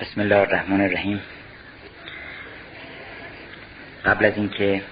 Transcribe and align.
بسم 0.00 0.20
الله 0.20 0.36
الرحمن 0.36 0.80
الرحیم. 0.80 1.20
قبل 4.04 4.24
از 4.24 4.32
اینکه 4.36 4.82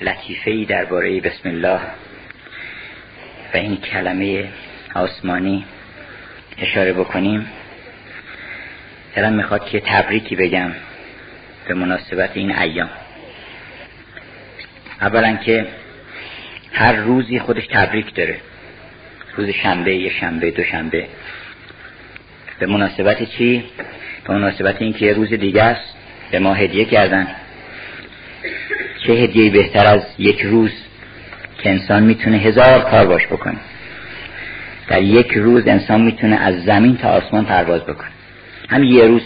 لطیفه 0.00 0.50
ای 0.50 0.64
درباره 0.64 1.20
بسم 1.20 1.48
الله 1.48 1.80
و 3.54 3.56
این 3.56 3.76
کلمه 3.76 4.48
آسمانی 4.94 5.64
اشاره 6.58 6.92
بکنیم 6.92 7.48
دلم 9.14 9.32
می‌خواد 9.32 9.68
که 9.68 9.80
تبریکی 9.80 10.36
بگم 10.36 10.72
به 11.68 11.74
مناسبت 11.74 12.30
این 12.34 12.58
ایام. 12.58 12.90
اولا 15.00 15.36
که 15.36 15.66
هر 16.72 16.92
روزی 16.92 17.38
خودش 17.38 17.66
تبریک 17.66 18.14
داره. 18.14 18.40
روز 19.36 19.48
شنبه 19.50 19.96
یه 19.96 20.10
شنبه 20.10 20.50
دو 20.50 20.64
شنبه. 20.64 21.08
به 22.58 22.66
مناسبت 22.66 23.22
چی؟ 23.22 23.64
به 24.28 24.34
مناسبت 24.34 24.82
اینکه 24.82 25.06
یه 25.06 25.12
روز 25.12 25.28
دیگه 25.32 25.62
است 25.62 25.94
به 26.30 26.38
ما 26.38 26.54
هدیه 26.54 26.84
کردن. 26.84 27.26
چه 29.06 29.12
هدیه 29.12 29.50
بهتر 29.50 29.86
از 29.86 30.02
یک 30.18 30.40
روز 30.40 30.70
که 31.62 31.70
انسان 31.70 32.02
می‌تونه 32.02 32.36
هزار 32.36 32.80
کار 32.80 33.06
باش 33.06 33.26
بکنه. 33.26 33.56
در 34.88 35.02
یک 35.02 35.32
روز 35.32 35.66
انسان 35.66 36.00
می‌تونه 36.00 36.36
از 36.36 36.64
زمین 36.64 36.96
تا 36.96 37.08
آسمان 37.08 37.44
پرواز 37.44 37.82
بکنه. 37.82 38.10
همین 38.68 38.92
یه 38.94 39.04
روز 39.04 39.22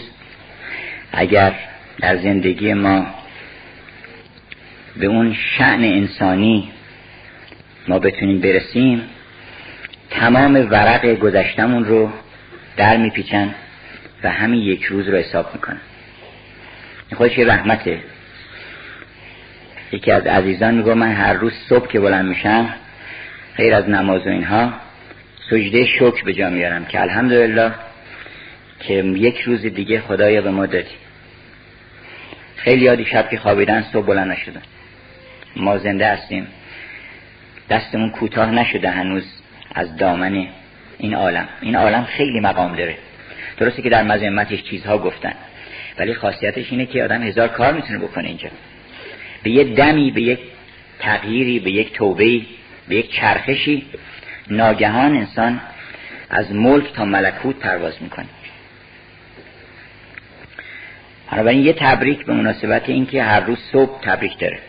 اگر 1.11 1.53
در 1.99 2.17
زندگی 2.17 2.73
ما 2.73 3.05
به 4.97 5.05
اون 5.05 5.35
شعن 5.57 5.83
انسانی 5.83 6.71
ما 7.87 7.99
بتونیم 7.99 8.39
برسیم 8.39 9.01
تمام 10.09 10.55
ورق 10.55 11.05
گذشتمون 11.05 11.85
رو 11.85 12.09
در 12.77 12.97
میپیچن. 12.97 13.55
و 14.23 14.29
همین 14.29 14.61
یک 14.61 14.83
روز 14.83 15.09
رو 15.09 15.17
حساب 15.17 15.53
می‌کنن 15.53 15.81
این 17.09 17.17
خودش 17.17 17.37
یه 17.37 17.45
رحمته. 17.45 17.99
یکی 19.91 20.11
از 20.11 20.27
عزیزان 20.27 20.75
میگو 20.75 20.93
من 20.93 21.11
هر 21.11 21.33
روز 21.33 21.53
صبح 21.69 21.87
که 21.87 21.99
بلند 21.99 22.25
میشم 22.25 22.73
غیر 23.57 23.73
از 23.73 23.89
نماز 23.89 24.27
و 24.27 24.29
اینها 24.29 24.73
سجده 25.49 25.85
شکر 25.85 26.23
به 26.23 26.33
جا 26.33 26.49
میارم 26.49 26.85
که 26.85 27.01
الحمدلله 27.01 27.71
که 28.79 28.93
یک 28.93 29.41
روز 29.41 29.61
دیگه 29.61 30.01
خدایا 30.01 30.41
به 30.41 30.51
ما 30.51 30.65
دادی. 30.65 30.95
خیلی 32.55 32.85
یادی 32.85 33.05
شب 33.05 33.29
که 33.29 33.37
خوابیدن 33.37 33.85
صبح 33.93 34.05
بلند 34.05 34.31
نشدن. 34.31 34.61
ما 35.55 35.77
زنده 35.77 36.07
هستیم. 36.07 36.47
دستمون 37.69 38.09
کوتاه 38.09 38.51
نشده 38.51 38.89
هنوز 38.89 39.41
از 39.75 39.95
دامن 39.95 40.47
این 40.97 41.13
عالم. 41.13 41.47
این 41.61 41.75
عالم 41.75 42.03
خیلی 42.03 42.39
مقام 42.39 42.75
داره. 42.75 42.97
درسته 43.61 43.81
که 43.81 43.89
در 43.89 44.03
مذمتش 44.03 44.63
چیزها 44.63 44.97
گفتن. 44.97 45.33
ولی 45.97 46.13
خاصیتش 46.13 46.71
اینه 46.71 46.85
که 46.85 47.03
آدم 47.03 47.23
هزار 47.23 47.47
کار 47.47 47.73
می‌تونه 47.73 47.99
بکنه 47.99 48.27
اینجا. 48.27 48.49
به 49.43 49.49
یه 49.49 49.63
دمی 49.63 50.11
به 50.11 50.21
یک 50.21 50.39
تغییری 50.99 51.59
به 51.59 51.71
یک 51.71 51.93
توبه 51.93 52.41
به 52.87 52.95
یک 52.95 53.11
چرخشی 53.11 53.85
ناگهان 54.49 55.15
انسان 55.15 55.61
از 56.29 56.51
ملک 56.51 56.93
تا 56.93 57.05
ملکوت 57.05 57.55
پرواز 57.55 57.93
می‌کنه. 58.01 58.25
بنابراین 61.31 61.65
یه 61.65 61.73
تبریک 61.73 62.25
به 62.25 62.33
مناسبت 62.33 62.89
اینکه 62.89 63.23
هر 63.23 63.39
روز 63.39 63.57
صبح 63.71 64.01
تبریک 64.01 64.39
داره. 64.39 64.59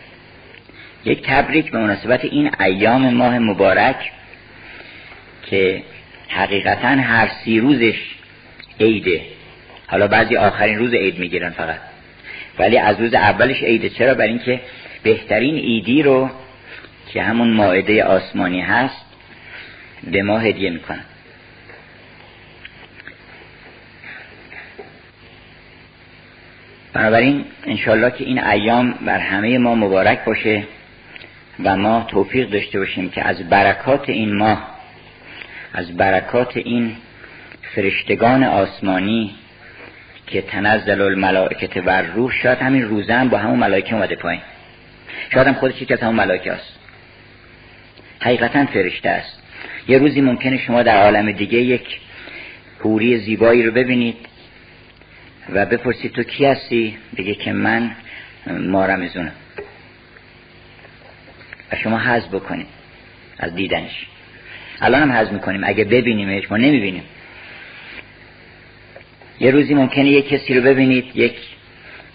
یک 1.05 1.21
تبریک 1.27 1.71
به 1.71 1.79
مناسبت 1.79 2.25
این 2.25 2.51
ایام 2.59 3.13
ماه 3.13 3.39
مبارک 3.39 4.11
که 5.45 5.83
حقیقتا 6.29 6.87
هر 6.87 7.31
سی 7.43 7.59
روزش 7.59 7.99
عیده. 8.83 9.21
حالا 9.87 10.07
بعضی 10.07 10.37
آخرین 10.37 10.77
روز 10.79 10.93
عید 10.93 11.19
می‌گیرن 11.19 11.49
فقط. 11.49 11.79
ولی 12.59 12.77
از 12.77 12.99
روز 12.99 13.13
اولش 13.13 13.63
عیده. 13.63 13.89
چرا؟ 13.89 14.13
برای 14.13 14.29
اینکه 14.29 14.61
بهترین 15.03 15.55
ایدی 15.55 16.03
رو 16.03 16.29
که 17.13 17.21
همون 17.21 17.53
ماعده 17.53 18.03
آسمانی 18.03 18.61
هست 18.61 19.05
به 20.11 20.23
ما 20.23 20.39
هدیه 20.39 20.69
می‌کنن. 20.69 21.03
بنابراین 26.93 27.45
انشالله 27.65 28.11
که 28.11 28.23
این 28.23 28.43
ایام 28.43 28.91
بر 28.91 29.19
همه 29.19 29.57
ما 29.57 29.75
مبارک 29.75 30.25
باشه 30.25 30.63
و 31.63 31.77
ما 31.77 32.05
توفیق 32.07 32.49
داشته 32.49 32.79
باشیم 32.79 33.09
که 33.09 33.27
از 33.27 33.49
برکات 33.49 34.09
این 34.09 34.35
ماه 34.35 34.69
از 35.73 35.97
برکات 35.97 36.57
این 36.57 36.95
فرشتگان 37.75 38.43
آسمانی 38.43 39.35
که 40.27 40.41
تنزل 40.41 41.01
الملائکت 41.01 41.77
بر 41.77 42.01
روح 42.01 42.31
شاید 42.31 42.57
همین 42.57 42.83
روزه 42.83 43.13
هم 43.13 43.29
با 43.29 43.37
همون 43.37 43.59
ملائکه 43.59 43.95
اومده 43.95 44.15
پایین. 44.15 44.41
شاید 45.33 45.47
هم 45.47 45.53
خودش 45.53 45.83
که 45.83 45.93
از 45.93 45.99
همون 45.99 46.15
ملائکه 46.15 46.51
است 46.51 46.79
حقیقتا 48.19 48.65
فرشته 48.65 49.09
است. 49.09 49.41
یه 49.87 49.97
روزی 49.97 50.21
ممکنه 50.21 50.57
شما 50.57 50.83
در 50.83 50.97
عالم 50.97 51.31
دیگه 51.31 51.59
یک 51.59 51.99
حوری 52.79 53.17
زیبایی 53.17 53.63
رو 53.63 53.71
ببینید 53.71 54.17
و 55.49 55.65
بپرسید 55.65 56.11
تو 56.11 56.23
کی 56.23 56.45
هستی؟ 56.45 56.97
بگه 57.17 57.35
که 57.35 57.53
من 57.53 57.95
مارمزونم 58.47 59.31
و 61.71 61.75
شما 61.75 61.97
حذف 61.97 62.27
بکنید 62.27 62.67
از 63.39 63.55
دیدنش. 63.55 64.07
الان 64.81 65.01
هم 65.01 65.11
حذف 65.11 65.31
می‌کنیم. 65.31 65.63
اگه 65.63 65.83
ببینیمش 65.83 66.51
ما 66.51 66.57
نمی‌بینیم. 66.57 67.03
یه 69.43 69.51
روزی 69.51 69.73
ممکنه 69.73 70.09
یک 70.09 70.29
کسی 70.29 70.53
رو 70.53 70.61
ببینید 70.61 71.05
یک 71.15 71.35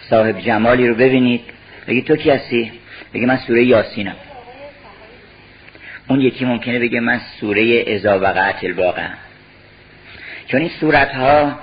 صاحب 0.00 0.40
جمالی 0.40 0.88
رو 0.88 0.94
ببینید. 0.94 1.40
بگی 1.88 2.02
تو 2.02 2.16
کی 2.16 2.30
هستی؟ 2.30 2.72
بگی 3.14 3.26
من 3.26 3.36
سوره 3.36 3.64
یاسینم. 3.64 4.16
اون 6.08 6.20
یکی 6.20 6.44
ممکنه 6.44 6.78
بگه 6.78 7.00
من 7.00 7.20
سوره 7.40 7.84
ازا 7.88 8.20
وقعت 8.20 8.64
الواقع. 8.64 9.08
چون 10.46 10.60
این 10.60 10.70
صورت 10.80 11.14
ها 11.14 11.58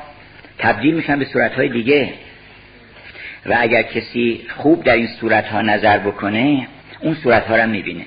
تبدیل 0.58 0.96
میشن 0.96 1.20
به 1.20 1.26
صورت 1.26 1.54
های 1.54 1.70
دیگه. 1.70 2.14
و 3.46 3.56
اگر 3.60 3.82
کسی 3.82 4.42
خوب 4.58 4.84
در 4.84 4.96
این 4.96 5.08
صورت 5.08 5.48
ها 5.48 5.62
نظر 5.62 5.98
بکنه 5.98 6.68
اون 7.00 7.16
صورت 7.16 7.46
ها 7.48 7.56
رو 7.56 7.70
می‌بینه. 7.70 8.06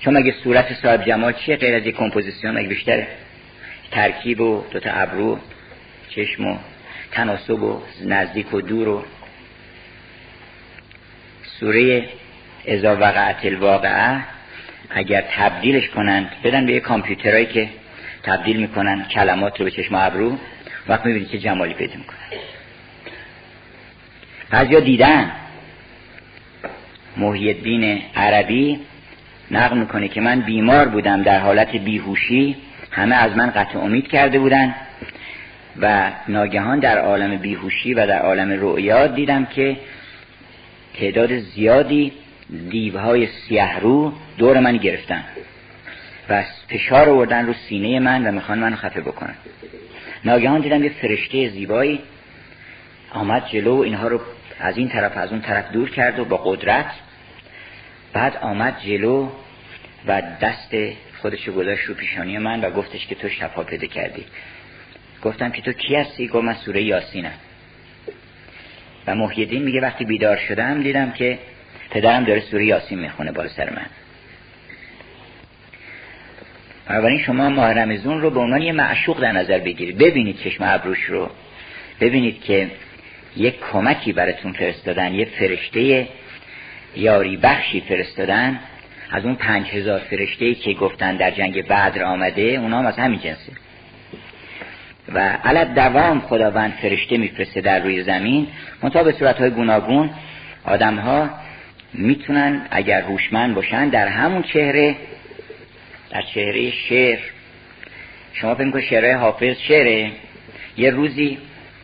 چون 0.00 0.16
مگه 0.16 0.34
صورت 0.44 0.74
صاحب 0.74 1.04
جمال 1.04 1.32
چیه 1.32 1.56
غیر 1.56 1.74
از 1.74 1.86
یک 1.86 1.96
کمپوزیسیون؟ 1.96 2.54
مگه 2.54 2.68
بیشتره؟ 2.68 3.06
ترکیب 3.90 4.40
و 4.40 4.64
دوتا 4.70 4.90
ابرو 4.90 5.38
چشم 6.08 6.46
و 6.46 6.56
تناسب 7.12 7.62
و 7.62 7.82
نزدیک 8.04 8.54
و 8.54 8.60
دور 8.60 8.88
و 8.88 9.04
سوره 11.60 12.08
ازا 12.68 12.96
وقعت 12.96 13.44
الواقعه 13.44 14.20
اگر 14.90 15.20
تبدیلش 15.20 15.88
کنند 15.88 16.30
بدن 16.44 16.66
به 16.66 16.72
یه 16.72 16.80
کامپیوترهایی 16.80 17.46
که 17.46 17.68
تبدیل 18.22 18.56
می‌کنن 18.56 19.04
کلمات 19.04 19.58
رو 19.58 19.64
به 19.64 19.70
چشم 19.70 19.94
ابرو 19.94 20.38
وقت 20.88 21.06
می‌بینید 21.06 21.28
که 21.28 21.38
جمالی 21.38 21.74
پیدا 21.74 21.94
می‌کنن. 21.96 22.18
بعضیا 24.50 24.80
دیدن. 24.80 25.32
محی 27.16 27.48
الدین 27.48 28.02
عربی 28.16 28.80
نقل 29.50 29.78
می‌کنه 29.78 30.08
که 30.08 30.20
من 30.20 30.40
بیمار 30.40 30.88
بودم 30.88 31.22
در 31.22 31.38
حالت 31.38 31.76
بیهوشی 31.76 32.56
همه 32.90 33.14
از 33.16 33.36
من 33.36 33.50
قطع 33.50 33.78
امید 33.78 34.08
کرده 34.08 34.38
بودن. 34.38 34.74
و 35.80 36.12
ناگهان 36.28 36.78
در 36.78 36.98
عالم 36.98 37.36
بیهوشی 37.36 37.94
و 37.94 38.06
در 38.06 38.22
عالم 38.22 38.50
رؤیا 38.60 39.06
دیدم 39.06 39.44
که 39.44 39.76
تعداد 40.94 41.38
زیادی 41.38 42.12
دیوهای 42.70 43.26
سیه 43.26 43.78
رو 43.78 44.12
دور 44.38 44.60
من 44.60 44.76
گرفتن 44.76 45.24
و 46.28 46.44
فشار 46.68 47.08
آوردن 47.08 47.46
رو 47.46 47.52
سینه 47.52 48.00
من 48.00 48.26
و 48.26 48.32
می‌خوان 48.32 48.58
منو 48.58 48.76
خفه 48.76 49.00
بکنن. 49.00 49.34
ناگهان 50.24 50.60
دیدم 50.60 50.84
یه 50.84 50.90
فرشته 50.90 51.48
زیبایی 51.48 52.00
آمد 53.12 53.46
جلو 53.46 53.76
و 53.76 53.80
اینها 53.80 54.08
رو 54.08 54.20
از 54.60 54.78
این 54.78 54.88
طرف 54.88 55.16
از 55.16 55.30
اون 55.30 55.40
طرف 55.40 55.70
دور 55.72 55.90
کرد 55.90 56.18
و 56.18 56.24
با 56.24 56.36
قدرت 56.36 56.90
بعد 58.12 58.36
آمد 58.36 58.76
جلو 58.86 59.28
و 60.06 60.22
دست 60.40 60.74
خودش 61.22 61.48
گذاشت 61.48 61.84
رو 61.84 61.94
پیشانی 61.94 62.38
من 62.38 62.60
و 62.60 62.70
گفتش 62.70 63.06
که 63.06 63.14
تو 63.14 63.28
شفا 63.28 63.62
پیدا 63.62 63.86
کردی. 63.86 64.24
گفتم 65.22 65.50
که 65.50 65.62
تو 65.62 65.72
کی 65.72 65.96
هستی؟ 65.96 66.28
گفت 66.28 66.44
من 66.44 66.54
سوره 66.54 66.82
یاسینم. 66.82 67.32
و 69.06 69.14
محیدین 69.14 69.62
میگه 69.62 69.80
وقتی 69.80 70.04
بیدار 70.04 70.36
شدم 70.36 70.82
دیدم 70.82 71.10
که 71.10 71.38
پدرم 71.90 72.24
داره 72.24 72.40
سوره 72.40 72.66
یاسین 72.66 72.98
می‌خونه 72.98 73.32
بالا 73.32 73.48
سر 73.48 73.70
من. 73.70 73.86
بنابراین 76.86 77.18
شما 77.18 77.48
ماه 77.48 77.72
رمزون 77.72 78.20
رو 78.20 78.30
به 78.30 78.40
عنوان 78.40 78.62
یه 78.62 78.72
معشوق 78.72 79.20
در 79.20 79.32
نظر 79.32 79.58
بگیرید. 79.58 79.98
ببینید 79.98 80.38
چشم 80.38 80.64
ابروش 80.66 81.04
رو. 81.04 81.30
ببینید 82.00 82.42
که 82.42 82.70
یک 83.36 83.54
کمکی 83.72 84.12
براتون 84.12 84.52
فرستادن 84.52 85.14
یه 85.14 85.24
فرشته 85.24 86.08
یاری 86.96 87.36
بخشی 87.36 87.80
فرستادن. 87.80 88.60
از 89.10 89.24
اون 89.24 89.34
پنج 89.34 89.66
هزار 89.66 89.98
فرشته 89.98 90.54
که 90.54 90.72
گفتن 90.72 91.16
در 91.16 91.30
جنگ 91.30 91.68
بدر 91.68 92.02
آمده 92.04 92.42
اونا 92.42 92.78
هم 92.78 92.86
از 92.86 92.96
همین 92.96 93.20
جنسه. 93.20 93.52
و 95.14 95.18
علت 95.44 95.74
دوام 95.74 96.20
خداوند 96.20 96.72
فرشته 96.72 97.16
میفرسته 97.16 97.60
در 97.60 97.80
روی 97.80 98.02
زمین 98.02 98.46
منتها 98.82 99.02
به 99.02 99.12
صورت 99.12 99.38
های 99.38 99.50
گوناگون 99.50 100.10
آدم 100.64 100.96
ها 100.96 101.30
می‌تونن 101.94 102.66
اگر 102.70 103.02
هوشمند 103.02 103.54
باشن 103.54 103.88
در 103.88 104.08
همون 104.08 104.42
چهره 104.42 104.96
در 106.10 106.22
چهره 106.22 106.70
شعر. 106.70 107.18
شما 108.32 108.54
فکر 108.54 108.70
کنید 108.70 108.84
شعرهای 108.84 109.12
حافظ 109.12 109.56
شعره؟ 109.68 110.10
یه 110.76 110.90
روزی 110.90 111.38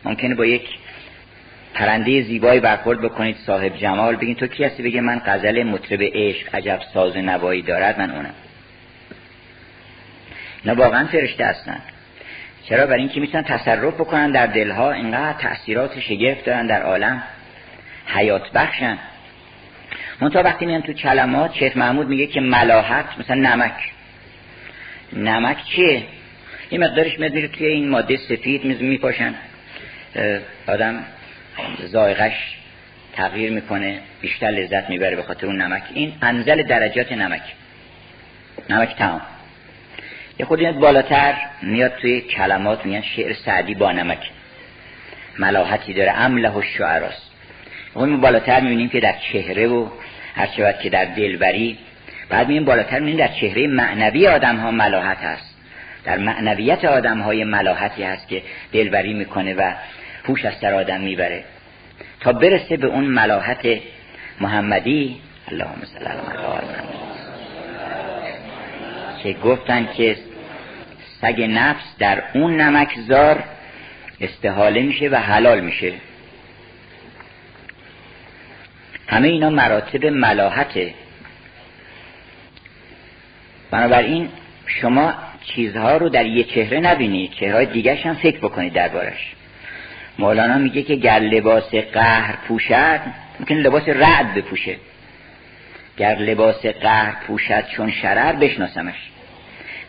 ممکنه 0.05 0.35
با 0.35 0.45
یک 0.45 0.61
پرنده 1.73 2.21
زیبایی 2.21 2.59
برخورد 2.59 3.01
بکنید 3.01 3.35
صاحب 3.45 3.77
جمال 3.77 4.15
بگین 4.15 4.35
تو 4.35 4.47
کی 4.47 4.63
هستی؟ 4.63 4.83
بگه 4.83 5.01
من 5.01 5.21
غزل 5.25 5.63
مطرب 5.63 6.01
عشق 6.01 6.55
عجب 6.55 6.79
ساز 6.93 7.17
نوایی 7.17 7.61
دارد 7.61 7.99
من 7.99 8.11
اونم. 8.11 8.33
اینا 10.63 10.75
واقعا 10.75 11.05
فرشته 11.05 11.45
هستن. 11.45 11.81
چرا 12.63 12.85
برای 12.85 12.99
اینکه 12.99 13.19
می‌تونن 13.19 13.43
تصرف 13.43 13.93
بکنن 13.93 14.31
در 14.31 14.47
دلها 14.47 14.91
اینقدر 14.91 15.37
تاثیرات 15.39 15.99
شگفت 15.99 16.45
دارن 16.45 16.67
در 16.67 16.81
عالم. 16.81 17.23
حیات 18.07 18.51
بخشن. 18.51 18.97
منتها 20.21 20.43
وقتی 20.43 20.65
میان 20.65 20.81
تو 20.81 20.93
کلمات 20.93 21.53
شیخ 21.53 21.77
محمود 21.77 22.07
میگه 22.07 22.27
که 22.27 22.41
ملاحت 22.41 23.05
مثلا 23.19 23.35
نمک. 23.35 23.73
نمک 25.13 25.63
چیه؟ 25.63 26.03
یه 26.71 26.79
مقدارش 26.79 27.19
میاد 27.19 27.33
میره 27.33 27.47
توی 27.47 27.67
این 27.67 27.89
ماده 27.89 28.17
سفید 28.17 28.65
میپاشن. 28.65 29.33
آدم 30.67 31.03
زایغش 31.79 32.55
تغییر 33.13 33.51
می‌کنه 33.51 33.99
بیشتر 34.21 34.47
لذت 34.47 34.89
می‌بره 34.89 35.15
به 35.15 35.23
خاطر 35.23 35.45
اون 35.45 35.61
نمک. 35.61 35.83
این 35.93 36.13
انزل 36.21 36.63
درجات 36.63 37.11
نمک. 37.11 37.41
نمک 38.69 38.95
تمام. 38.95 39.21
یه 40.39 40.45
خود 40.45 40.59
میاد 40.59 40.75
بالاتر 40.75 41.33
میاد 41.61 41.91
توی 42.01 42.21
کلمات 42.21 42.85
میان 42.85 43.01
شعر 43.01 43.33
سعدی 43.33 43.75
با 43.75 43.91
نمک. 43.91 44.29
ملاحتی 45.39 45.93
داره. 45.93 46.11
امله 46.11 46.49
و 46.49 46.61
شعراست 46.61 47.31
اون 47.93 48.21
بالاتر 48.21 48.59
می‌بینیم 48.59 48.89
که 48.89 48.99
در 48.99 49.15
چهره 49.31 49.67
و 49.67 49.87
هر 50.35 50.47
چقدر 50.47 50.77
که 50.77 50.89
در 50.89 51.05
دلبری. 51.05 51.77
بعد 52.29 52.39
می‌بینیم 52.41 52.65
بالاتر 52.65 52.99
می‌بینیم 52.99 53.27
در 53.27 53.33
چهره 53.33 53.67
معنوی 53.67 54.27
آدم 54.27 54.55
ها 54.55 54.71
ملاحت 54.71 55.17
هست. 55.17 55.55
در 56.05 56.17
معنویت 56.17 56.85
آدم 56.85 57.19
های 57.19 57.43
ملاحتی 57.43 58.03
هست 58.03 58.27
که 58.27 58.41
دلبری 58.73 59.13
می‌کنه 59.13 59.53
و 59.53 59.73
پوش 60.23 60.45
از 60.45 60.53
سر 60.61 60.73
آدم 60.73 61.01
می‌بره. 61.01 61.43
تا 62.19 62.33
برسه 62.33 62.77
به 62.77 62.87
اون 62.87 63.03
ملاحت 63.03 63.67
محمدی 64.41 65.21
اللهم 65.51 65.81
صل 65.85 66.05
علی 66.07 66.21
محمد. 66.21 66.83
که 69.23 69.33
گفتن 69.33 69.89
که 69.97 70.15
سگ 71.21 71.41
نفس 71.41 71.83
در 71.99 72.23
اون 72.33 72.61
نمکزار 72.61 73.43
استحاله 74.21 74.81
میشه 74.81 75.09
و 75.09 75.15
حلال 75.15 75.59
میشه. 75.59 75.93
همه 79.07 79.27
اینا 79.27 79.49
مراتب 79.49 80.05
ملاحته. 80.05 80.93
بنابراین 83.71 84.29
شما 84.65 85.13
چیزها 85.45 85.97
رو 85.97 86.09
در 86.09 86.25
یه 86.25 86.43
چهره 86.43 86.79
نبینید 86.79 87.31
چهرهای 87.31 87.65
دیگرش 87.65 88.05
هم 88.05 88.15
فکر 88.15 88.37
بکنید 88.37 88.73
دربارش. 88.73 89.33
مولانا 90.19 90.57
میگه 90.57 90.83
که 90.83 90.95
گر 90.95 91.19
لباس 91.19 91.75
قهر 91.75 92.35
پوشد 92.47 92.99
ممکن 93.39 93.55
لباس 93.55 93.89
رعد 93.89 94.33
بپوشه. 94.33 94.75
گر 95.97 96.15
لباس 96.15 96.65
قهر 96.65 97.15
پوشد 97.27 97.67
چون 97.67 97.91
شرر 97.91 98.33
بشناسمش. 98.33 99.09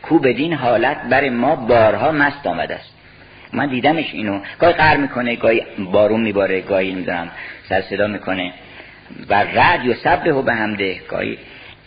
کو 0.02 0.18
بدین 0.18 0.52
حالت 0.52 1.02
بر 1.02 1.28
ما 1.28 1.56
بارها 1.56 2.12
مست 2.12 2.46
آمده 2.46 2.74
است. 2.74 2.94
من 3.52 3.66
دیدمش 3.66 4.14
اینو. 4.14 4.40
گاهی 4.58 4.72
قهر 4.72 4.96
می‌کنه 4.96 5.36
گاهی 5.36 5.62
بارون 5.78 6.20
میباره 6.20 6.60
گاهی 6.60 6.92
نمی‌دونم 6.92 7.30
سر 7.68 7.80
صدا 7.80 8.06
می‌کنه. 8.06 8.52
و 9.28 9.34
رد 9.34 9.84
یا 9.84 9.94
سبه 9.94 10.42
به 10.42 10.54
همده 10.54 11.00
گاهی 11.08 11.38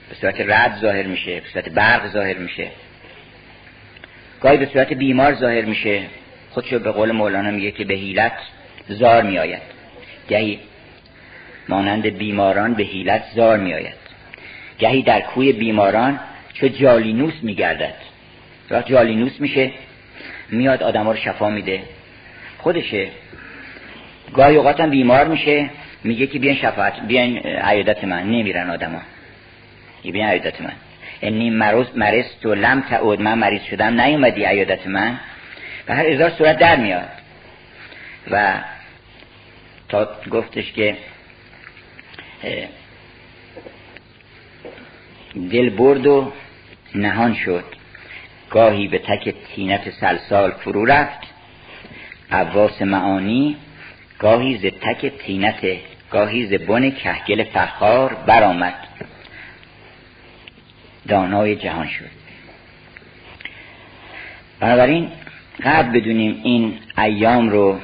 به 0.09 0.15
صورت 0.21 0.41
رد 0.41 0.77
ظاهر 0.81 1.03
میشه 1.03 1.39
به 1.39 1.47
صورت 1.53 1.69
برق 1.69 2.07
ظاهر 2.07 2.37
میشه. 2.37 2.67
گاهی 4.41 4.57
به 4.57 4.65
صورت 4.65 4.93
بیمار 4.93 5.33
ظاهر 5.33 5.65
میشه. 5.65 6.01
خودشو 6.51 6.79
به 6.79 6.91
قول 6.91 7.11
مولانا 7.11 7.51
میگه 7.51 7.71
که 7.71 7.85
به 7.85 7.93
حیلت 7.93 8.33
زار 8.87 9.23
میآید. 9.23 9.61
گهی 10.29 10.59
مانند 11.69 12.05
بیماران 12.05 12.73
به 12.73 12.83
حیلت 12.83 13.23
زار 13.35 13.57
میآید. 13.57 13.93
گهی 14.79 15.01
در 15.01 15.21
کوی 15.21 15.53
بیماران 15.53 16.19
چو 16.53 16.67
جالینوس 16.67 17.33
میگردد. 17.41 17.95
وقت 18.69 18.87
جالینوس 18.87 19.39
میشه 19.39 19.71
میاد 20.49 20.83
آدم 20.83 21.09
رو 21.09 21.15
شفا 21.15 21.49
میده. 21.49 21.83
خودشه. 22.57 23.07
گاهی 24.33 24.55
اوقات 24.55 24.79
هم 24.79 24.89
بیمار 24.89 25.27
میشه 25.27 25.69
میگه 26.03 26.27
که 26.27 26.39
بیان 26.39 26.55
شفاعت 26.55 26.99
بیان 26.99 27.37
عیادت 27.37 28.03
من. 28.03 28.23
نمیرن 28.23 28.69
آدما 28.69 29.01
بیان 30.03 30.29
عیادت 30.29 30.61
من. 30.61 30.73
انی 31.21 31.49
مروز 31.49 31.97
مرست 31.97 32.41
تو 32.41 32.55
لم 32.55 32.81
تعود 32.81 33.21
من 33.21 33.37
مریض 33.37 33.63
شدم 33.63 34.01
نیومدی 34.01 34.43
عیادت 34.45 34.87
من. 34.87 35.19
و 35.87 35.95
هر 35.95 36.07
ازار 36.07 36.29
صورت 36.29 36.59
در 36.59 36.75
میاد. 36.75 37.09
و 38.31 38.53
تا 39.89 40.09
گفتش 40.31 40.71
که 40.71 40.97
دل 45.51 45.69
برد 45.69 46.07
و 46.07 46.33
نهان 46.95 47.35
شد. 47.35 47.63
گاهی 48.49 48.87
به 48.87 48.99
تک 48.99 49.35
تینت 49.55 49.89
سلسال 49.89 50.51
فرو 50.51 50.85
رفت. 50.85 51.19
عواس 52.31 52.81
معانی 52.81 53.55
گاهی 54.19 54.57
ز 54.57 54.65
تک 54.65 55.05
تینت 55.05 55.77
گاهی 56.11 56.45
ز 56.45 56.53
بن 56.53 56.91
کهگل 56.91 57.43
فخار 57.43 58.13
برآمد. 58.13 58.75
دانای 61.07 61.55
جهان 61.55 61.87
شد. 61.87 62.09
بنابراین 64.59 65.11
قبل 65.63 65.99
بدونیم 65.99 66.41
این 66.43 66.79
ایام 66.97 67.49
رو 67.49 67.79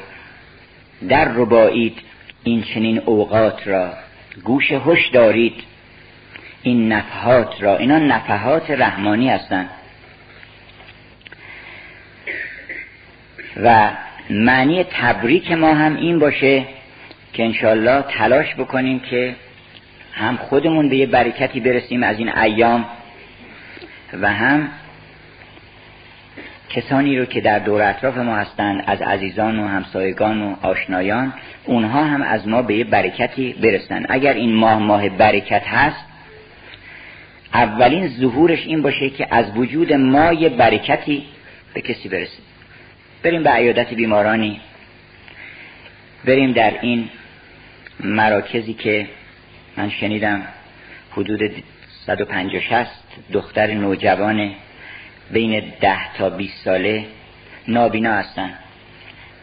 در 1.10 1.26
ربایید 1.26 2.02
این 2.44 2.64
چنین 2.64 3.00
اوقات 3.00 3.68
را 3.68 3.94
گوش 4.44 4.72
هوش 4.72 5.08
دارید. 5.08 5.64
این 6.64 6.92
نفحات 6.92 7.64
را 7.64 7.78
اینا 7.78 8.00
نفحات 8.00 8.72
رحمانی 8.72 9.30
هستند 9.30 9.70
و 13.64 13.90
معنی 14.30 14.84
تبریک 14.84 15.52
ما 15.52 15.74
هم 15.74 15.96
این 15.96 16.20
باشه 16.20 16.66
که 17.34 17.46
انشالله 17.46 18.02
تلاش 18.02 18.56
بکنیم 18.56 19.00
که 19.00 19.36
هم 20.14 20.38
خودمون 20.38 20.90
به 20.90 20.98
یه 20.98 21.06
برکتی 21.06 21.60
برسیم 21.60 22.04
از 22.04 22.20
این 22.20 22.38
ایام 22.38 22.86
و 24.22 24.34
هم 24.34 24.70
کسانی 26.70 27.20
رو 27.20 27.26
که 27.26 27.42
در 27.42 27.60
دور 27.60 27.82
اطراف 27.82 28.18
ما 28.18 28.36
هستند 28.36 28.84
از 28.88 29.02
عزیزان 29.02 29.60
و 29.60 29.68
همسایگان 29.68 30.42
و 30.42 30.56
آشنایان 30.62 31.34
اونها 31.66 32.04
هم 32.04 32.22
از 32.22 32.48
ما 32.48 32.62
به 32.62 32.76
یه 32.76 32.84
برکتی 32.84 33.54
برسن. 33.54 34.06
اگر 34.10 34.34
این 34.34 34.56
ماه 34.56 34.80
ماه 34.80 35.10
برکت 35.10 35.68
هست 35.68 36.09
اولین 37.54 38.08
ظهورش 38.08 38.66
این 38.66 38.82
باشه 38.82 39.10
که 39.10 39.28
از 39.32 39.58
وجود 39.58 39.94
ما 39.94 40.34
یه 40.34 40.50
برکتی 40.50 41.26
به 41.74 41.82
کسی 41.82 42.10
برسه. 42.10 42.38
بریم 43.24 43.44
به 43.44 43.50
عیادت 43.50 43.94
بیمارانی. 43.94 44.62
بریم 46.26 46.52
در 46.52 46.74
این 46.82 47.10
مراکزی 48.00 48.74
که 48.74 49.08
من 49.78 49.90
شنیدم 49.90 50.42
حدود 51.12 51.52
150 52.06 52.62
60 52.62 52.88
دختر 53.34 53.74
نوجوان 53.74 54.52
بین 55.32 55.74
10 55.82 56.14
تا 56.18 56.30
20 56.30 56.64
ساله 56.66 57.06
نابینا 57.68 58.14
هستن. 58.14 58.54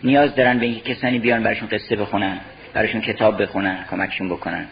نیاز 0.05 0.35
دارن 0.35 0.59
به 0.59 0.67
اینکه 0.67 0.95
کسانی 0.95 1.19
بیان 1.19 1.43
براشون 1.43 1.69
قصه 1.69 1.97
بخونن 1.97 2.41
براشون 2.75 3.01
کتاب 3.01 3.43
بخونن 3.43 3.85
کمکشون 3.91 4.29
بکنن. 4.29 4.67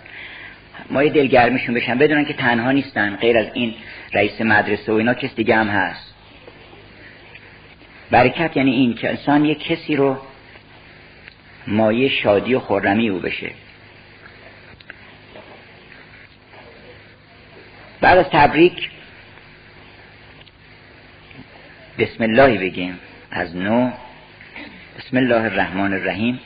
ما 0.91 1.03
یه 1.03 1.11
دلگرمیشون 1.11 1.75
بشن 1.75 1.99
بدونن 1.99 2.25
که 2.25 2.33
تنها 2.33 2.73
نیستن 2.73 3.17
غیر 3.17 3.39
از 3.39 3.47
این 3.55 3.75
رئیس 4.13 4.41
مدرسه 4.41 4.93
و 4.93 4.95
اینا 4.95 5.15
کس 5.15 5.35
دیگه 5.35 5.57
هم 5.57 5.69
هست. 5.69 6.15
برکت 8.11 8.57
یعنی 8.57 8.71
این 8.71 8.95
که 8.95 9.11
انسان 9.11 9.45
یه 9.45 9.55
کسی 9.55 9.97
رو 9.97 10.19
مایه 11.67 12.09
شادی 12.09 12.55
و 12.55 12.61
خورمی 12.61 13.09
او 13.09 13.19
بشه. 13.19 13.51
بعد 18.01 18.19
از 18.19 18.27
تبریک 18.33 18.91
بسم 21.99 22.23
الله 22.23 22.59
بگیم. 22.59 22.99
از 23.31 23.57
نو. 23.57 23.91
بسم 24.99 25.17
الله 25.17 25.43
الرحمن 25.43 25.93
الرحیم. 25.93 26.41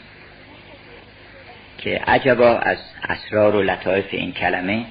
که 1.78 2.00
عجبا 2.06 2.58
از 2.58 2.78
اسرار 3.02 3.56
و 3.56 3.62
لطایف 3.62 4.06
این 4.10 4.32
کلمه 4.32 4.84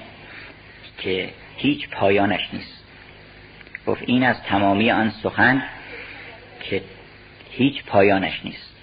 که 0.98 1.28
هیچ 1.56 1.88
پایانش 1.88 2.48
نیست. 2.52 2.84
گفت 3.86 4.02
این 4.06 4.24
از 4.24 4.42
تمامی 4.42 4.90
آن 4.90 5.10
سخن 5.22 5.62
که 6.60 6.82
هیچ 7.50 7.84
پایانش 7.84 8.40
نیست. 8.44 8.74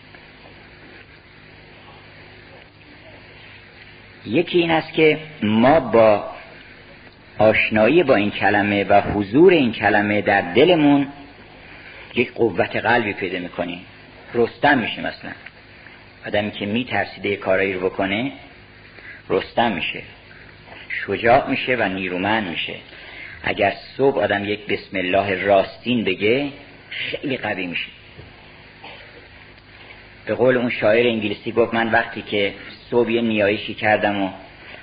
یکی 4.26 4.60
این 4.60 4.72
است 4.72 4.94
که 4.94 5.20
ما 5.44 5.80
با 5.80 6.32
آشنایی 7.38 8.04
با 8.04 8.16
این 8.16 8.32
کلمه 8.32 8.84
و 8.84 9.02
حضور 9.02 9.54
این 9.54 9.72
کلمه 9.72 10.22
در 10.22 10.42
دلمون 10.42 11.08
یک 12.16 12.34
قوت 12.34 12.76
قلبی 12.76 13.14
پیدا 13.14 13.40
می‌کنیم. 13.40 13.86
رستم 14.34 14.78
میشه 14.78 15.02
مثلا 15.02 15.32
آدمی 16.28 16.52
که 16.52 16.66
میترسیده 16.66 17.36
کارایی 17.36 17.74
رو 17.74 17.90
بکنه 17.90 18.32
رستم 19.30 19.72
میشه 19.72 20.02
شجاع 20.90 21.50
میشه 21.50 21.76
و 21.76 21.84
نیرومند 21.90 22.48
میشه. 22.48 22.76
اگر 23.44 23.74
صبح 23.98 24.20
آدم 24.20 24.46
یک 24.46 24.66
بسم 24.66 24.98
الله 24.98 25.46
راستین 25.46 26.04
بگه 26.04 26.50
خیلی 26.90 27.38
قوی 27.38 27.68
میشه. 27.68 27.88
به 30.26 30.36
قول 30.36 30.58
اون 30.58 30.70
شاعر 30.70 31.08
انگلیسی 31.08 31.52
گفت 31.52 31.74
من 31.74 31.92
وقتی 31.92 32.22
که 32.22 32.54
صبح 32.92 33.12
یه 33.12 33.22
نیایشی 33.22 33.74
کردم 33.74 34.24
و 34.24 34.30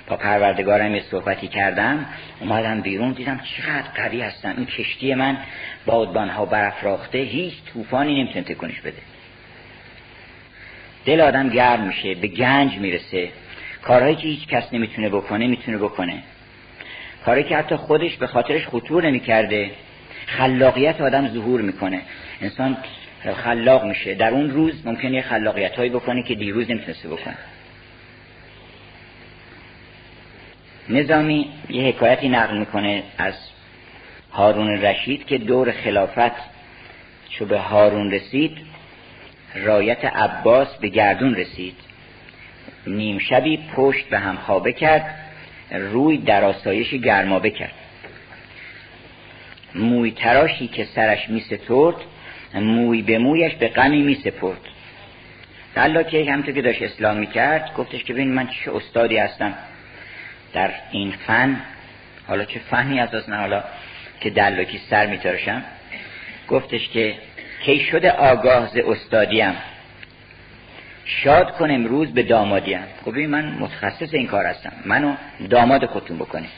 با 0.07 0.15
پروردگارم 0.15 0.95
یه 0.95 1.03
صحبتی 1.11 1.47
کردم 1.47 2.05
اومدم 2.39 2.81
بیرون 2.81 3.11
دیدم 3.11 3.41
چقدر 3.57 3.87
قوی 3.95 4.21
هستم. 4.21 4.53
این 4.57 4.65
کشتی 4.65 5.13
من 5.13 5.37
بادبان 5.85 6.29
ها 6.29 6.45
برافراخته 6.45 7.17
هیچ 7.17 7.53
طوفانی 7.73 8.23
نمی‌تونه 8.23 8.45
تکونش 8.45 8.81
بده. 8.81 9.12
دل 11.05 11.21
آدم 11.21 11.49
گرم 11.49 11.87
میشه 11.87 12.15
به 12.15 12.27
گنج 12.27 12.77
می‌رسه. 12.77 13.29
کارهایی 13.81 14.15
که 14.15 14.27
هیچ 14.27 14.47
کس 14.47 14.73
نمی‌تونه 14.73 15.09
بکنه 15.09 15.47
می‌تونه 15.47 15.77
بکنه. 15.77 16.23
کاری 17.25 17.43
که 17.43 17.57
حتی 17.57 17.75
خودش 17.75 18.15
به 18.17 18.27
خاطرش 18.27 18.67
خطور 18.67 19.05
نمی‌کرده 19.05 19.71
خلاقیت 20.25 21.01
آدم 21.01 21.27
ظهور 21.27 21.61
می‌کنه. 21.61 22.01
انسان 22.41 22.77
خلاق 23.43 23.85
میشه. 23.85 24.13
در 24.13 24.29
اون 24.29 24.49
روز 24.51 24.87
ممکنه 24.87 25.21
خلاقیت 25.21 25.75
هایی 25.75 25.89
بکنه 25.89 26.23
که 26.23 26.35
دیروز 26.35 26.71
نمی‌تونسته 26.71 27.09
بکنه. 27.09 27.37
نظامی 30.89 31.49
یه 31.69 31.83
حکایتی 31.83 32.29
نقل 32.29 32.57
می‌کنه 32.57 33.03
از 33.17 33.33
هارون 34.31 34.69
رشید 34.69 35.25
که 35.25 35.37
دور 35.37 35.71
خلافت 35.71 36.53
چو 37.29 37.45
به 37.45 37.59
هارون 37.59 38.11
رسید 38.11 38.57
رایت 39.55 40.05
عباس 40.05 40.77
به 40.77 40.87
گردون 40.87 41.35
رسید. 41.35 41.75
نیم 42.87 43.19
شبی 43.19 43.59
پشت 43.75 44.09
به 44.09 44.19
هم 44.19 44.35
خوابه 44.35 44.73
کرد 44.73 45.15
روی 45.71 46.17
در 46.17 46.43
آسایش 46.43 46.93
گرمابه 46.93 47.49
کرد. 47.49 47.73
موی 49.75 50.11
تراشی 50.11 50.67
که 50.67 50.85
سرش 50.85 51.29
می 51.29 51.39
سترد 51.39 51.95
موی 52.55 53.01
به 53.01 53.17
مویش 53.17 53.53
به 53.53 53.67
غمی 53.67 54.01
می 54.01 54.15
سپرد. 54.15 54.61
الله 55.75 56.03
که 56.03 56.31
همطور 56.31 56.53
که 56.53 56.61
داشت 56.61 56.81
اسلام 56.81 57.17
می 57.17 57.27
کرد 57.27 57.73
گفتش 57.77 58.03
که 58.03 58.13
ببین 58.13 58.33
من 58.33 58.47
چه 58.47 58.75
استادی 58.75 59.17
هستم. 59.17 59.53
در 60.53 60.71
این 60.91 61.11
فن 61.11 61.61
حالا 62.27 62.45
چه 62.45 62.59
فنی 62.59 62.99
از 62.99 63.29
نه 63.29 63.35
حالا 63.35 63.63
که 64.19 64.29
دلاکی 64.29 64.79
سر 64.89 65.05
می 65.05 65.17
ترشم 65.17 65.63
گفتش 66.47 66.89
که 66.89 67.15
کی 67.65 67.79
شده 67.79 68.11
آگاه 68.11 68.67
ز 68.67 68.77
استادیم؟ 68.77 69.53
شاد 71.05 71.51
کن 71.51 71.71
امروز 71.71 72.13
به 72.13 72.23
دامادیم. 72.23 72.83
خب 73.05 73.17
من 73.17 73.45
متخصص 73.45 74.13
این 74.13 74.27
کار 74.27 74.45
هستم. 74.45 74.73
منو 74.85 75.15
داماد 75.49 75.85
خودتون 75.85 76.17
بکنید. 76.17 76.49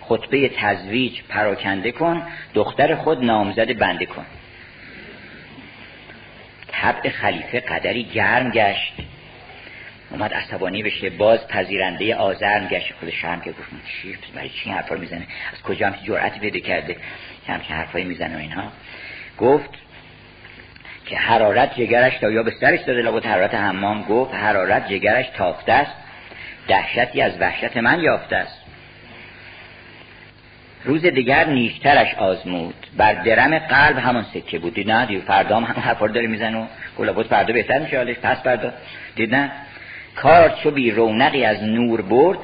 خطبه 0.00 0.48
تزویج 0.48 1.20
پراکنده 1.28 1.92
کن 1.92 2.22
دختر 2.54 2.94
خود 2.94 3.24
نامزد 3.24 3.78
بنده 3.78 4.06
کن. 4.06 4.26
طبع 6.68 7.10
خلیفه 7.10 7.60
قدری 7.60 8.04
گرم 8.04 8.50
گشت. 8.50 8.94
اومد 10.10 10.34
عصبانی 10.34 10.82
بشه 10.82 11.10
باز 11.10 11.48
پذیرنده 11.48 12.14
آزرم 12.14 12.68
گشت. 12.68 12.92
خودش 13.00 13.24
هم 13.24 13.40
که 13.40 13.50
گفت 13.50 13.70
چی؟ 14.02 14.16
برای 14.34 14.48
چی 14.48 14.70
حرفا 14.70 14.94
می‌زنه؟ 14.94 15.26
از 15.52 15.62
کجا 15.62 15.86
هم 15.86 15.94
جرأتی 16.04 16.40
پیدا 16.40 16.58
کرده؟ 16.58 16.96
همچین 17.48 17.76
حرفایی 17.76 18.04
می‌زنه 18.04 18.36
و 18.36 18.38
اینها؟ 18.38 18.72
گفت 19.38 19.70
که 21.06 21.16
حرارت 21.16 21.74
جگرش 21.74 22.18
تا 22.18 22.30
یا 22.30 22.42
به 22.42 22.50
سرش 22.60 22.80
داده. 22.80 23.02
لابد 23.02 23.26
حرارت 23.26 23.54
حمام 23.54 24.02
گفت 24.02 24.34
حرارت 24.34 24.88
جگرش 24.88 25.26
تافته 25.36 25.72
است. 25.72 25.92
دهشتی 26.68 27.22
از 27.22 27.32
وحشت 27.40 27.76
من 27.76 28.00
یافته 28.00 28.36
است. 28.36 28.60
روز 30.84 31.02
دیگر 31.02 31.44
نیشترش 31.44 32.14
آزمود. 32.14 32.74
بر 32.96 33.14
درم 33.14 33.58
قلب 33.58 33.98
همون 33.98 34.22
سکه 34.22 34.58
بود. 34.58 34.74
دید 34.74 34.90
نه؟ 34.90 35.20
فردا 35.20 35.56
هم 35.56 35.64
حرفا 35.64 36.06
داره 36.06 36.26
میزن 36.26 36.54
و 36.54 36.66
گلابوت 36.98 37.26
فردا 37.26 37.52
بهتر 37.52 37.78
میشه. 37.78 37.96
حالش 37.96 38.16
پس 38.16 38.42
فردا. 38.42 38.72
دید 39.16 39.34
نه؟ 39.34 39.52
کار 40.16 40.58
چو 40.62 40.70
بی 40.70 40.90
رونقی 40.90 41.44
از 41.44 41.62
نور 41.62 42.02
برد. 42.02 42.38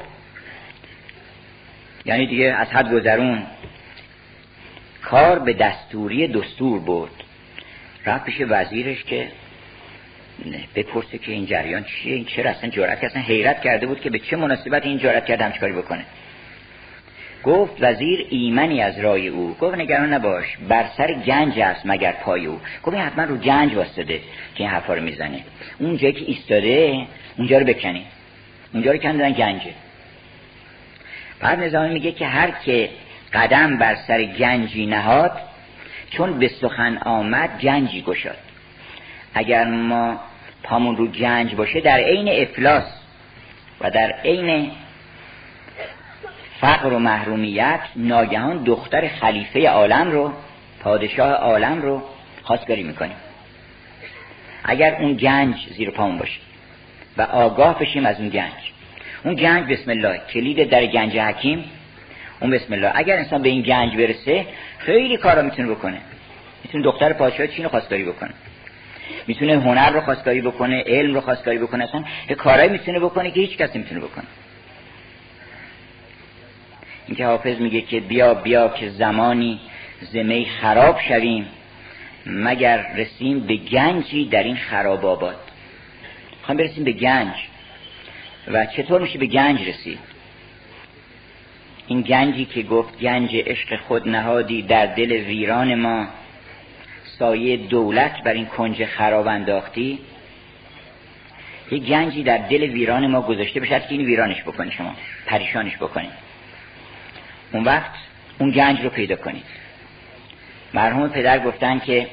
یعنی 2.05 2.27
دیگه 2.27 2.45
از 2.45 2.67
حد 2.67 2.93
گذرون 2.93 3.43
کار 5.03 5.39
به 5.39 5.53
دستوری 5.53 6.27
دستور 6.27 6.79
برد. 6.79 7.11
رفت 8.05 8.25
پیش 8.25 8.35
وزیرش 8.49 9.03
که 9.03 9.27
بپرسه 10.75 11.17
که 11.17 11.31
این 11.31 11.45
جریان 11.45 11.83
چیه 11.83 12.15
این 12.15 12.25
چرا 12.25 12.49
اصلا 12.49 12.69
جرأت 12.69 13.03
اصلا 13.03 13.21
حیرت 13.21 13.61
کرده 13.61 13.87
بود 13.87 14.01
که 14.01 14.09
به 14.09 14.19
چه 14.19 14.35
مناسبت 14.35 14.85
این 14.85 14.97
جرأت 14.97 15.25
کرده 15.25 15.43
همچه 15.43 15.59
کاری 15.59 15.73
بکنه. 15.73 16.05
گفت 17.43 17.73
وزیر 17.79 18.27
ایمنی 18.29 18.81
از 18.81 18.99
رای 18.99 19.27
او. 19.27 19.55
گفت 19.59 19.77
نگران 19.77 20.13
نباش 20.13 20.57
بر 20.69 20.85
سر 20.97 21.13
گنج 21.13 21.59
است 21.59 21.81
مگر 21.85 22.11
پای 22.11 22.45
او. 22.45 22.59
گفت 22.83 22.97
حتما 22.97 23.23
رو 23.23 23.37
گنج 23.37 23.73
واسطه 23.73 24.19
که 24.55 24.63
این 24.63 24.69
حرفا 24.69 24.93
رو 24.93 25.01
می‌زنه. 25.01 25.43
اون 25.79 25.97
جایی 25.97 26.13
که 26.13 26.25
ایستاده 26.25 27.07
اونجا 27.37 27.57
رو 27.57 27.65
بکنی 27.65 28.05
اونجا 28.73 28.91
رو 28.91 28.97
کندن 28.97 29.31
گنجه. 29.31 29.73
بعد 31.39 31.59
نظامی 31.59 31.93
میگه 31.93 32.11
که 32.11 32.27
هر 32.27 32.51
که 32.65 32.89
قدم 33.33 33.77
بر 33.77 33.95
سر 33.95 34.23
گنجی 34.23 34.85
نهاد 34.85 35.31
چون 36.11 36.39
به 36.39 36.47
سخن 36.47 36.97
آمد 36.97 37.59
گنجی 37.61 38.01
گشاد. 38.01 38.37
اگر 39.33 39.65
ما 39.65 40.19
پامون 40.63 40.97
رو 40.97 41.07
گنج 41.07 41.55
باشه 41.55 41.81
در 41.81 41.97
عین 41.97 42.41
افلاس 42.41 42.83
و 43.81 43.91
در 43.91 44.11
عین 44.11 44.71
فقر 46.61 46.93
و 46.93 46.99
محرومیت 46.99 47.79
ناگهان 47.95 48.63
دختر 48.63 49.07
خلیفه 49.07 49.69
عالم 49.69 50.11
رو 50.11 50.33
پادشاه 50.79 51.31
عالم 51.31 51.81
رو 51.81 52.01
خواستگاری 52.43 52.83
می‌کنیم. 52.83 53.15
اگر 54.63 54.95
اون 55.01 55.13
گنج 55.13 55.55
زیر 55.77 55.91
پامون 55.91 56.17
باشه 56.17 56.39
و 57.17 57.21
آگاه 57.21 57.79
بشیم 57.79 58.05
از 58.05 58.19
اون 58.19 58.29
گنج. 58.29 58.71
اون 59.23 59.35
گنج 59.35 59.71
بسم 59.71 59.91
الله 59.91 60.21
کلید 60.33 60.69
در 60.69 60.85
گنج 60.85 61.17
حکیم 61.17 61.65
اون 62.41 62.51
بسم 62.51 62.73
الله. 62.73 62.91
اگر 62.95 63.17
انسان 63.17 63.41
به 63.41 63.49
این 63.49 63.61
گنج 63.61 63.95
برسه 63.95 64.45
خیلی 64.77 65.17
کارا 65.17 65.41
می‌تونه 65.41 65.69
بکنه. 65.69 66.01
می‌تونه 66.63 66.83
دختر 66.83 67.13
پادشاه 67.13 67.47
چین 67.47 67.63
رو 67.63 67.69
خواستگاری 67.69 68.03
بکنه. 68.03 68.33
می‌تونه 69.27 69.53
هنر 69.53 69.89
رو 69.91 70.01
خواستگاری 70.01 70.41
بکنه 70.41 70.83
علم 70.87 71.13
رو 71.13 71.21
خواستگاری 71.21 71.57
بکنه. 71.57 71.83
اصلا 71.83 72.03
یه 72.29 72.35
کارایی 72.35 72.69
می‌تونه 72.69 72.99
بکنه 72.99 73.31
که 73.31 73.39
هیچ 73.39 73.57
کس 73.57 73.75
نمی‌تونه 73.75 74.01
بکنه. 74.01 74.25
اینکه 77.07 77.25
حافظ 77.25 77.59
میگه 77.59 77.81
که 77.81 77.99
بیا 77.99 78.33
بیا 78.33 78.69
که 78.69 78.89
زمانی 78.89 79.59
زمه 80.01 80.45
خراب 80.45 80.99
شویم 81.07 81.45
مگر 82.25 82.85
رسیم 82.95 83.39
به 83.39 83.55
گنجی 83.55 84.25
در 84.25 84.43
این 84.43 84.55
خراب 84.55 85.05
آباد. 85.05 85.39
خواهیم 86.41 86.57
برسیم 86.57 86.83
به 86.83 86.91
گنج. 86.91 87.33
و 88.47 88.65
چطور 88.65 89.01
میشه 89.01 89.19
به 89.19 89.25
گنج 89.25 89.69
رسید؟ 89.69 89.99
این 91.91 92.01
گنجی 92.01 92.45
که 92.45 92.63
گفت 92.63 92.99
گنج 92.99 93.29
عشق 93.33 93.79
خود 93.87 94.09
نهادی 94.09 94.61
در 94.61 94.85
دل 94.85 95.11
ویران 95.11 95.75
ما 95.75 96.07
سایه 97.19 97.57
دولت 97.57 98.23
بر 98.23 98.33
این 98.33 98.45
کنج 98.45 98.85
خراب 98.85 99.27
انداختی؟ 99.27 99.99
یه 101.71 101.79
گنجی 101.79 102.23
در 102.23 102.37
دل 102.37 102.63
ویران 102.63 103.07
ما 103.07 103.21
گذاشته 103.21 103.59
بشه 103.59 103.79
که 103.79 103.85
این 103.89 104.05
ویرانش 104.05 104.41
بکنی 104.41 104.71
شما 104.71 104.95
پریشانش 105.25 105.75
بکنید 105.77 106.11
اون 107.53 107.63
وقت 107.63 107.91
اون 108.39 108.51
گنج 108.51 108.81
رو 108.81 108.89
پیدا 108.89 109.15
کنید. 109.15 109.45
مرحوم 110.73 111.09
پدر 111.09 111.39
گفتن 111.39 111.79
که 111.79 112.07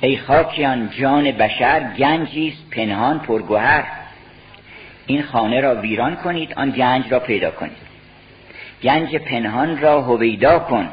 ای 0.00 0.16
خاکیان 0.16 0.90
جان 0.90 1.30
بشر 1.30 1.94
گنجی 1.98 2.54
پنهان 2.70 3.18
پرگوهر. 3.18 3.84
این 5.06 5.22
خانه 5.22 5.60
را 5.60 5.74
ویران 5.74 6.16
کنید 6.16 6.54
آن 6.54 6.70
گنج 6.70 7.12
را 7.12 7.20
پیدا 7.20 7.50
کنید. 7.50 7.87
گنج 8.82 9.16
پنهان 9.16 9.80
را 9.80 10.02
هویدا 10.02 10.58
کن. 10.58 10.88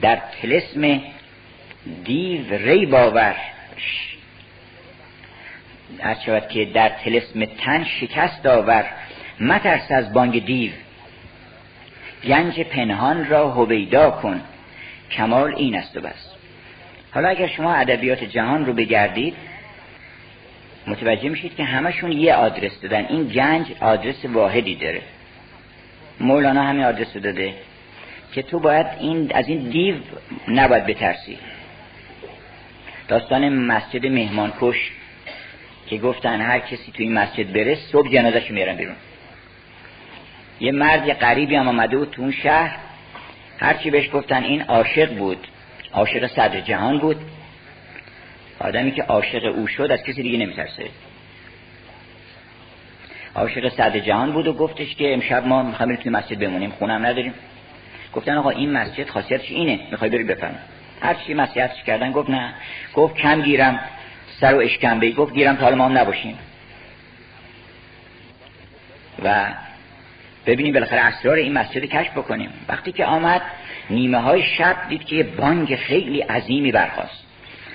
در 0.00 0.18
تلسم 0.42 1.00
دیو 2.04 2.54
ری 2.54 2.86
باور. 2.86 3.36
از 6.00 6.24
شود 6.24 6.48
که 6.48 6.64
در 6.64 6.88
تلسم 6.88 7.44
تن 7.44 7.84
شکست 7.84 8.46
آور 8.46 8.84
مترس 9.40 9.92
از 9.92 10.12
بانگ 10.12 10.44
دیو. 10.44 10.72
گنج 12.24 12.60
پنهان 12.60 13.28
را 13.28 13.50
هویدا 13.50 14.10
کن. 14.10 14.40
کمال 15.10 15.54
این 15.54 15.76
است 15.76 15.96
و 15.96 16.00
بس. 16.00 16.30
حالا 17.10 17.28
اگر 17.28 17.46
شما 17.46 17.74
ادبیات 17.74 18.24
جهان 18.24 18.66
رو 18.66 18.72
بگردید 18.72 19.34
متوجه 20.86 21.28
میشید 21.28 21.56
که 21.56 21.64
همشون 21.64 22.12
یه 22.12 22.34
آدرس 22.34 22.80
دادن. 22.80 23.06
این 23.06 23.24
گنج 23.24 23.66
آدرس 23.80 24.24
واحدی 24.24 24.74
داره. 24.74 25.02
مولانا 26.20 26.62
همین 26.62 26.84
آدرس 26.84 27.16
داده 27.16 27.54
که 28.32 28.42
تو 28.42 28.58
باید 28.58 28.86
این 29.00 29.32
از 29.34 29.48
این 29.48 29.58
دیو 29.58 29.94
نباید 30.48 30.86
بترسی. 30.86 31.38
داستان 33.08 33.48
مسجد 33.48 34.06
مهمانکش 34.06 34.90
که 35.86 35.98
گفتن 35.98 36.40
هر 36.40 36.58
کسی 36.58 36.92
تو 36.92 37.02
این 37.02 37.12
مسجد 37.12 37.52
بره 37.52 37.74
صبح 37.74 38.08
جنازش 38.08 38.50
میارن 38.50 38.76
بیرون. 38.76 38.96
یه 40.60 40.72
مرد 40.72 41.08
یه 41.08 41.14
قریبی 41.14 41.56
هم 41.56 41.68
آمده 41.68 41.96
بود 41.96 42.10
تو 42.10 42.22
اون 42.22 42.32
شهر. 42.32 42.78
هرچی 43.58 43.90
بهش 43.90 44.10
گفتن 44.12 44.44
این 44.44 44.62
عاشق 44.62 45.14
بود. 45.14 45.46
عاشق 45.92 46.26
صدر 46.26 46.60
جهان 46.60 46.98
بود. 46.98 47.16
آدمی 48.60 48.92
که 48.92 49.02
عاشق 49.02 49.44
او 49.44 49.66
شد 49.66 49.90
از 49.90 50.02
کسی 50.02 50.22
دیگه 50.22 50.38
نمیترسه. 50.38 50.84
عاشق 53.34 53.68
صدر 53.68 53.98
جهان 53.98 54.32
بود 54.32 54.46
و 54.46 54.52
گفتش 54.52 54.94
که 54.94 55.14
امشب 55.14 55.46
ما 55.46 55.62
می‌خوایم 55.62 55.96
توی 55.96 56.10
مسجد 56.10 56.38
بمونیم 56.38 56.70
خونم 56.70 57.06
نداریم. 57.06 57.34
گفتن 58.12 58.36
آقا 58.36 58.50
این 58.50 58.72
مسجد 58.72 59.08
خاصیتش 59.08 59.50
اینه 59.50 59.80
می‌خوای 59.90 60.10
بری 60.10 60.24
بفهم 60.24 60.54
هر 61.00 61.14
چی 61.14 61.34
مسیحتش 61.34 61.82
کردن 61.82 62.12
گفت 62.12 62.30
نه. 62.30 62.54
گفت 62.94 63.16
کم 63.16 63.42
گیرم 63.42 63.80
سر 64.40 64.54
و 64.54 64.58
اشکنبه 64.58 65.10
گفت 65.10 65.34
گیرم 65.34 65.56
تا 65.56 65.62
حالا 65.62 65.76
ما 65.76 65.84
هم 65.84 65.98
نباشیم. 65.98 66.38
و 69.24 69.46
ببینیم 70.46 70.72
بالاخره 70.72 71.00
اسرار 71.00 71.36
این 71.36 71.52
مسجد 71.52 71.84
کشف 71.84 72.10
بکنیم. 72.10 72.50
وقتی 72.68 72.92
که 72.92 73.04
آمد 73.04 73.42
نیمه 73.90 74.18
های 74.18 74.42
شب 74.42 74.76
دید 74.88 75.04
که 75.04 75.16
یه 75.16 75.22
بانگ 75.22 75.76
خیلی 75.76 76.20
عظیمی 76.20 76.72
برخواست 76.72 77.24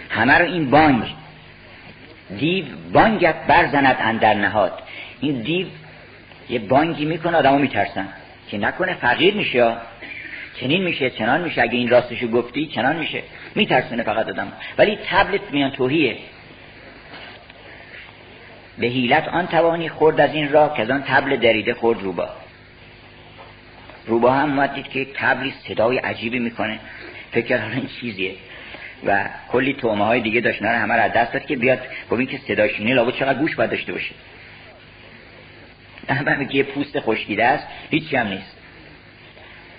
همه 0.09 0.37
رو 0.37 0.45
این 0.45 0.69
بانگ 0.69 1.03
دیو 2.37 2.65
بانگت 2.93 3.35
برزند 3.47 3.97
اندر 3.99 4.33
نهاد. 4.33 4.83
این 5.21 5.41
دیو 5.41 5.67
یه 6.49 6.59
بانگی 6.59 7.05
می‌کنه 7.05 7.37
آدمو 7.37 7.59
میترسن. 7.59 8.07
که 8.49 8.57
نکنه 8.57 8.93
فقیر 8.93 9.33
میشه 9.33 9.73
چنین 10.59 10.83
میشه 10.83 11.09
چنان 11.09 11.41
میشه. 11.41 11.61
اگه 11.61 11.77
این 11.77 11.89
راستشو 11.89 12.27
گفتی 12.27 12.65
چنان 12.65 12.95
میشه. 12.95 13.23
میترسونه 13.55 14.03
فقط 14.03 14.27
آدم 14.27 14.51
ولی 14.77 14.99
تبلت 15.09 15.51
میان 15.51 15.71
توهیه. 15.71 16.17
به 18.77 18.87
حیلت 18.87 19.27
آن 19.27 19.47
توانی 19.47 19.89
خورد 19.89 20.19
از 20.19 20.33
این 20.33 20.51
راه 20.51 20.75
که 20.77 20.81
از 20.81 20.89
آن 20.89 21.03
تبل 21.03 21.35
دریده 21.35 21.73
خورد 21.73 22.01
روبا. 22.01 22.29
روبا 24.07 24.31
هم 24.31 24.49
اومد 24.49 24.83
که 24.83 25.07
تبلی 25.15 25.53
صدای 25.67 25.97
عجیبی 25.97 26.39
می‌کنه. 26.39 26.79
فکر 27.31 27.61
این 27.73 27.89
چیزیه. 28.01 28.31
و 29.05 29.29
کلی 29.51 29.73
تومه 29.73 30.05
های 30.05 30.21
دیگه 30.21 30.41
داشت. 30.41 30.61
نه 30.61 30.69
همه 30.69 30.95
را 30.95 31.07
دست 31.07 31.33
داد 31.33 31.45
که 31.45 31.55
بیاد. 31.55 31.79
ببین 32.11 32.27
که 32.27 32.39
صداش 32.47 32.79
اینه 32.79 32.93
لابد 32.93 33.13
چقدر 33.13 33.39
گوش 33.39 33.55
باید 33.55 33.69
داشته 33.69 33.91
باشه. 33.91 34.11
همه 36.09 36.45
که 36.45 36.63
پوست 36.63 36.99
خشکیده 36.99 37.45
است. 37.45 37.67
هیچی 37.89 38.15
هم 38.15 38.27
نیست. 38.27 38.57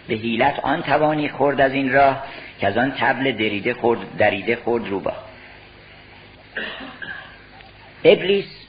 به 0.08 0.14
حیلت 0.14 0.58
آن 0.62 0.82
توانی 0.82 1.28
خورد 1.28 1.60
از 1.60 1.72
این 1.72 1.92
راه 1.92 2.24
که 2.58 2.66
از 2.66 2.78
آن 2.78 2.92
تبل 2.98 3.32
دریده 3.32 3.74
خورد 3.74 4.16
دریده 4.16 4.56
خورد 4.56 4.88
روبا. 4.88 5.12
ابلیس 8.04 8.66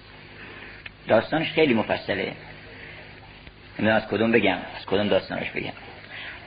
داستانش 1.07 1.51
خیلی 1.51 1.73
مفصله. 1.73 2.31
نمی‌دونم 3.79 3.97
از 3.97 4.07
کدوم 4.07 4.31
بگم؟ 4.31 4.57
از 4.79 4.85
کدوم 4.85 5.07
داستانش 5.07 5.49
بگم؟ 5.49 5.73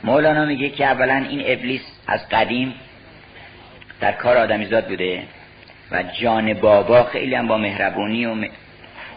مولانا 0.05 0.45
میگه 0.45 0.69
که 0.69 0.85
اولا 0.85 1.27
این 1.31 1.43
ابلیس 1.47 1.83
از 2.07 2.29
قدیم 2.29 2.75
در 4.01 4.13
کار 4.13 4.37
آدمیزاد 4.37 4.89
بوده 4.89 5.23
و 5.91 6.03
جان 6.03 6.55
بابا 6.55 7.05
خیلی 7.05 7.35
هم 7.35 7.49
با 7.49 7.59
مهربونی 7.59 8.27
و 8.27 8.35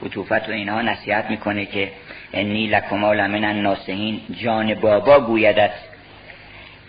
عطوفت 0.05 0.49
و 0.49 0.51
اینها 0.51 0.81
نصیحت 0.81 1.29
می‌کنه 1.29 1.65
که 1.65 1.91
انی 2.33 2.67
لکما 2.67 3.13
لمن 3.13 3.43
الناسهین 3.43 4.21
جان 4.43 4.73
بابا 4.73 5.19
گویدت 5.19 5.71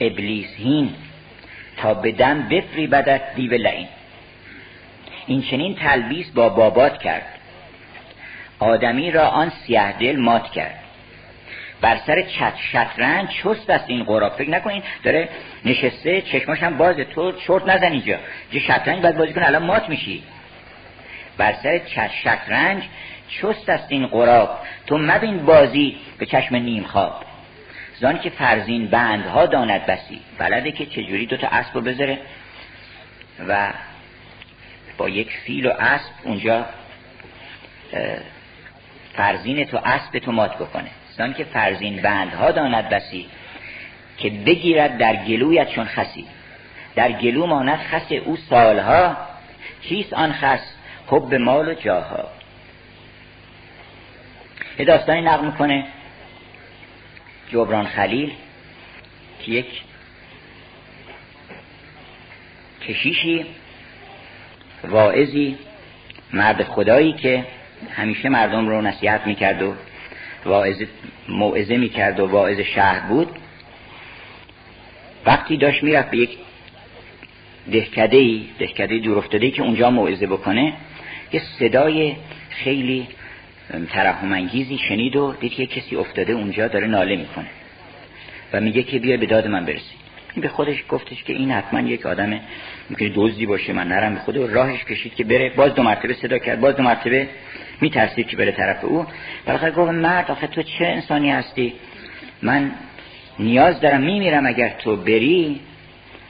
ابلیس 0.00 0.54
هین 0.56 0.94
تا 1.76 1.94
بدم 1.94 2.48
بفری 2.48 2.86
بدت 2.86 3.34
دیو 3.34 3.54
لعین. 3.54 3.88
این 5.26 5.42
چنین 5.42 5.74
تلبیس 5.74 6.30
با 6.30 6.48
بابات 6.48 6.98
کرد. 6.98 7.26
آدمی 8.58 9.10
را 9.10 9.28
آن 9.28 9.50
سیه 9.50 9.92
دل 9.92 10.16
مات 10.16 10.50
کرد. 10.50 10.74
بر 11.80 11.96
سر 12.06 12.22
چت 12.22 12.52
شطرنج 12.72 13.28
چست 13.28 13.70
است 13.70 13.84
این 13.86 14.04
قراب 14.04 14.32
فکر 14.32 14.50
نکنین 14.50 14.82
داره 15.02 15.28
نشسته 15.64 16.22
چشماش 16.22 16.62
هم 16.62 16.78
بازه 16.78 17.04
تو 17.04 17.32
چرت 17.32 17.68
نزن 17.68 17.92
اینجا. 17.92 18.16
جه 18.50 18.60
شطرنج 18.60 19.02
باید 19.02 19.16
بازی 19.16 19.32
کن 19.32 19.42
الان 19.42 19.62
مات 19.62 19.88
میشی. 19.88 20.22
بر 21.38 21.54
سر 21.62 21.80
شطرنج 22.22 22.82
چست 23.28 23.68
است 23.68 23.86
این 23.88 24.06
قراب. 24.06 24.58
تو 24.86 24.98
مبین 24.98 25.46
بازی 25.46 25.96
به 26.18 26.26
چشم 26.26 26.56
نیم 26.56 26.82
خواب. 26.82 27.24
زان 28.00 28.18
که 28.18 28.30
فرزین 28.30 28.86
بندها 28.86 29.46
داند 29.46 29.86
بسی. 29.86 30.20
بلده 30.38 30.72
که 30.72 30.86
چجوری 30.86 31.26
دوتا 31.26 31.46
اسب 31.46 31.74
رو 31.74 31.80
بذاره؟ 31.80 32.18
و 33.48 33.72
با 34.98 35.08
یک 35.08 35.30
فیل 35.30 35.66
و 35.66 35.70
اسب 35.70 36.10
اونجا 36.24 36.66
فرزین 39.14 39.64
تو 39.64 39.76
اسب 39.84 40.18
تو 40.18 40.32
مات 40.32 40.54
بکنه. 40.54 40.90
زان 41.16 41.34
که 41.34 41.44
فرزین 41.44 41.96
بندها 41.96 42.50
داند 42.50 42.88
بسی 42.88 43.26
که 44.18 44.30
بگیرد 44.30 44.98
در 44.98 45.16
گلویت 45.16 45.70
چون 45.70 45.84
خسی. 45.84 46.24
در 46.94 47.12
گلو 47.12 47.46
ماند 47.46 47.78
خس 47.78 48.12
او 48.12 48.36
سالها. 48.36 49.16
چیست 49.82 50.12
آن 50.12 50.32
خس؟ 50.32 50.77
حب 51.08 51.34
مال 51.34 51.68
و 51.68 51.74
جاها 51.74 52.28
یه 54.78 54.84
داستانی 54.84 55.20
نقل 55.20 55.46
می‌کنه 55.46 55.84
جبران 57.52 57.86
خلیل 57.86 58.32
که 59.40 59.52
یک 59.52 59.66
کشیشی 62.88 63.46
واعظی 64.88 65.58
مرد 66.32 66.62
خدایی 66.62 67.12
که 67.12 67.44
همیشه 67.90 68.28
مردم 68.28 68.68
رو 68.68 68.82
نصیحت 68.82 69.26
می‌کرد 69.26 69.62
و 69.62 69.74
واعظه 70.44 70.88
موعظه 71.28 71.76
می‌کرد 71.76 72.20
و 72.20 72.26
واعظ 72.26 72.60
شهر 72.60 73.00
بود. 73.00 73.38
وقتی 75.26 75.56
داشت 75.56 75.82
می‌رفت 75.82 76.10
به 76.10 76.16
یک 76.16 76.38
دهکده 77.72 78.16
ای 78.16 78.48
دهکده 78.58 78.98
دور 78.98 79.26
که 79.28 79.62
اونجا 79.62 79.90
موعظه 79.90 80.26
بکنه 80.26 80.72
یه 81.32 81.42
صدای 81.58 82.16
خیلی 82.50 83.08
ترحم 83.90 84.32
انگیزی 84.32 84.78
شنید 84.78 85.16
و 85.16 85.34
دید 85.40 85.52
که 85.52 85.66
کسی 85.66 85.96
افتاده 85.96 86.32
اونجا 86.32 86.68
داره 86.68 86.86
ناله 86.86 87.16
می‌کنه 87.16 87.46
و 88.52 88.60
میگه 88.60 88.82
که 88.82 88.98
بیا 88.98 89.16
به 89.16 89.26
داد 89.26 89.46
من 89.46 89.64
برسی. 89.64 89.94
این 90.34 90.42
به 90.42 90.48
خودش 90.48 90.84
گفتش 90.88 91.24
که 91.24 91.32
این 91.32 91.50
حتما 91.50 91.80
یک 91.80 92.06
آدم 92.06 92.40
میگه 92.90 93.12
دزدی 93.14 93.46
باشه 93.46 93.72
من 93.72 93.88
نرم 93.88 94.14
به 94.14 94.20
خود 94.20 94.36
راهش 94.36 94.84
کشید 94.84 95.14
که 95.14 95.24
بره. 95.24 95.52
باز 95.56 95.74
دو 95.74 95.82
مرتبه 95.82 96.14
صدا 96.14 96.38
کرد. 96.38 96.60
باز 96.60 96.76
دو 96.76 96.82
مرتبه 96.82 97.28
میترسید 97.80 98.28
که 98.28 98.36
بره 98.36 98.52
طرف 98.52 98.84
او. 98.84 99.06
بالاخره 99.46 99.70
گفت 99.70 99.92
مرد 99.92 100.30
آخه 100.30 100.46
تو 100.46 100.62
چه 100.62 100.86
انسانی 100.86 101.30
هستی؟ 101.30 101.72
من 102.42 102.70
نیاز 103.38 103.80
دارم 103.80 104.00
میمیرم 104.02 104.46
اگر 104.46 104.68
تو 104.68 104.96
بری. 104.96 105.60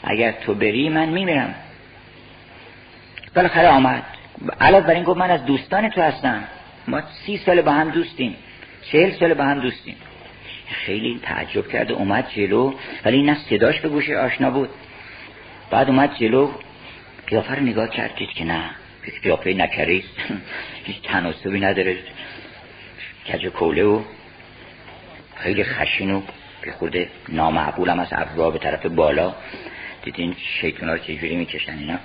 اگر 0.05 0.33
تو 0.33 0.55
بری 0.55 0.89
من 0.89 1.09
میمیرم. 1.09 1.55
بالاخره 3.35 3.69
آمد. 3.69 4.03
علاوه 4.61 4.87
بر 4.87 4.94
این 4.94 5.05
گفت 5.05 5.18
من 5.18 5.31
از 5.31 5.44
دوستان 5.44 5.88
تو 5.90 6.03
هستم. 6.03 6.44
ما 6.88 7.03
سی 7.27 7.37
سال 7.37 7.62
با 7.62 7.72
هم 7.72 7.90
دوستیم. 7.90 8.37
چهل 8.92 9.11
سال 9.11 9.35
با 9.35 9.44
هم 9.44 9.61
دوستیم. 9.61 9.96
خیلی 10.68 11.20
تعجب 11.22 11.68
کرده 11.68 11.94
اومد 11.94 12.31
جلو 12.37 12.74
ولی 13.05 13.22
نه 13.22 13.35
صداش 13.35 13.81
به 13.81 13.88
گوش 13.88 14.11
آشنا 14.11 14.51
بود. 14.51 14.68
بعد 15.70 15.88
اومد 15.88 16.14
جلو 16.14 16.51
قیافه 17.27 17.55
رو 17.55 17.62
نگاه 17.62 17.90
کرد 17.90 18.16
که 18.16 18.44
نه 18.44 18.70
قیافه 19.22 19.55
نکریست 19.55 20.14
هیچ 20.85 21.03
تناسبی 21.03 21.61
نداره. 21.61 21.98
کج 23.33 23.46
کوله 23.46 23.85
و 23.85 24.03
خیلی 25.37 25.64
خشین 25.64 26.11
و 26.11 26.22
به 26.62 26.72
خود 26.72 26.96
نامعقول 27.29 27.90
هم 27.90 28.01
از 28.01 28.09
ابرا 28.12 28.51
به 28.51 28.59
طرف 28.59 28.87
بالا. 28.87 29.35
دیدین 30.05 30.37
شیطان 30.61 30.88
ها 30.88 30.98
چجوری 30.98 31.37
می‌کشن 31.37 31.79
اینا؟ 31.79 31.98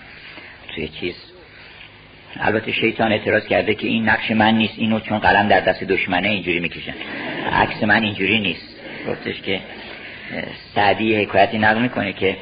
توی 0.76 0.88
چیز؟ 0.88 1.33
البته 2.40 2.72
شیطان 2.72 3.12
اعتراض 3.12 3.48
کرده 3.48 3.76
که 3.76 3.88
این 3.88 4.10
نقش 4.10 4.32
من 4.32 4.54
نیست 4.54 4.74
اینو 4.78 5.00
چون 5.00 5.20
قلم 5.20 5.48
در 5.48 5.60
دست 5.60 5.84
دشمنه 5.84 6.30
اینجوری 6.30 6.60
می‌کشن. 6.60 6.94
عکس 7.54 7.84
من 7.84 8.04
اینجوری 8.04 8.40
نیست. 8.40 8.76
گفتش 9.10 9.42
که 9.42 9.60
سعدی 10.76 11.16
حکایتی 11.16 11.58
نقل 11.58 11.82
می‌کنه 11.82 12.14
که 12.14 12.38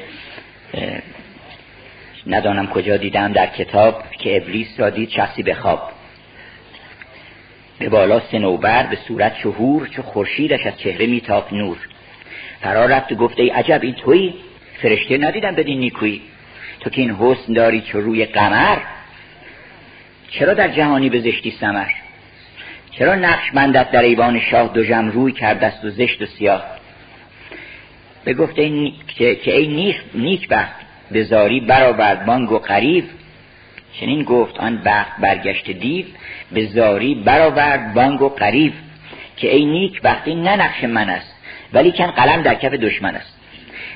ندانم 2.26 2.66
کجا 2.66 2.96
دیدم 2.96 3.32
در 3.32 3.46
کتاب 3.46 4.04
که 4.18 4.36
ابلیس 4.36 4.80
را 4.80 4.90
دید 4.90 5.10
شخصی 5.10 5.42
به 5.42 5.54
خواب. 5.54 5.90
به 7.78 7.88
بالا 7.88 8.20
سنوبر 8.20 8.86
به 8.86 8.96
صورت 8.96 9.36
شهور 9.36 9.88
چو 9.88 10.02
خورشیدش 10.02 10.66
از 10.66 10.78
چهره 10.78 11.06
میتاب 11.06 11.52
نور. 11.52 11.78
فرار 12.60 12.88
رفت 12.88 13.12
و 13.12 13.14
گفت 13.14 13.38
ای 13.38 13.48
عجب 13.48 13.80
این 13.82 13.94
تویی؟ 13.94 14.34
فرشته 14.82 15.18
ندیدم 15.18 15.54
بدین 15.54 15.78
نیکویی. 15.78 16.22
تو 16.80 16.90
که 16.90 17.00
این 17.00 17.10
حسن 17.10 17.52
داری 17.52 17.80
چو 17.80 18.00
روی 18.00 18.24
قمر؟ 18.26 18.78
چرا 20.32 20.54
در 20.54 20.68
جهانی 20.68 21.08
به 21.08 21.20
زشتی 21.20 21.50
سمر؟ 21.50 21.88
چرا 22.90 23.14
نقش 23.14 23.50
بندت 23.50 23.90
در 23.90 24.02
ایوان 24.02 24.40
شاه 24.40 24.68
دو 24.68 24.84
جم 24.84 25.10
روی 25.10 25.32
کردست 25.32 25.84
و 25.84 25.90
زشت 25.90 26.22
و 26.22 26.26
سیاه؟ 26.26 26.64
به 28.24 28.34
گفته 28.34 28.90
که, 29.18 29.56
ای 29.56 29.66
نیک, 29.66 29.96
نیک 30.14 30.48
بخت 30.48 30.74
بزاری 31.12 31.60
برآورد 31.60 32.26
بانگ 32.26 32.52
و 32.52 32.58
قریب. 32.58 33.04
چنین 34.00 34.22
گفت 34.22 34.58
آن 34.58 34.82
بخت 34.84 35.20
برگشت 35.20 35.70
دیو 35.70 36.06
به 36.52 36.66
زاری 36.66 37.14
برآورد 37.14 37.94
بانگ 37.94 38.22
و 38.22 38.28
قریب. 38.28 38.72
که 39.36 39.54
ای 39.54 39.64
نیک 39.64 40.02
بختی 40.02 40.34
نه 40.34 40.56
نقش 40.56 40.84
من 40.84 41.10
است 41.10 41.34
ولی 41.72 41.92
کن 41.92 42.06
قلم 42.06 42.42
در 42.42 42.54
کف 42.54 42.72
دشمن 42.72 43.14
است. 43.14 43.38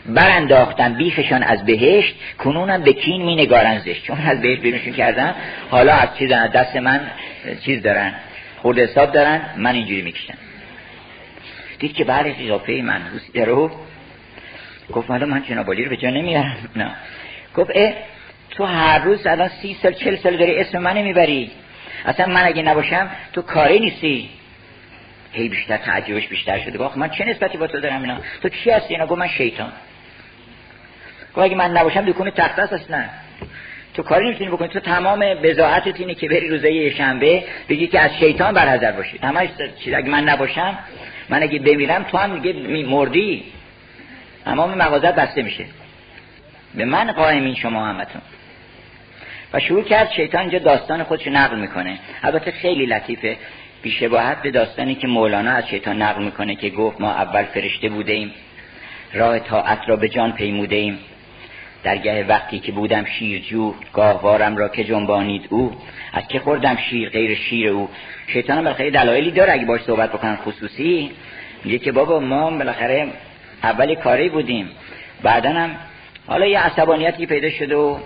برانداختن 0.08 0.94
بیخشان 0.94 1.42
از 1.42 1.64
بهشت 1.64 2.14
کنونم 2.38 2.82
به 2.82 2.92
کین 2.92 3.22
می 3.22 3.34
نگارن 3.34 3.78
زشت. 3.78 4.02
چون 4.02 4.18
از 4.20 4.40
بهشت 4.40 4.60
بیرونشون 4.60 4.92
کردن 4.92 5.34
حالا 5.70 5.94
از 5.94 6.08
چیز 6.18 6.32
دست 6.32 6.76
من 6.76 7.00
چیز 7.64 7.82
دارن 7.82 8.14
خورد 8.62 8.78
حساب 8.78 9.12
دارن 9.12 9.40
من 9.56 9.74
اینجوری 9.74 10.02
می‌کشن 10.02 10.34
دید 11.78 11.94
که 11.94 12.04
بله 12.04 12.36
اضافه 12.40 12.82
من. 12.82 13.02
رو 13.34 13.70
گفت 14.92 15.10
حالا 15.10 15.26
من 15.26 15.42
جنابالی 15.42 15.84
رو 15.84 15.90
به 15.90 15.96
جا 15.96 16.10
نمیارم 16.10 16.56
نه. 16.76 16.90
گفت 17.54 17.70
اه 17.74 17.92
تو 18.50 18.64
هر 18.64 18.98
روز 18.98 19.26
الان 19.26 19.48
سی 19.48 19.76
سال 19.82 19.92
چل 19.92 20.16
سال 20.16 20.36
داری 20.36 20.56
اسم 20.56 20.78
من 20.78 21.02
می‌بری. 21.02 21.50
اصلا 22.06 22.26
من 22.26 22.44
اگه 22.44 22.62
نباشم 22.62 23.10
تو 23.32 23.42
کاری 23.42 23.80
نیستی. 23.80 24.28
هی 25.32 25.48
بیشتر 25.48 25.76
تعجبش 25.76 26.28
بیشتر 26.28 26.60
شده 26.60 26.78
گفت 26.78 26.96
من 26.96 27.08
چه 27.08 27.24
نسبتی 27.24 27.58
با 27.58 27.66
تو 27.66 27.80
دارم 27.80 28.02
اینا؟ 28.02 28.18
تو 28.42 28.48
چی 28.48 28.70
هستی 28.70 28.94
اینا؟ 28.94 29.06
گفت 29.06 29.18
من 29.18 29.28
شیطان. 29.28 29.72
گفت 31.36 31.44
اگه 31.44 31.56
من 31.56 31.70
نباشم 31.76 32.04
دکون 32.04 32.30
تخت 32.30 32.58
است 32.58 32.72
اصلا. 32.72 33.04
تو 33.94 34.02
کاری 34.02 34.26
نمی‌تونی 34.26 34.50
بکنی. 34.50 34.68
تو 34.68 34.80
تمام 34.80 35.20
بزاعتت 35.42 36.00
اینه 36.00 36.14
که 36.14 36.28
بری 36.28 36.48
روزه 36.48 36.90
شنبه 36.90 37.44
بگی 37.68 37.86
که 37.86 38.00
از 38.00 38.10
شیطان 38.18 38.54
برحذر 38.54 38.92
باشی. 38.92 39.18
همش 39.18 39.48
چیز 39.84 39.94
اگه 39.94 40.08
من 40.08 40.24
نباشم 40.24 40.78
من 41.28 41.42
اگه 41.42 41.58
بمیرم 41.58 42.02
تو 42.02 42.18
هم 42.18 42.30
میگه 42.30 42.52
مردی. 42.86 43.44
تمام 44.44 44.74
مغازت 44.74 45.14
بسته 45.14 45.42
میشه. 45.42 45.64
به 46.74 46.84
من 46.84 47.12
قائمین 47.12 47.54
شما 47.54 47.86
همتون. 47.86 48.22
و 49.52 49.60
شروع 49.60 49.82
کرد 49.82 50.10
شیطان 50.10 50.40
اینجا 50.40 50.58
داستان 50.58 51.02
خودش 51.02 51.26
نقل 51.26 51.58
می‌کنه. 51.58 51.98
البته 52.22 52.50
خیلی 52.50 52.86
لطیفه. 52.86 53.36
بیشباهت 53.82 54.42
به 54.42 54.50
داستانی 54.50 54.94
که 54.94 55.06
مولانا 55.06 55.50
از 55.50 55.68
شیطان 55.68 56.02
نقل 56.02 56.24
می‌کنه 56.24 56.54
که 56.54 56.70
گفت 56.70 57.00
ما 57.00 57.10
اول 57.10 57.42
فرشته 57.42 57.88
بوده 57.88 58.12
ایم 58.12 58.32
راه 59.14 59.38
طاعت 59.38 59.78
را 59.86 59.96
به 59.96 60.08
جان 60.08 60.32
پیموده 60.32 60.76
ایم. 60.76 60.98
در 61.86 61.98
گه 61.98 62.24
وقتی 62.28 62.58
که 62.58 62.72
بودم 62.72 63.04
شیرجو 63.04 63.74
گاهوارم 63.92 64.56
را 64.56 64.68
که 64.68 64.84
جنبانید 64.84 65.46
او 65.50 65.72
از 66.12 66.28
که 66.28 66.38
خوردم 66.38 66.76
شیر 66.76 67.08
غیر 67.08 67.34
شیر 67.34 67.68
او. 67.68 67.88
شیطان 68.26 68.64
بالاخره 68.64 68.90
دلایلی 68.90 69.30
داره 69.30 69.52
اگه 69.52 69.64
باش 69.64 69.80
صحبت 69.80 70.12
بکنن 70.12 70.36
خصوصی. 70.36 71.10
میگه 71.64 71.78
که 71.78 71.92
بابا 71.92 72.20
ما 72.20 72.50
بالاخره 72.50 73.08
اول 73.62 73.94
کاری 73.94 74.28
بودیم. 74.28 74.68
بعدا 75.22 75.50
هم 75.50 75.70
حالا 76.26 76.46
یه 76.46 76.60
عصبانیتی 76.60 77.26
پیدا 77.26 77.50
شده 77.50 77.76
و 77.76 77.98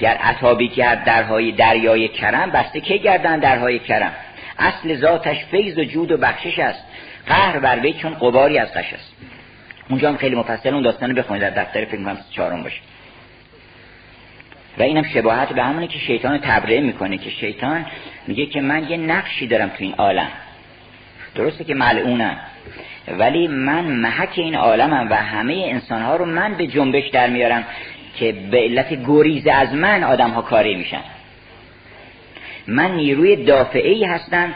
گر 0.00 0.14
عطابی 0.14 0.68
کرد 0.68 1.04
درهای 1.04 1.52
دریای 1.52 2.08
کرم 2.08 2.50
بسته 2.50 2.80
که 2.80 2.96
گردن 2.96 3.38
درهای 3.38 3.78
کرم؟ 3.78 4.12
اصل 4.58 4.96
ذاتش 4.96 5.44
فیض 5.50 5.78
و 5.78 5.84
جود 5.84 6.12
و 6.12 6.16
بخشش 6.16 6.58
است. 6.58 6.84
قهر 7.26 7.58
بر 7.58 7.80
وی 7.80 7.92
چون 7.92 8.14
قباری 8.14 8.58
از 8.58 8.72
قش 8.72 8.92
است. 8.92 9.16
اونجا 9.90 10.08
هم 10.08 10.16
خیلی 10.16 10.34
مفصل 10.34 10.74
اون 10.74 10.82
داستان 10.82 11.14
بخونید. 11.14 11.42
در 11.42 11.62
دفتر 11.62 11.84
فکر 11.84 11.96
کنم 11.96 12.18
چهارم 12.30 12.62
باشه. 12.62 12.80
و 14.78 14.82
اینم 14.82 15.02
شباهت 15.02 15.48
به 15.48 15.62
همونه 15.62 15.86
که 15.86 15.98
شیطان 15.98 16.38
تبرئه 16.38 16.80
می‌کنه 16.80 17.18
که 17.18 17.30
شیطان 17.30 17.86
میگه 18.26 18.46
که 18.46 18.60
من 18.60 18.90
یه 18.90 18.96
نقشی 18.96 19.46
دارم 19.46 19.68
تو 19.68 19.76
این 19.78 19.94
عالم. 19.94 20.28
درسته 21.34 21.64
که 21.64 21.74
ملعونم. 21.74 22.36
ولی 23.08 23.48
من 23.48 23.84
محک 23.84 24.32
این 24.34 24.54
عالمم 24.54 25.06
و 25.10 25.14
همه 25.14 25.64
انسانها 25.66 26.16
رو 26.16 26.24
من 26.24 26.54
به 26.54 26.66
جنبش 26.66 27.08
در 27.08 27.30
میارم 27.30 27.64
که 28.16 28.32
به 28.32 28.58
علت 28.58 29.06
گریز 29.06 29.46
از 29.46 29.74
من 29.74 30.04
آدم 30.04 30.30
ها 30.30 30.42
کاری 30.42 30.74
میشن. 30.74 31.02
من 32.66 32.90
نیروی 32.90 33.44
دافعه 33.44 34.08
هستم 34.08 34.54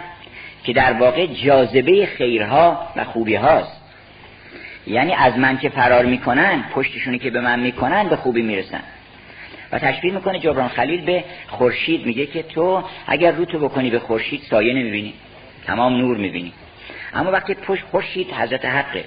که 0.64 0.72
در 0.72 0.92
واقع 0.92 1.26
جاذبه 1.26 2.06
خیرها 2.06 2.88
و 2.96 3.04
خوبی 3.04 3.34
هاست 3.34 3.80
یعنی 4.86 5.12
از 5.12 5.38
من 5.38 5.58
که 5.58 5.68
فرار 5.68 6.04
می‌کنن 6.04 6.64
پشتشونی 6.74 7.18
که 7.18 7.30
به 7.30 7.40
من 7.40 7.60
می‌کنن 7.60 8.08
به 8.08 8.16
خوبی 8.16 8.42
می‌رسن. 8.42 8.80
و 9.72 9.78
تشبیه 9.78 10.12
می‌کنه 10.12 10.38
جبران 10.38 10.68
خلیل 10.68 11.00
به 11.00 11.24
خورشید. 11.48 12.06
میگه 12.06 12.26
که 12.26 12.42
تو 12.42 12.84
اگر 13.06 13.32
رو 13.32 13.44
تو 13.44 13.58
بکنی 13.58 13.90
به 13.90 13.98
خورشید 13.98 14.42
سایه 14.42 14.74
نمی‌بینی. 14.74 15.14
تمام 15.66 15.96
نور 15.96 16.16
می‌بینی. 16.16 16.52
اما 17.14 17.30
وقتی 17.30 17.54
پشت 17.54 17.84
خورشید 17.84 18.32
حضرت 18.32 18.64
حقه 18.64 19.04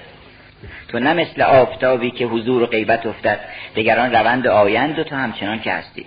تو 0.88 0.98
نه 0.98 1.12
مثل 1.12 1.42
آفتابی 1.42 2.10
که 2.10 2.26
حضور 2.26 2.62
و 2.62 2.66
غیبت 2.66 3.06
افتد 3.06 3.40
دیگران 3.74 4.12
روند 4.12 4.46
آیند 4.46 4.98
و 4.98 5.04
تو 5.04 5.16
همچنان 5.16 5.60
که 5.60 5.72
هستی. 5.72 6.06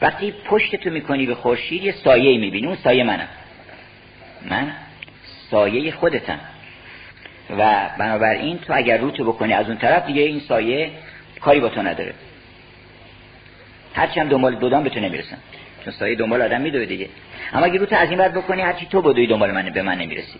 وقتی 0.00 0.34
پشت 0.44 0.76
تو 0.76 0.90
می‌کنی 0.90 1.26
به 1.26 1.34
خورشید 1.34 1.82
یه 1.82 1.92
سایه 1.92 2.38
می‌بینی. 2.38 2.66
اون 2.66 2.76
سایه 2.76 3.04
منم. 3.04 3.28
من 4.50 4.72
سایه 5.50 5.92
خودتم. 5.92 6.40
و 7.58 7.90
بنابراین 7.98 8.58
تو 8.58 8.72
اگر 8.76 8.98
رو 8.98 9.10
تو 9.10 9.24
بکنی 9.24 9.52
از 9.52 9.66
اون 9.66 9.78
طرف 9.78 10.06
دیگه 10.06 10.22
این 10.22 10.40
سایه 10.40 10.90
کاری 11.40 11.60
با 11.60 11.68
تو 11.68 11.82
نداره. 11.82 12.14
هرچی 13.94 14.20
هم 14.20 14.28
دنبال 14.28 14.54
دودان 14.54 14.82
به 14.82 14.90
تو 14.90 15.00
نمی‌رسن. 15.00 15.38
چون 15.84 15.92
سایه 15.92 16.16
دنبال 16.16 16.42
آدم 16.42 16.60
میدوه 16.60 16.84
دیگه. 16.84 17.08
اما 17.52 17.66
اگه 17.66 17.78
رو 17.78 17.86
تو 17.86 17.96
این 17.96 18.18
بعد 18.18 18.34
بکنی 18.34 18.62
هرچی 18.62 18.86
تو 18.86 19.02
بدوی 19.02 19.26
دنبال 19.26 19.50
من 19.50 19.70
به 19.70 19.82
من 19.82 19.98
نمی‌رسی. 19.98 20.38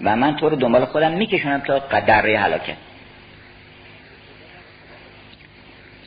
و 0.00 0.16
من 0.16 0.36
تو 0.36 0.48
رو 0.48 0.56
دنبال 0.56 0.84
خودم 0.84 1.12
میکشونم 1.12 1.60
تا 1.60 1.78
قدره 1.78 2.38
هلاکت 2.38 2.76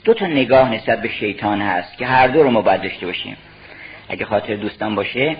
دو 0.03 0.13
تا 0.13 0.27
نگاه 0.27 0.73
نسبت 0.73 1.01
به 1.01 1.09
شیطان 1.09 1.61
هست 1.61 1.97
که 1.97 2.05
هر 2.05 2.27
دو 2.27 2.43
رو 2.43 2.51
ما 2.51 2.61
باید 2.61 2.81
داشته 2.81 3.05
باشیم. 3.05 3.37
اگه 4.09 4.25
خاطر 4.25 4.55
دوستان 4.55 4.95
باشه 4.95 5.35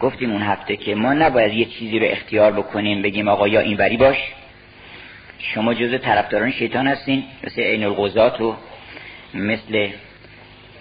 گفتیم 0.00 0.32
اون 0.32 0.42
هفته 0.42 0.76
که 0.76 0.94
ما 0.94 1.12
نباید 1.12 1.52
یه 1.52 1.64
چیزی 1.64 1.98
رو 1.98 2.06
اختیار 2.06 2.52
بکنیم 2.52 3.02
بگیم 3.02 3.28
آقا 3.28 3.48
یا 3.48 3.60
اینوری 3.60 3.96
باش. 3.96 4.16
شما 5.38 5.74
جز 5.74 6.00
طرفداران 6.00 6.50
شیطان 6.50 6.86
هستین 6.86 7.24
مثل 7.44 7.62
عین 7.62 7.84
الغزات 7.84 8.40
و 8.40 8.56
مثل 9.34 9.88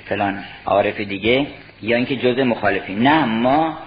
فلان 0.09 0.43
عارف 0.65 0.99
دیگه 0.99 1.47
یا 1.81 1.97
اینکه 1.97 2.15
جز 2.15 2.39
مخالفین 2.39 2.99
نه 2.99 3.25
ما 3.25 3.77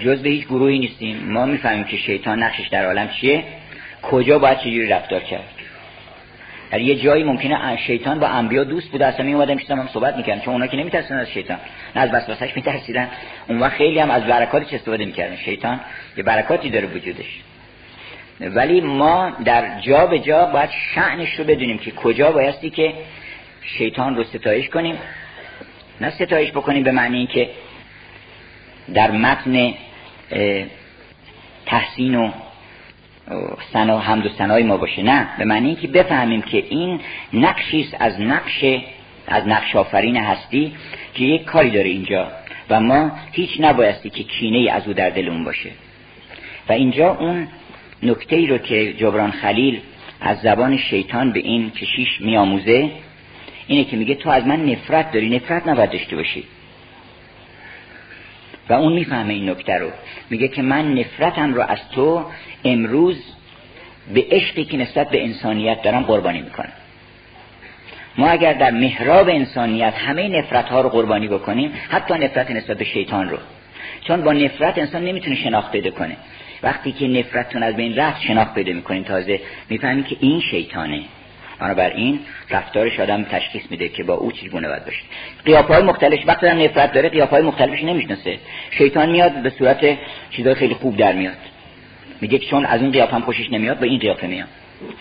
جز 0.00 0.22
به 0.22 0.28
هیچ 0.28 0.44
گروهی 0.44 0.78
نیستیم. 0.78 1.16
ما 1.24 1.46
می‌فهمیم 1.46 1.84
که 1.84 1.96
شیطان 1.96 2.42
نقشش 2.42 2.68
در 2.68 2.86
عالم 2.86 3.08
چیه 3.08 3.44
کجا 4.02 4.38
باید 4.38 4.58
چجوری 4.58 4.86
رفتار 4.86 5.20
کرد. 5.20 5.44
در 6.70 6.80
یه 6.80 6.94
جایی 6.94 7.24
ممکنه 7.24 7.76
شیطان 7.76 8.20
با 8.20 8.26
انبیا 8.26 8.64
دوست 8.64 8.90
بوده. 8.90 9.06
اصلا 9.06 9.26
می 9.26 9.54
میشتم 9.54 9.78
هم 9.78 9.88
صحبت 9.92 10.16
می‌کردن 10.16 10.40
چون 10.40 10.54
اونا 10.54 10.66
که 10.66 10.76
نمیترسن 10.76 11.14
از 11.14 11.30
شیطان. 11.30 11.58
نه 11.96 12.02
از 12.02 12.10
وسوسش 12.14 12.56
میترسیدن. 12.56 13.08
اون 13.48 13.58
وقت 13.58 13.72
خیلی 13.72 13.98
هم 13.98 14.10
از 14.10 14.24
برکاتش 14.24 14.72
استفاده 14.74 15.04
می‌کردن. 15.04 15.36
شیطان 15.36 15.80
یه 16.16 16.22
برکاتی 16.22 16.70
داره 16.70 16.86
وجودش. 16.86 17.40
ولی 18.40 18.80
ما 18.80 19.32
در 19.44 19.80
جا 19.80 20.06
به 20.06 20.18
جا 20.18 20.44
باید 20.44 20.70
شعنش 20.94 21.34
رو 21.38 21.44
بدونیم 21.44 21.78
که 21.78 21.90
کجا 21.90 22.32
بایستی 22.32 22.70
که 22.70 22.94
شیطان 23.62 24.16
رو 24.16 24.24
ستایش 24.24 24.68
کنیم. 24.68 24.98
نه 26.00 26.10
ستایش 26.10 26.50
بکنیم 26.50 26.82
به 26.82 26.92
معنی 26.92 27.16
اینکه 27.16 27.50
در 28.94 29.10
متن 29.10 29.74
تحسین 31.66 32.14
و 32.14 32.30
سنا 33.72 33.98
حمد 33.98 34.26
و 34.26 34.28
سنای 34.28 34.62
ما 34.62 34.76
باشه. 34.76 35.02
نه 35.02 35.28
به 35.38 35.44
معنی 35.44 35.66
اینکه 35.66 35.88
بفهمیم 35.88 36.42
که 36.42 36.64
این 36.68 37.00
نقشی 37.32 37.88
از 37.98 38.20
نقش 38.20 38.64
از 39.26 39.48
نقش 39.48 39.76
آفرین 39.76 40.16
هستی 40.16 40.72
که 41.14 41.24
یک 41.24 41.44
کاری 41.44 41.70
داره 41.70 41.88
اینجا 41.88 42.32
و 42.70 42.80
ما 42.80 43.10
هیچ 43.32 43.50
نبایستی 43.60 44.10
که 44.10 44.22
کینه 44.22 44.70
از 44.70 44.86
او 44.86 44.92
در 44.92 45.10
دلمون 45.10 45.44
باشه. 45.44 45.70
و 46.68 46.72
اینجا 46.72 47.14
اون 47.14 47.48
نکته 48.02 48.36
ای 48.36 48.46
رو 48.46 48.58
که 48.58 48.92
جبران 48.92 49.30
خلیل 49.30 49.80
از 50.20 50.40
زبان 50.40 50.76
شیطان 50.76 51.32
به 51.32 51.40
این 51.40 51.70
کشیش 51.70 52.20
میآموزه 52.20 52.90
اینه 53.68 53.84
که 53.84 53.96
میگه 53.96 54.14
تو 54.14 54.30
از 54.30 54.46
من 54.46 54.64
نفرت 54.64 55.12
داری 55.12 55.36
نفرت 55.36 55.68
نباید 55.68 55.90
داشته 55.90 56.16
باشی. 56.16 56.44
و 58.68 58.72
اون 58.72 58.92
می‌فهمه 58.92 59.34
این 59.34 59.50
نکته 59.50 59.78
رو. 59.78 59.90
میگه 60.30 60.48
که 60.48 60.62
من 60.62 60.94
نفرتم 60.94 61.54
رو 61.54 61.62
از 61.62 61.78
تو 61.94 62.24
امروز 62.64 63.24
به 64.14 64.26
عشقی 64.30 64.64
که 64.64 64.76
نسبت 64.76 65.10
به 65.10 65.24
انسانیت 65.24 65.82
دارم 65.82 66.02
قربانی 66.02 66.40
می‌کنم. 66.40 66.72
ما 68.18 68.28
اگر 68.28 68.52
در 68.52 68.70
محراب 68.70 69.28
انسانیت 69.28 69.94
همه 69.94 70.28
نفرت 70.28 70.68
ها 70.68 70.80
رو 70.80 70.88
قربانی 70.88 71.28
بکنیم 71.28 71.72
حتی 71.88 72.14
نفرت 72.14 72.50
نسبت 72.50 72.78
به 72.78 72.84
شیطان 72.84 73.28
رو. 73.28 73.38
چون 74.04 74.22
با 74.22 74.32
نفرت 74.32 74.78
انسان 74.78 75.04
نمی‌تونه 75.04 75.36
شناخت 75.36 75.72
پیدا 75.72 75.90
کنه. 75.90 76.16
وقتی 76.62 76.92
که 76.92 77.08
نفرتتون 77.08 77.62
از 77.62 77.76
بین 77.76 77.96
رفت 77.96 78.22
شناخت 78.22 78.54
پیدا 78.54 78.72
می‌کنیم 78.72 79.02
تازه 79.02 79.40
می‌فهمیم 79.68 80.04
که 80.04 80.16
این 80.20 80.40
شیطانه. 80.40 81.02
بنابراین 81.58 82.20
رفتارش 82.50 83.00
آدم 83.00 83.22
تشخیص 83.22 83.62
میده 83.70 83.88
که 83.88 84.04
با 84.04 84.14
او 84.14 84.32
چی 84.32 84.48
گونه 84.48 84.68
باید 84.68 84.84
باشه. 84.84 85.02
قیافه 85.44 85.78
مختلف 85.78 86.20
وقتی 86.26 86.46
هم 86.46 86.62
نفرت 86.62 86.92
داره 86.92 87.08
قیافه 87.08 87.30
های 87.30 87.42
مختلفش 87.42 87.84
نمی‌شناسه. 87.84 88.38
شیطان 88.70 89.10
میاد 89.10 89.42
به 89.42 89.50
صورت 89.50 89.98
چیزای 90.30 90.54
خیلی 90.54 90.74
خوب 90.74 90.96
در 90.96 91.12
میاد. 91.12 91.36
میگه 92.20 92.38
چون 92.38 92.64
از 92.64 92.82
این 92.82 92.90
قیافه 92.90 93.14
هم 93.14 93.22
خوشش 93.22 93.50
نمیاد 93.52 93.78
به 93.78 93.86
این 93.86 93.98
قیافه 93.98 94.26
میاد. 94.26 94.48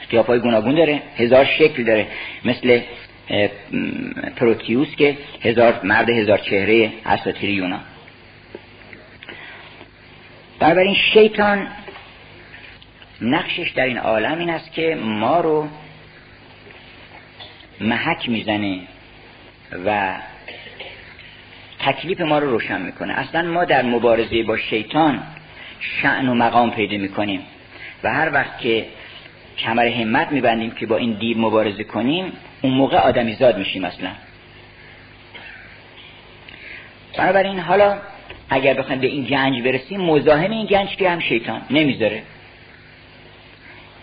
قیافه 0.10 0.28
های 0.28 0.40
گوناگون 0.40 0.76
داره 0.76 1.02
هزار 1.18 1.46
شکل 1.46 1.84
داره. 1.84 2.08
مثل 2.46 2.80
پروتیوس 4.36 4.96
که 4.96 5.18
هزار 5.42 5.80
مرد 5.84 6.10
هزار 6.10 6.38
چهره 6.38 6.92
اساطیر 7.06 7.50
یونان. 7.50 7.82
بنابراین 10.60 10.96
شیطان 11.14 11.68
نقشش 13.22 13.70
در 13.70 13.86
این 13.86 13.98
عالم 13.98 14.40
این 14.40 14.50
است 14.50 14.74
که 14.74 14.98
ما 15.02 15.40
رو 15.40 15.68
محک 17.82 18.30
می‌زنه 18.30 18.80
و 19.86 20.16
تکلیف 21.80 22.22
ما 22.22 22.40
رو 22.40 22.50
روشن 22.50 22.82
می‌کنه. 22.82 23.14
اصلا 23.14 23.42
ما 23.42 23.66
در 23.66 23.82
مبارزه 23.82 24.44
با 24.44 24.58
شیطان 24.58 25.24
شعن 25.80 26.30
و 26.30 26.34
مقام 26.34 26.72
پیدا 26.72 26.98
می‌کنیم 26.98 27.42
و 28.04 28.14
هر 28.14 28.34
وقت 28.34 28.60
که 28.60 28.86
کمر 29.58 29.88
همت 29.88 30.32
میبندیم 30.32 30.72
که 30.72 30.86
با 30.86 30.98
این 30.98 31.12
دیو 31.12 31.38
مبارزه 31.38 31.84
کنیم 31.84 32.34
اون 32.62 32.74
موقع 32.74 32.98
آدمی 32.98 33.34
زاد 33.34 33.58
میشیم 33.58 33.86
اصلا. 33.86 34.10
بنابراین 37.18 37.60
حالا 37.60 37.98
اگر 38.50 38.74
بخوایم 38.74 39.02
به 39.02 39.08
این 39.08 39.24
گنج 39.24 39.62
برسیم 39.62 40.02
مزاحم 40.02 40.52
این 40.52 40.66
گنج 40.66 40.96
که 40.96 41.10
هم 41.10 41.20
شیطان 41.20 41.62
نمی‌ذاره. 41.70 42.24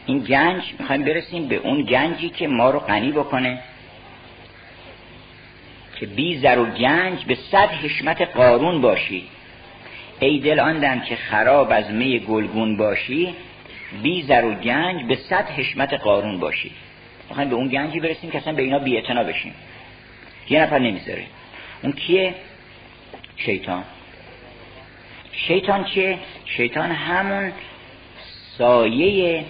این 0.07 0.19
گنج 0.19 0.63
می‌خوایم 0.79 1.03
برسیم 1.03 1.49
به 1.49 1.57
اون 1.57 1.83
گنجی 1.83 2.29
که 2.29 2.49
ما 2.49 2.71
رو 2.71 2.79
غنی 2.79 3.13
بکنه. 3.13 3.59
که 6.01 6.07
بی 6.07 6.39
زر 6.39 6.59
و 6.59 6.67
گنج 6.67 7.25
به 7.25 7.35
صد 7.35 7.69
حشمت 7.69 8.23
قارون 8.23 8.81
باشی. 8.81 9.29
ای 10.21 10.41
دل 10.41 10.61
آندم 10.61 11.01
که 11.01 11.17
خراب 11.17 11.69
از 11.71 11.91
می 11.91 12.19
گلگون 12.19 12.77
باشی 12.77 13.35
بی 14.03 14.23
زر 14.23 14.45
و 14.45 14.55
گنج 14.55 15.03
به 15.03 15.17
صد 15.17 15.51
حشمت 15.51 15.95
قارون 15.95 16.41
باشی. 16.41 16.71
می‌خوایم 17.29 17.51
به 17.51 17.57
اون 17.57 17.69
گنجی 17.69 18.01
برسیم 18.01 18.31
که 18.31 18.39
اصلا 18.39 18.53
به 18.53 18.63
اینا 18.63 18.79
بی 18.79 19.01
بشیم. 19.01 19.55
یه 20.51 20.63
نفر 20.63 20.79
نمی‌ذاره. 20.79 21.25
اون 21.83 21.93
کیه؟ 21.93 22.35
شیطان. 23.37 23.85
شیطان 25.33 25.85
چیه؟ 25.85 26.19
شیطان 26.47 26.91
همون 26.91 27.53
سایه 28.59 29.45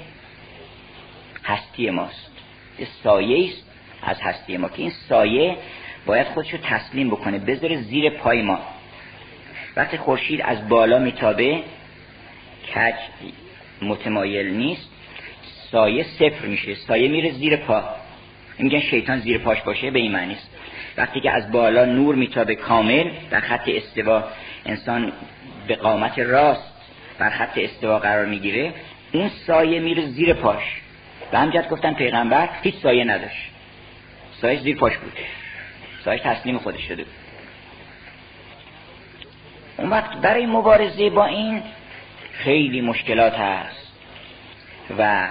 هستی 1.44 1.90
ماست. 1.90 2.30
یه 2.78 2.86
سایه 3.02 3.48
است 3.48 3.64
از 4.02 4.20
هستی 4.20 4.56
ما 4.56 4.68
که 4.68 4.82
این 4.82 4.92
سایه 5.08 5.56
باید 6.06 6.26
خودشو 6.26 6.56
تسلیم 6.56 7.10
بکنه 7.10 7.38
بذاره 7.38 7.76
زیر 7.76 8.10
پای 8.10 8.42
ما. 8.42 8.58
وقتی 9.76 9.96
خورشید 9.96 10.40
از 10.44 10.68
بالا 10.68 10.98
میتابه 10.98 11.62
کج 12.74 12.94
متمایل 13.82 14.54
نیست 14.54 14.90
سایه 15.70 16.02
صفر 16.02 16.46
میشه. 16.46 16.74
سایه 16.74 17.08
میره 17.08 17.30
زیر 17.30 17.56
پا. 17.56 17.84
میگن 18.58 18.80
شیطان 18.80 19.20
زیر 19.20 19.38
پاش 19.38 19.62
باشه 19.62 19.90
به 19.90 19.98
این 19.98 20.12
معنی 20.12 20.34
است. 20.34 20.50
وقتی 20.96 21.20
که 21.20 21.30
از 21.30 21.52
بالا 21.52 21.84
نور 21.84 22.14
میتابه 22.14 22.54
کامل 22.54 23.10
در 23.30 23.40
خط 23.40 23.68
استوا 23.68 24.24
انسان 24.66 25.12
به 25.68 25.74
قامت 25.74 26.18
راست 26.18 26.72
بر 27.18 27.30
خط 27.30 27.58
استوا 27.58 27.98
قرار 27.98 28.26
می‌گیره 28.26 28.74
اون 29.12 29.28
سایه 29.28 29.80
میره 29.80 30.06
زیر 30.06 30.34
پاش. 30.34 30.83
و 31.34 31.36
همجد 31.36 31.68
گفتن 31.68 31.94
پیغمبر 31.94 32.48
هیچ 32.62 32.74
سایه 32.74 33.04
نداشت. 33.04 33.50
سایه 34.40 34.60
زیر 34.60 34.76
پاش 34.76 34.96
بود. 34.96 35.12
سایه 36.04 36.20
تسلیم 36.20 36.58
خودش 36.58 36.80
شده 36.80 37.04
بود. 37.04 37.12
اون 39.76 39.90
وقت 39.90 40.16
برای 40.16 40.46
مبارزه 40.46 41.10
با 41.10 41.26
این 41.26 41.62
خیلی 42.32 42.80
مشکلات 42.80 43.34
هست 43.34 43.92
و 44.98 45.28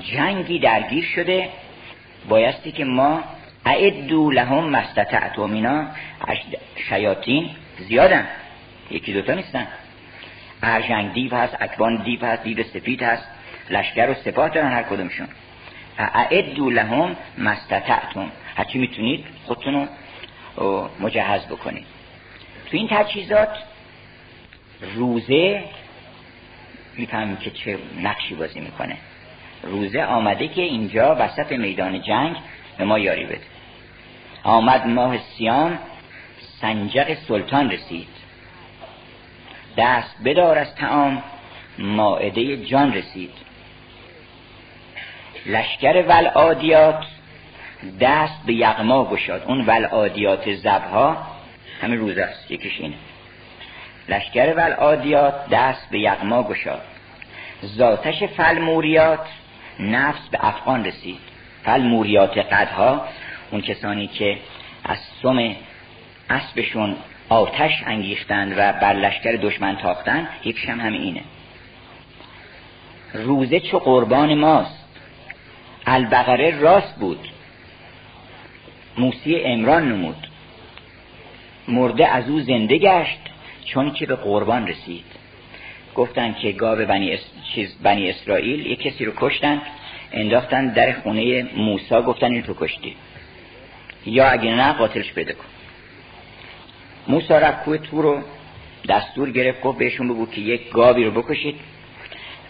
جنگی 0.00 0.58
درگیر 0.58 1.04
شده. 1.04 1.48
بایستی 2.28 2.72
که 2.72 2.84
ما 2.84 3.24
اعدو 3.66 4.30
لهم 4.30 4.70
مستطعتم 4.70 5.52
اینا 5.52 5.86
شیاطین 6.88 7.50
زیادن. 7.78 8.26
یکی 8.90 9.12
دوتا 9.12 9.34
نیستن. 9.34 9.66
ارجنگ 10.62 11.12
دیو 11.12 11.34
هست 11.34 11.56
اکبان 11.60 12.02
دیو 12.02 12.26
هست 12.26 12.42
دیو 12.42 12.62
سفید 12.62 13.02
هست. 13.02 13.37
لشکر 13.70 14.10
و 14.10 14.14
سپاه 14.14 14.48
دارن 14.48 14.72
هر 14.72 14.82
کدومشون. 14.82 15.28
اعدو 15.98 16.70
لهم 16.70 17.16
مستطعتم 17.38 18.32
هرچی 18.56 18.78
می‌تونید 18.78 19.24
خودتون 19.46 19.88
رو 20.56 20.88
مجهز 21.00 21.46
بکنید. 21.46 21.86
تو 22.70 22.76
این 22.76 22.88
تجهیزات 22.90 23.48
روزه 24.94 25.64
می‌فهمیم 26.96 27.36
که 27.36 27.50
چه 27.50 27.78
نقشی 28.02 28.34
بازی 28.34 28.60
می‌کنه. 28.60 28.96
روزه 29.62 30.02
آمده 30.02 30.48
که 30.48 30.62
اینجا 30.62 31.16
وسط 31.18 31.52
میدان 31.52 32.02
جنگ 32.02 32.36
به 32.78 32.84
ما 32.84 32.98
یاری 32.98 33.24
بده. 33.24 33.40
آمد 34.44 34.86
ماه 34.86 35.18
سیام 35.18 35.78
سنجق 36.60 37.14
سلطان 37.14 37.70
رسید. 37.70 38.08
دست 39.76 40.16
بدار 40.24 40.58
از 40.58 40.74
تعام 40.74 41.22
ماعده 41.78 42.64
جان 42.64 42.92
رسید. 42.92 43.30
لشکر 45.46 46.04
ولعادیات 46.08 47.04
دست 48.00 48.46
به 48.46 48.54
یغما 48.54 49.04
گشاد. 49.04 49.44
اون 49.46 49.66
ولعادیات 49.66 50.54
زبها 50.54 51.16
همین 51.82 51.98
روز 51.98 52.18
است. 52.18 52.50
یکیش 52.50 52.80
اینه. 52.80 52.94
لشکر 54.08 54.54
ولعادیات 54.56 55.48
دست 55.48 55.90
به 55.90 55.98
یغما 55.98 56.42
گشاد. 56.42 56.82
ذاتش 57.64 58.22
فلموریات 58.22 59.26
نفس 59.80 60.28
به 60.28 60.38
افغان 60.40 60.84
رسید. 60.84 61.18
فلموریات 61.64 62.38
قدها 62.38 63.04
اون 63.50 63.60
کسانی 63.60 64.06
که 64.06 64.38
از 64.84 64.98
سم 65.22 65.56
اسبشون 66.30 66.96
آتش 67.28 67.82
انگیختند 67.86 68.52
و 68.52 68.72
بر 68.72 68.92
لشکر 68.92 69.32
دشمن 69.32 69.76
تاختن 69.76 70.28
یکیش 70.44 70.68
هم 70.68 70.92
اینه. 70.92 71.22
روزه 73.14 73.60
چو 73.60 73.78
قربان 73.78 74.34
ماست. 74.34 74.87
البقره 75.86 76.60
راست 76.60 76.94
بود. 76.94 77.28
موسی 78.98 79.36
امران 79.36 79.92
نمود. 79.92 80.28
مرده 81.68 82.08
از 82.08 82.28
او 82.28 82.40
زنده 82.40 82.78
گشت 82.78 83.20
چون 83.64 83.92
که 83.92 84.06
به 84.06 84.14
قربان 84.14 84.66
رسید. 84.66 85.04
گفتن 85.94 86.34
که 86.34 86.52
گاو 86.52 86.86
بنی, 86.86 87.18
چیز 87.54 87.78
بنی 87.82 88.10
اسرائیل 88.10 88.66
یک 88.66 88.82
کسی 88.82 89.04
رو 89.04 89.12
کشتن. 89.16 89.62
انداختن 90.12 90.68
در 90.68 90.92
خونه 90.92 91.42
موسا 91.42 92.02
گفتن 92.02 92.32
این 92.32 92.42
تو 92.42 92.54
کشتی. 92.60 92.96
یا 94.06 94.28
اگه 94.28 94.50
نه 94.50 94.72
قاتلش 94.72 95.12
پیدا 95.12 95.32
کن. 95.32 95.44
موسا 97.08 97.38
رفت 97.38 97.64
کوه 97.64 97.78
تو 97.78 98.02
رو 98.02 98.22
دستور 98.88 99.30
گرفت 99.30 99.60
گفت 99.60 99.78
بهشون 99.78 100.08
بگو 100.08 100.26
که 100.26 100.40
یک 100.40 100.70
گاوی 100.70 101.04
رو 101.04 101.10
بکشید 101.10 101.56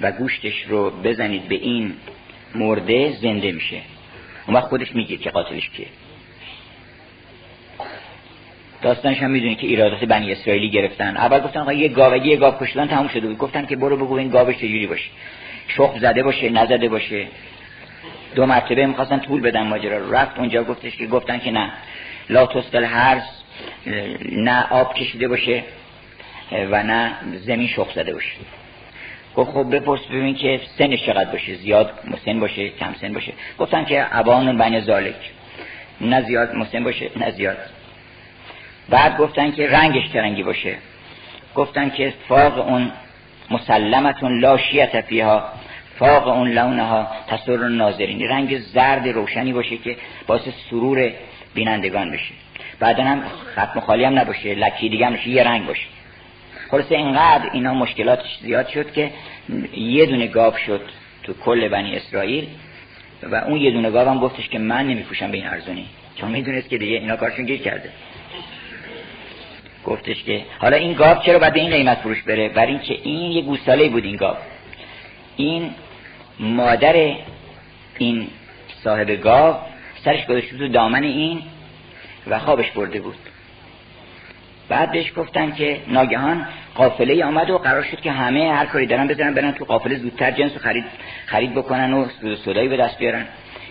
و 0.01 0.13
گوشتش 0.13 0.63
رو 0.69 0.91
بزنید 0.91 1.49
به 1.49 1.55
این 1.55 1.95
مرده 2.55 3.13
زنده 3.13 3.53
میشه. 3.53 3.81
اون 4.47 4.57
وقت 4.57 4.65
خودش 4.65 4.95
میگه 4.95 5.17
که 5.17 5.31
قاتلش 5.31 5.71
کیه. 5.71 5.87
داستانش 8.83 9.19
هم 9.19 9.31
می‌دونی 9.31 9.55
که 9.55 9.67
ایرادات 9.67 10.05
بنی 10.05 10.33
اسرائیلی 10.33 10.71
گرفتن. 10.71 11.17
اول 11.17 11.41
گفتن 11.41 11.61
آقا 11.61 11.73
یه 11.73 11.89
گاو 11.89 12.17
یه 12.17 12.37
گاو 12.37 12.55
کشتن 12.61 12.87
تموم 12.87 13.09
شده 13.09 13.29
بود. 13.29 13.39
گفتن 13.39 13.67
که 13.67 13.77
برو 13.77 13.97
بگو 13.97 14.15
این 14.15 14.29
گاوش 14.29 14.57
چجوری 14.57 14.87
باشه. 14.87 15.11
شخ 15.69 15.99
زده 16.01 16.23
باشه 16.23 16.49
نزده 16.49 16.89
باشه. 16.89 17.27
دو 18.35 18.47
مرتبه 18.47 18.87
می‌خواستن 18.87 19.19
طول 19.19 19.41
بدن 19.41 19.63
ماجرا 19.63 19.99
رو. 19.99 20.15
رفت 20.15 20.39
اونجا 20.39 20.65
گفتش 20.65 20.97
که 20.97 21.07
گفتن 21.07 21.39
که 21.39 21.51
نه. 21.51 21.73
لا 22.31 22.47
تستل 22.47 22.85
هرز 22.85 23.23
نه 24.33 24.67
آب 24.71 24.95
کشیده 24.95 25.29
باشه 25.29 25.65
و 26.53 26.83
نه 26.83 27.13
زمین 27.35 27.69
شخ 27.69 27.95
زده 27.95 28.13
باشه. 28.13 28.33
گفت 29.37 29.51
خب 29.51 29.77
بپرس 29.77 30.01
ببین 30.07 30.35
که 30.35 30.61
سنش 30.79 31.07
چقدر 31.07 31.31
باشه 31.31 31.55
زیاد 31.55 31.93
مسن 32.05 32.41
باشه 32.41 32.69
کم 32.69 32.95
سن 33.01 33.13
باشه. 33.13 33.33
گفتن 33.59 33.85
که 33.85 34.19
ابان 34.19 34.59
بین 34.59 34.81
زالک. 34.81 35.15
نه 36.01 36.23
زیاد 36.23 36.55
مسن 36.55 36.85
باشه 36.85 37.11
نه 37.17 37.31
زیاد. 37.31 37.57
بعد 38.89 39.17
گفتن 39.17 39.51
که 39.51 39.69
رنگش 39.69 40.09
ترنگی 40.09 40.43
باشه. 40.43 40.75
گفتن 41.55 41.91
که 41.91 42.15
فاق 42.29 42.69
اون 42.69 42.93
مسلمتون 43.51 44.41
لاشیت 44.41 45.01
فیها 45.01 45.45
فاق 45.99 46.29
اون 46.29 46.49
لونها 46.49 47.09
تصور 47.29 47.69
ناظرین. 47.69 48.29
رنگ 48.29 48.59
زرد 48.59 49.09
روشنی 49.09 49.53
باشه 49.53 49.77
که 49.77 49.97
باعث 50.27 50.49
سرور 50.71 51.13
بینندگان 51.55 52.11
بشه. 52.11 52.35
بعدا 52.81 53.05
هم 53.05 53.23
ختم 53.53 53.81
خالی 53.81 54.05
هم 54.05 54.19
نباشه 54.19 54.55
لکی 54.55 54.89
دیگه 54.89 55.07
هم 55.07 55.19
یه 55.27 55.45
رنگ 55.45 55.67
باشه. 55.67 55.98
خلاصه 56.71 56.95
اینقدر 56.95 57.51
اینا 57.53 57.75
مشکلاتش 57.75 58.39
زیاد 58.43 58.69
شد 58.69 58.93
که 58.93 59.11
یه 59.77 60.07
دونه 60.07 60.27
گاو 60.27 60.57
شد 60.57 60.81
تو 61.23 61.33
کل 61.33 61.69
بنی 61.69 61.97
اسرائیل 61.97 62.47
و 63.23 63.35
اون 63.35 63.57
یه 63.57 63.71
دونه 63.71 63.91
گاوم 63.91 64.19
گفتش 64.19 64.49
که 64.49 64.59
من 64.59 64.87
نمیفروشم 64.87 65.31
به 65.31 65.37
این 65.37 65.47
ارزونی. 65.47 65.87
چون 66.15 66.31
می‌دونست 66.31 66.69
که 66.69 66.79
دیگه 66.79 66.97
اینا 66.97 67.17
کارشون 67.17 67.45
گیر 67.45 67.61
کرده. 67.61 67.91
گفتش 69.85 70.23
که 70.23 70.45
حالا 70.59 70.77
این 70.77 70.93
گاو 70.93 71.23
چرا 71.23 71.39
باید 71.39 71.53
به 71.53 71.61
این 71.61 71.71
قیمت 71.71 71.99
فروش 71.99 72.23
بره؟ 72.23 72.49
برای 72.49 72.73
اینکه 72.73 72.99
این 73.03 73.33
یه 73.33 73.43
گوساله 73.43 73.89
بود 73.89 74.05
این 74.05 74.17
گاو. 74.17 74.37
این 75.37 75.71
مادر 76.41 77.15
این 77.99 78.29
صاحب 78.85 79.11
گاو 79.11 79.57
سرش 80.05 80.27
گذاشته 80.27 80.59
تو 80.59 80.69
دامن 80.69 81.03
این 81.03 81.43
و 82.27 82.39
خوابش 82.39 82.71
برده 82.71 83.01
بود. 83.01 83.17
بعد 84.69 84.93
بهش 84.93 85.13
گفتن 85.17 85.53
که 85.53 85.81
ناگهان 85.89 86.47
قافله 86.75 87.25
آمد 87.25 87.51
و 87.51 87.59
قرار 87.59 87.83
شد 87.83 88.01
که 88.01 88.13
همه 88.13 88.53
هر 88.53 88.67
کاری 88.67 88.87
دارن 88.87 89.09
بزنن 89.09 89.35
برن 89.35 89.53
تو 89.53 89.65
قافله 89.65 89.99
زودتر 89.99 90.31
جنس 90.31 90.53
رو 90.53 90.59
خرید 90.59 90.85
خرید 91.27 91.55
بکنن 91.55 91.93
و 91.93 92.07
صدایی 92.45 92.69
به 92.69 92.77
دست 92.77 92.99
بیارن. 92.99 93.27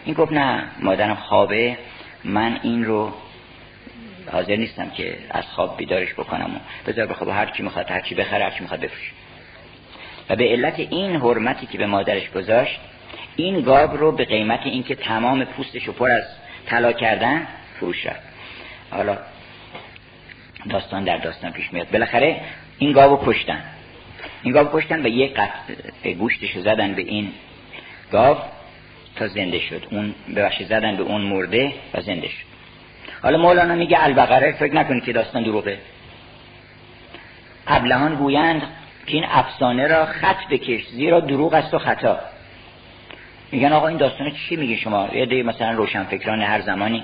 این 0.06 0.16
گفت 0.16 0.32
نه 0.34 0.64
مادرم 0.80 1.16
خوابه 1.16 1.78
من 2.24 2.60
این 2.64 2.86
رو 2.86 3.14
حاضر 4.32 4.56
نیستم 4.56 4.90
که 4.90 5.18
از 5.30 5.44
خواب 5.44 5.78
بیدارش 5.78 6.14
بکنم 6.14 6.56
و 6.56 6.60
بذار 6.92 7.06
بخواب 7.06 7.30
هر 7.30 7.46
چی 7.46 7.64
می‌خواد 7.64 7.92
هر 7.92 8.02
چی 8.02 8.16
بخره 8.16 8.44
هر 8.44 8.52
چی 8.52 8.60
می‌خواد 8.60 8.80
بفروشه. 8.80 9.12
و 10.30 10.36
به 10.36 10.44
علت 10.44 10.80
این 10.80 11.16
حرمتی 11.16 11.66
که 11.66 11.78
به 11.78 11.86
مادرش 11.86 12.30
گذاشت 12.32 12.80
این 13.36 13.62
گاو 13.62 13.98
رو 13.98 14.12
به 14.12 14.26
قیمت 14.26 14.60
اینکه 14.64 14.96
تمام 14.96 15.46
پوستش 15.46 15.84
رو 15.84 15.94
پر 15.94 16.12
از 16.12 16.24
طلا 16.66 16.92
کردن 16.92 17.48
فروش 17.80 18.06
رفت. 18.06 18.22
حالا 18.92 19.18
داستان 20.70 21.04
در 21.04 21.18
داستان 21.18 21.52
پیش 21.52 21.74
میاد. 21.74 21.92
بالاخره 21.92 22.42
این 22.78 22.92
گاو 22.92 23.20
کشتن. 23.26 23.64
این 24.44 24.54
گاو 24.54 24.68
کشتن 24.74 25.06
و 25.06 25.08
یک 25.08 25.34
قطع 25.34 26.14
گوشتش 26.14 26.58
زدن 26.58 26.94
به 26.94 27.02
این 27.02 27.32
گاو 28.12 28.38
تا 29.16 29.28
زنده 29.28 29.60
شد. 29.60 29.88
اون 29.92 30.16
ببخشید 30.36 30.68
زدن 30.68 30.96
به 30.96 31.04
اون 31.04 31.22
مرده 31.22 31.74
و 31.94 32.02
زنده 32.02 32.28
شد. 32.28 32.48
حالا 33.24 33.38
مولانا 33.38 33.76
میگه 33.76 34.04
البقره 34.04 34.52
فکر 34.52 34.74
نکنید 34.74 35.04
که 35.04 35.14
داستان 35.14 35.44
دروغه. 35.44 35.80
ابلهان 37.68 38.16
گویند 38.16 38.62
که 39.08 39.14
این 39.14 39.26
افسانه 39.30 39.88
را 39.88 40.06
خط 40.06 40.48
بکش 40.52 40.88
زیرا 40.88 41.20
دروغ 41.20 41.54
است 41.54 41.74
و 41.74 41.78
خطا. 41.80 42.20
میگن 43.52 43.74
آقا 43.74 43.88
این 43.88 43.98
داستان 43.98 44.32
چی 44.32 44.56
میگه 44.56 44.76
شما؟ 44.76 45.10
یه 45.14 45.44
مثلا 45.44 45.72
روشنفکران 45.72 46.42
هر 46.42 46.62
زمانی. 46.62 47.04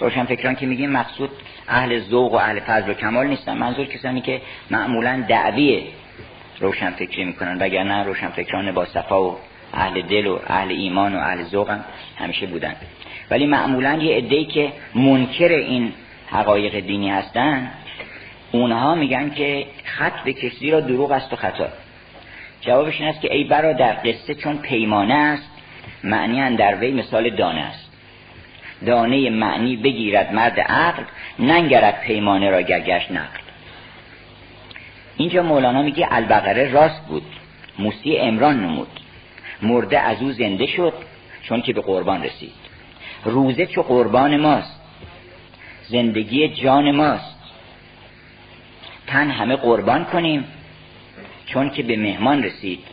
روشنفکران 0.00 0.54
که 0.54 0.66
میگیم 0.66 0.90
مقصود 0.90 1.30
اهل 1.68 2.00
ذوق 2.00 2.32
و 2.32 2.36
اهل 2.36 2.60
فضل 2.60 2.90
و 2.90 2.94
کمال 2.94 3.26
نیستن. 3.26 3.58
منظور 3.58 3.86
کسانی 3.86 4.20
که 4.20 4.40
معمولا 4.70 5.24
دعوی 5.28 5.82
روشنفکری 6.60 7.24
می‌کنن 7.24 7.58
وگرنه 7.58 8.02
روشنفکران 8.02 8.72
با 8.72 8.84
صفا 8.84 9.22
و 9.22 9.36
اهل 9.74 10.02
دل 10.02 10.26
و 10.26 10.38
اهل 10.46 10.70
ایمان 10.70 11.16
و 11.16 11.18
اهل 11.18 11.42
ذوق 11.42 11.70
هم 11.70 11.84
همیشه 12.16 12.46
بودن. 12.46 12.76
ولی 13.30 13.46
معمولا 13.46 13.94
یه 13.94 14.16
عده‌ای 14.16 14.44
که 14.44 14.72
منکر 14.94 15.48
این 15.48 15.92
حقایق 16.30 16.80
دینی 16.80 17.10
هستن 17.10 17.70
اونها 18.52 18.94
میگن 18.94 19.30
که 19.30 19.66
خط 19.84 20.24
به 20.24 20.32
کسی 20.32 20.70
را 20.70 20.80
دروغ 20.80 21.10
است 21.10 21.32
و 21.32 21.36
خطا. 21.36 21.68
جوابش 22.60 23.00
این 23.00 23.08
است 23.08 23.20
که 23.20 23.34
ای 23.34 23.44
برادر 23.44 23.92
قصه 23.92 24.34
چون 24.34 24.58
پیمانه 24.58 25.14
است 25.14 25.50
معنی 26.04 26.56
در 26.56 26.74
وی 26.74 26.90
مثال 26.90 27.30
دانه 27.30 27.60
است. 27.60 27.87
دانه 28.86 29.30
معنی 29.30 29.76
بگیرد 29.76 30.32
مرد 30.32 30.60
عقل 30.60 31.02
ننگرد 31.38 32.00
پیمانه 32.00 32.50
را 32.50 32.60
گرگش 32.60 33.10
نقل. 33.10 33.38
اینجا 35.16 35.42
مولانا 35.42 35.82
میگه 35.82 36.08
البقره 36.10 36.70
راست 36.70 37.06
بود 37.06 37.22
موسی 37.78 38.16
امران 38.16 38.60
نمود. 38.64 39.00
مرده 39.62 40.00
از 40.00 40.22
او 40.22 40.32
زنده 40.32 40.66
شد 40.66 40.92
چون 41.42 41.62
که 41.62 41.72
به 41.72 41.80
قربان 41.80 42.22
رسید. 42.22 42.52
روزه 43.24 43.66
چو 43.66 43.82
قربان 43.82 44.36
ماست 44.36 44.80
زندگی 45.88 46.48
جان 46.48 46.90
ماست. 46.90 47.38
تن 49.06 49.30
همه 49.30 49.56
قربان 49.56 50.04
کنیم 50.04 50.44
چون 51.46 51.70
که 51.70 51.82
به 51.82 51.96
مهمان 51.96 52.42
رسید. 52.42 52.84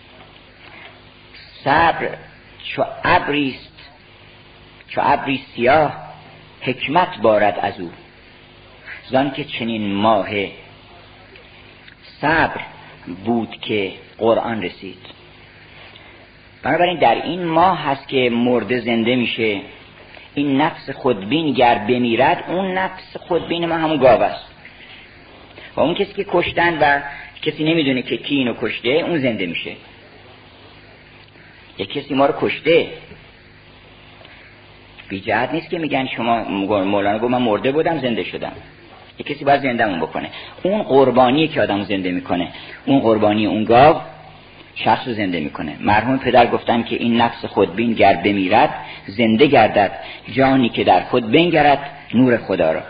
صبر 1.64 2.18
چو 2.64 2.86
ابریست 3.04 3.75
چو 4.88 5.02
ابری 5.04 5.44
سیاه 5.56 5.94
حکمت 6.62 7.18
بارد 7.22 7.60
از 7.62 7.80
او. 7.80 7.92
زان 9.10 9.32
که 9.32 9.44
چنین 9.44 9.94
ماه 9.94 10.30
صبر 12.22 12.62
بود 13.26 13.58
که 13.62 13.92
قرآن 14.18 14.64
رسید. 14.64 14.98
بنابراین 16.64 17.00
در 17.00 17.22
این 17.24 17.46
ماه 17.46 17.84
هست 17.84 18.08
که 18.08 18.30
مرده 18.30 18.80
زنده 18.80 19.16
میشه. 19.16 19.62
این 20.34 20.62
نفس 20.62 20.90
خودبین 20.90 21.54
گر 21.54 21.76
بمیرد 21.76 22.44
اون 22.48 22.78
نفس 22.78 23.18
خودبین 23.18 23.66
ما 23.66 23.76
همون 23.76 23.98
گاو 23.98 24.22
است. 24.22 24.46
و 25.76 25.82
اون 25.82 25.96
کسی 25.96 26.14
که 26.14 26.26
کشتن 26.30 26.78
و 26.82 27.02
کسی 27.42 27.64
نمی‌دونه 27.64 28.02
که 28.02 28.18
کی 28.18 28.36
اینو 28.36 28.54
کشته 28.62 28.90
اون 28.90 29.20
زنده 29.20 29.46
میشه. 29.46 29.72
یک 31.78 31.94
کسی 31.94 32.14
ما 32.14 32.26
رو 32.26 32.34
کشته 32.42 32.88
بی 35.10 35.20
جهت 35.20 35.54
نیست 35.54 35.70
که 35.70 35.80
میگن 35.80 36.08
شما 36.08 36.44
مولانا 36.84 37.20
گفت 37.20 37.32
من 37.32 37.42
مرده 37.42 37.72
بودم 37.72 38.00
زنده 38.00 38.24
شدم. 38.24 38.52
یک 39.20 39.28
کسی 39.28 39.46
باید 39.46 39.62
زندهمون 39.62 40.00
بکنه. 40.00 40.30
اون 40.64 40.84
قربانی 40.84 41.48
که 41.48 41.62
آدم 41.62 41.84
زنده 41.84 42.12
می‌کنه 42.12 42.48
اون 42.86 43.00
قربانی 43.00 43.46
اون 43.46 43.64
گاو 43.64 44.02
شخص 44.76 45.08
رو 45.08 45.14
زنده 45.14 45.40
می‌کنه. 45.40 45.76
مرحوم 45.80 46.18
پدر 46.18 46.48
گفتن 46.48 46.84
که 46.84 46.96
این 46.96 47.22
نفس 47.22 47.46
خودبین 47.46 47.94
گر 47.94 48.14
بمیرد 48.14 48.70
زنده 49.08 49.46
گردد. 49.46 49.92
جانی 50.34 50.70
که 50.70 50.84
در 50.84 51.02
خود 51.02 51.32
بنگرد 51.32 51.80
نور 52.14 52.38
خدا 52.38 52.72
را. 52.72 52.82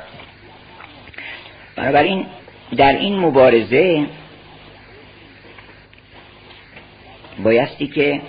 بنابراین 1.75 2.25
در 2.77 2.93
این 2.93 3.19
مبارزه 3.19 4.05
بایستی 7.43 7.87
که 7.87 8.21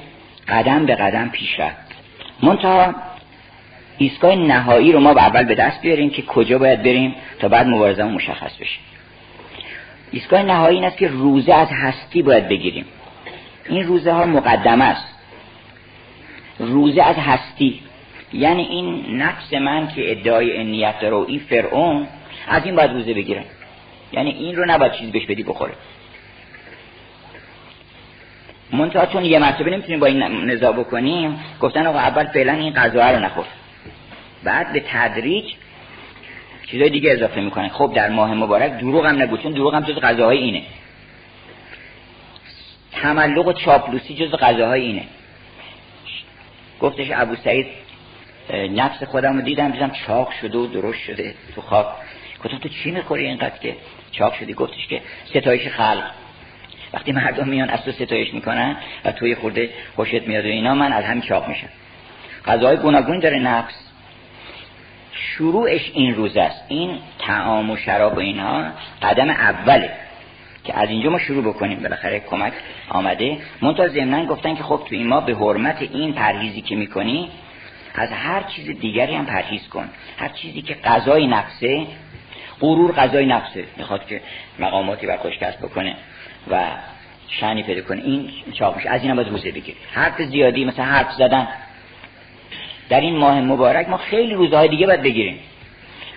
قدم 0.48 0.86
به 0.86 0.94
قدم 0.94 1.28
پیش 1.28 1.60
رفت. 1.60 1.86
منتها 2.42 2.94
ایستگاه 3.98 4.34
نهایی 4.34 4.92
رو 4.92 5.00
ما 5.00 5.10
اول 5.10 5.44
به 5.44 5.54
دست 5.54 5.80
بیاریم 5.82 6.10
که 6.10 6.22
کجا 6.22 6.58
باید 6.58 6.82
بریم 6.82 7.14
تا 7.38 7.48
بعد 7.48 7.66
مبارزه 7.66 8.04
مشخص 8.04 8.56
بشه. 8.56 8.78
ایستگاه 10.10 10.42
نهایی 10.42 10.76
این 10.76 10.84
است 10.84 10.96
که 10.96 11.08
روزه 11.08 11.54
از 11.54 11.68
هستی 11.70 12.22
باید 12.22 12.48
بگیریم. 12.48 12.84
این 13.68 13.86
روزه 13.86 14.12
ها 14.12 14.26
مقدمه 14.26 14.84
است. 14.84 15.14
روزه 16.58 17.02
از 17.02 17.16
هستی. 17.16 17.80
یعنی 18.32 18.62
این 18.62 19.16
نفس 19.22 19.52
من 19.52 19.88
که 19.88 20.10
ادعای 20.10 20.64
نیت 20.64 21.00
داره 21.00 21.16
و 21.16 21.24
این 21.28 21.38
فرعون 21.38 22.06
از 22.48 22.64
این 22.64 22.76
باید 22.76 22.90
روزه 22.90 23.14
بگیره. 23.14 23.44
یعنی 24.12 24.30
این 24.30 24.56
رو 24.56 24.64
نباید 24.66 24.92
چیزی 24.92 25.10
بهش 25.10 25.26
بدی 25.26 25.42
بخوره. 25.42 25.72
منتها 28.72 29.06
چون 29.06 29.24
یه 29.24 29.38
مرتبه 29.38 29.70
نمی‌تونیم 29.70 30.00
با 30.00 30.06
این 30.06 30.22
نزا 30.22 30.72
بکنیم 30.72 31.40
گفتن 31.60 31.86
آقا 31.86 31.98
اول 31.98 32.24
فعلا 32.24 32.52
این 32.52 32.72
غذا 32.72 33.10
رو 33.10 33.18
نخور. 33.18 33.44
بعد 34.44 34.72
به 34.72 34.84
تدریج 34.88 35.44
چیزای 36.66 36.90
دیگه 36.90 37.12
اضافه 37.12 37.40
می‌کنه. 37.40 37.68
خب 37.68 37.92
در 37.94 38.08
ماه 38.08 38.34
مبارک 38.34 38.72
دروغ 38.72 39.06
هم 39.06 39.22
نگو 39.22 39.36
چون 39.36 39.52
دروغ 39.52 39.74
هم 39.74 39.82
جز 39.82 39.94
غذاهای 39.94 40.38
اینه. 40.38 40.62
تملق 42.92 43.46
و 43.46 43.52
چاپلوسی 43.52 44.14
جز 44.14 44.30
غذاهای 44.30 44.80
اینه. 44.80 45.04
گفتش 46.80 47.06
ابو 47.14 47.36
سعید 47.36 47.66
نفس 48.70 49.02
خودم 49.02 49.36
رو 49.36 49.42
دیدم 49.42 49.70
دیدم 49.70 49.90
چاق 50.06 50.32
شده 50.40 50.58
و 50.58 50.66
درست 50.66 50.98
شده 50.98 51.34
تو 51.54 51.60
خواب 51.60 51.92
گفتم 52.44 52.58
تو 52.58 52.68
چی 52.68 52.90
می‌خوری 52.90 53.26
اینقدر 53.26 53.58
که 53.58 53.76
چاق 54.12 54.34
شدی؟ 54.34 54.54
گفتش 54.54 54.86
که 54.86 55.02
ستایش 55.24 55.68
خلق. 55.68 56.10
وقتی 56.92 57.12
مردم 57.12 57.48
میان 57.48 57.70
از 57.70 57.84
تو 57.84 57.92
ستایش 57.92 58.34
می‌کنن 58.34 58.76
و 59.04 59.12
توی 59.12 59.34
خورده 59.34 59.70
خوشت 59.96 60.22
میاد 60.22 60.44
و 60.44 60.48
اینا 60.48 60.74
من 60.74 60.92
از 60.92 61.04
همین 61.04 61.22
چاق 61.22 61.48
میشم. 61.48 61.68
غذاهای 62.46 62.76
گوناگون 62.76 63.18
داره 63.18 63.38
نفس. 63.38 63.85
شروعش 65.16 65.90
این 65.94 66.14
روز 66.14 66.36
است. 66.36 66.64
این 66.68 66.98
تعام 67.18 67.70
و 67.70 67.76
شراب 67.76 68.16
و 68.16 68.20
اینها 68.20 68.64
قدم 69.02 69.30
اوله 69.30 69.90
که 70.64 70.78
از 70.78 70.90
اینجا 70.90 71.10
ما 71.10 71.18
شروع 71.18 71.44
بکنیم. 71.44 71.80
بالاخره 71.80 72.20
کمک 72.20 72.52
آمده. 72.88 73.38
منتها 73.62 73.88
ضمنا 73.88 74.26
گفتن 74.26 74.54
که 74.54 74.62
خب 74.62 74.82
تو 74.88 74.94
این 74.94 75.06
ما 75.06 75.20
به 75.20 75.34
حرمت 75.34 75.82
این 75.82 76.12
پرهیزی 76.12 76.60
که 76.60 76.76
می‌کنی 76.76 77.30
از 77.94 78.12
هر 78.12 78.42
چیز 78.42 78.80
دیگری 78.80 79.14
هم 79.14 79.26
پرهیز 79.26 79.68
کن. 79.68 79.88
هر 80.18 80.28
چیزی 80.28 80.62
که 80.62 80.74
غذای 80.74 81.26
نفسه 81.26 81.86
غرور 82.60 82.92
غذای 82.92 83.26
نفسه. 83.26 83.64
می‌خواد 83.76 84.06
که 84.06 84.20
مقاماتی 84.58 85.06
بر 85.06 85.16
خوش 85.16 85.38
کسب 85.38 85.58
بکنه 85.58 85.96
و 86.50 86.64
شانی 87.28 87.62
پیدا 87.62 87.82
کنه. 87.82 88.02
این 88.02 88.30
چاپش 88.52 88.86
از 88.86 89.02
این 89.02 89.10
هم 89.10 89.20
روزه 89.20 89.52
بگیر 89.52 89.74
حرف 89.92 90.22
زیادی 90.22 90.64
مثلا 90.64 90.84
حرف 90.84 91.12
زدن. 91.12 91.48
در 92.88 93.00
این 93.00 93.16
ماه 93.16 93.40
مبارک 93.40 93.88
ما 93.88 93.96
خیلی 93.96 94.34
روزهای 94.34 94.68
دیگه 94.68 94.86
باید 94.86 95.02
بگیریم. 95.02 95.38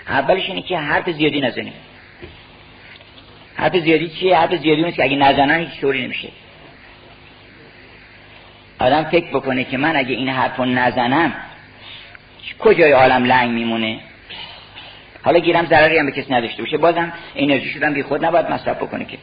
اولش 0.08 0.50
اینه 0.50 0.62
که 0.62 0.78
حرف 0.78 1.10
زیادی 1.10 1.42
نزنیم. 1.42 1.74
حرف 3.56 3.78
زیادی 3.78 4.10
چیه؟ 4.10 4.38
حرف 4.38 4.56
زیادی 4.56 4.84
نیست 4.84 4.98
که 4.98 5.04
اگه 5.04 5.16
نزنن 5.16 5.60
هیچ 5.60 5.82
طوری 5.82 6.04
نمیشه. 6.04 6.30
آدم 8.80 9.04
فکر 9.04 9.28
بکنه 9.28 9.64
که 9.64 9.78
من 9.78 9.96
اگه 9.96 10.16
این 10.16 10.30
حرف 10.30 10.60
نزنم 10.60 11.34
کجای 12.60 12.92
عالم 12.92 13.24
لنگ 13.24 13.52
میمونه؟ 13.52 14.00
حالا 15.24 15.40
گیرم 15.40 15.66
ضرری 15.66 15.98
هم 15.98 16.06
به 16.06 16.12
کسی 16.12 16.34
نداشته 16.34 16.64
باشه. 16.64 16.78
بازم 16.78 17.14
انرژی 17.36 17.70
شدن 17.70 17.94
بی 17.94 18.04
خود 18.04 18.26
نباید 18.26 18.52
مصرف 18.52 18.78
بکنه 18.78 19.06
که. 19.06 19.18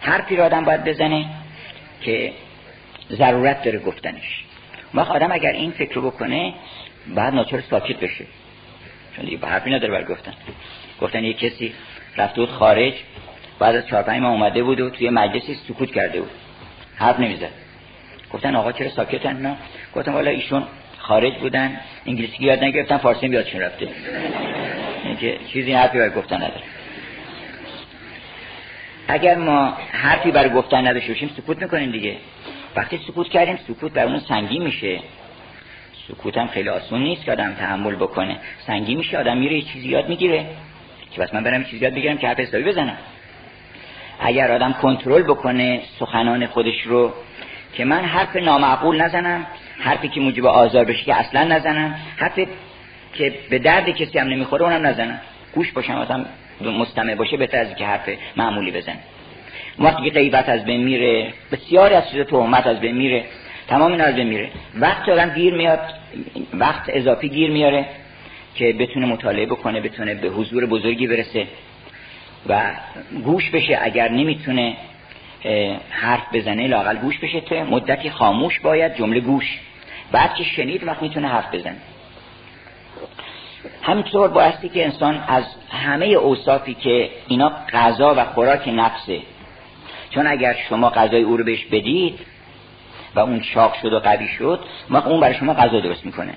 حرفی 0.00 0.36
رو 0.36 0.44
آدم 0.44 0.64
باید 0.64 0.84
بزنه 0.84 1.26
که 2.02 2.32
ضرورت 3.10 3.62
داره 3.62 3.78
گفتنش. 3.78 4.44
وقت 4.94 5.10
آدم 5.10 5.32
اگر 5.32 5.52
این 5.52 5.70
فکر 5.70 5.94
رو 5.94 6.10
بکنه 6.10 6.54
بعد 7.06 7.34
ناچار 7.34 7.60
ساکت 7.60 7.96
بشه. 7.96 8.24
چون 9.16 9.24
دیگه 9.24 9.46
حرفی 9.46 9.70
نداره 9.70 9.92
بر 9.92 10.04
گفتن. 10.04 10.32
گفتن 11.00 11.24
یه 11.24 11.32
کسی 11.32 11.74
رفته 12.16 12.40
بود 12.40 12.50
خارج 12.50 12.94
بعد 13.58 13.76
از 13.76 13.86
چهار 13.86 14.02
پنج 14.02 14.22
اومده 14.22 14.62
بود 14.62 14.80
و 14.80 14.90
توی 14.90 15.10
مجلسی 15.10 15.54
سکوت 15.54 15.92
کرده 15.92 16.20
بود. 16.20 16.30
حرف 16.96 17.20
نمی‌زد. 17.20 17.50
گفتن 18.32 18.56
آقا 18.56 18.72
چرا 18.72 18.88
ساکتن 18.88 19.36
نه 19.36 19.56
گفتم 19.94 20.14
والا 20.14 20.30
ایشون 20.30 20.64
خارج 20.98 21.34
بودن 21.34 21.80
انگلیسی 22.06 22.44
یاد 22.44 22.64
نگرفتن 22.64 22.96
فارسی 22.96 23.26
یادشون 23.26 23.60
رفته. 23.60 23.88
اینکه 25.04 25.38
چیزی 25.52 25.72
حرفی 25.72 25.98
بر 25.98 26.10
گفتن 26.10 26.36
نداره. 26.36 26.62
اگر 29.08 29.34
ما 29.34 29.76
حرفی 29.92 30.30
بر 30.30 30.48
گفتن 30.48 30.86
نداشته 30.86 31.12
باشیم 31.12 31.30
سکوت 31.36 31.62
می‌کنیم 31.62 31.90
دیگه. 31.90 32.16
وقتی 32.76 32.98
سکوت 33.06 33.28
کردیم 33.28 33.58
سکوت 33.68 33.92
بر 33.92 34.04
اون 34.04 34.18
سنگین 34.18 34.62
میشه. 34.62 35.00
سکوت 36.08 36.38
هم 36.38 36.46
خیلی 36.46 36.68
آسون 36.68 37.02
نیست 37.02 37.24
که 37.24 37.32
آدم 37.32 37.52
تحمل 37.52 37.94
بکنه. 37.94 38.36
سنگین 38.66 38.98
میشه 38.98 39.18
آدم 39.18 39.36
میره 39.36 39.56
یه 39.56 39.62
چیزی 39.62 39.88
یاد 39.88 40.08
می‌گیره. 40.08 40.46
که 41.10 41.20
بس 41.20 41.34
من 41.34 41.44
برم 41.44 41.64
چیزی 41.64 41.84
یاد 41.84 41.94
بگیرم 41.94 42.18
که 42.18 42.28
حرف 42.28 42.40
حسابی 42.40 42.64
بزنم. 42.64 42.96
اگر 44.20 44.52
آدم 44.52 44.72
کنترل 44.72 45.22
بکنه 45.22 45.80
سخنان 45.98 46.46
خودش 46.46 46.82
رو 46.82 47.12
که 47.74 47.84
من 47.84 48.04
حرف 48.04 48.36
نامعقول 48.36 49.02
نزنم 49.02 49.46
حرفی 49.78 50.08
که 50.08 50.20
موجب 50.20 50.46
آزار 50.46 50.84
بشه 50.84 51.04
که 51.04 51.14
اصلا 51.14 51.44
نزنم 51.44 51.94
حرفی 52.16 52.48
که 53.14 53.34
به 53.50 53.58
درد 53.58 53.90
کسی 53.90 54.18
هم 54.18 54.28
نمی‌خوره 54.28 54.62
اونم 54.62 54.86
نزنم. 54.86 55.20
گوش 55.54 55.72
باشم 55.72 55.94
آدم 55.94 56.26
مستمع 56.60 57.14
باشه 57.14 57.36
بهتر 57.36 57.58
از 57.58 57.74
که 57.74 57.86
حرف 57.86 58.08
معمولی 58.36 58.70
بزنه. 58.70 58.98
وقتی 59.78 60.04
که 60.04 60.10
غیبت 60.10 60.48
از 60.48 60.64
بین 60.64 60.84
میره. 60.84 61.32
بسیاری 61.52 61.94
از 61.94 62.10
چیز 62.10 62.20
تهمت 62.20 62.66
از 62.66 62.80
بین 62.80 62.96
میره. 62.96 63.24
تمام 63.68 63.92
اینا 63.92 64.04
از 64.04 64.14
بین 64.14 64.26
میره. 64.26 64.50
وقت 64.74 65.08
آدم 65.08 65.34
گیر 65.34 65.54
میاد 65.54 65.80
وقت 66.54 66.82
اضافی 66.88 67.28
گیر 67.28 67.50
میاره 67.50 67.86
که 68.54 68.72
بتونه 68.72 69.06
مطالعه 69.06 69.46
بکنه 69.46 69.80
بتونه 69.80 70.14
به 70.14 70.28
حضور 70.28 70.66
بزرگی 70.66 71.06
برسه 71.06 71.46
و 72.48 72.70
گوش 73.24 73.50
بشه. 73.50 73.78
اگر 73.82 74.08
نمی‌تونه 74.08 74.76
حرف 75.90 76.22
بزنه 76.32 76.66
لاقل 76.66 76.96
گوش 76.96 77.18
بشه 77.18 77.40
تو 77.40 77.54
مدتی 77.54 78.10
خاموش 78.10 78.60
باید 78.60 78.96
جمله 78.96 79.20
گوش. 79.20 79.58
بعد 80.12 80.34
که 80.34 80.44
شنید 80.44 80.86
وقت 80.86 81.02
می‌تونه 81.02 81.28
حرف 81.28 81.54
بزنه. 81.54 81.76
همینطور 83.82 84.28
بایستی 84.28 84.68
که 84.68 84.84
انسان 84.84 85.24
از 85.28 85.44
همه 85.70 86.06
اوصافی 86.06 86.74
که 86.74 87.10
اینا 87.28 87.52
غذا 87.72 88.14
و 88.16 88.24
خوراک 88.24 88.68
نفسه 88.68 89.20
چون 90.14 90.26
اگر 90.26 90.56
شما 90.68 90.90
غذای 90.90 91.22
او 91.22 91.36
رو 91.36 91.44
بهش 91.44 91.64
بدید 91.64 92.18
و 93.14 93.20
اون 93.20 93.40
چاق 93.40 93.74
شد 93.82 93.92
و 93.92 93.98
قوی 93.98 94.28
شد 94.28 94.60
ما 94.88 94.98
اون 95.04 95.20
برای 95.20 95.34
شما 95.34 95.54
غذا 95.54 95.80
درست 95.80 96.06
می‌کنه. 96.06 96.32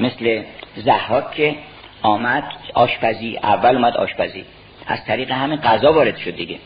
مثل 0.00 0.42
زحاک 0.76 1.30
که 1.30 1.54
آمد 2.02 2.44
آشپزی 2.74 3.38
اول 3.42 3.76
اومد 3.76 3.96
آشپزی. 3.96 4.44
از 4.86 5.04
طریق 5.04 5.30
همین 5.30 5.60
غذا 5.60 5.92
وارد 5.92 6.16
شد 6.16 6.36
دیگه. 6.36 6.58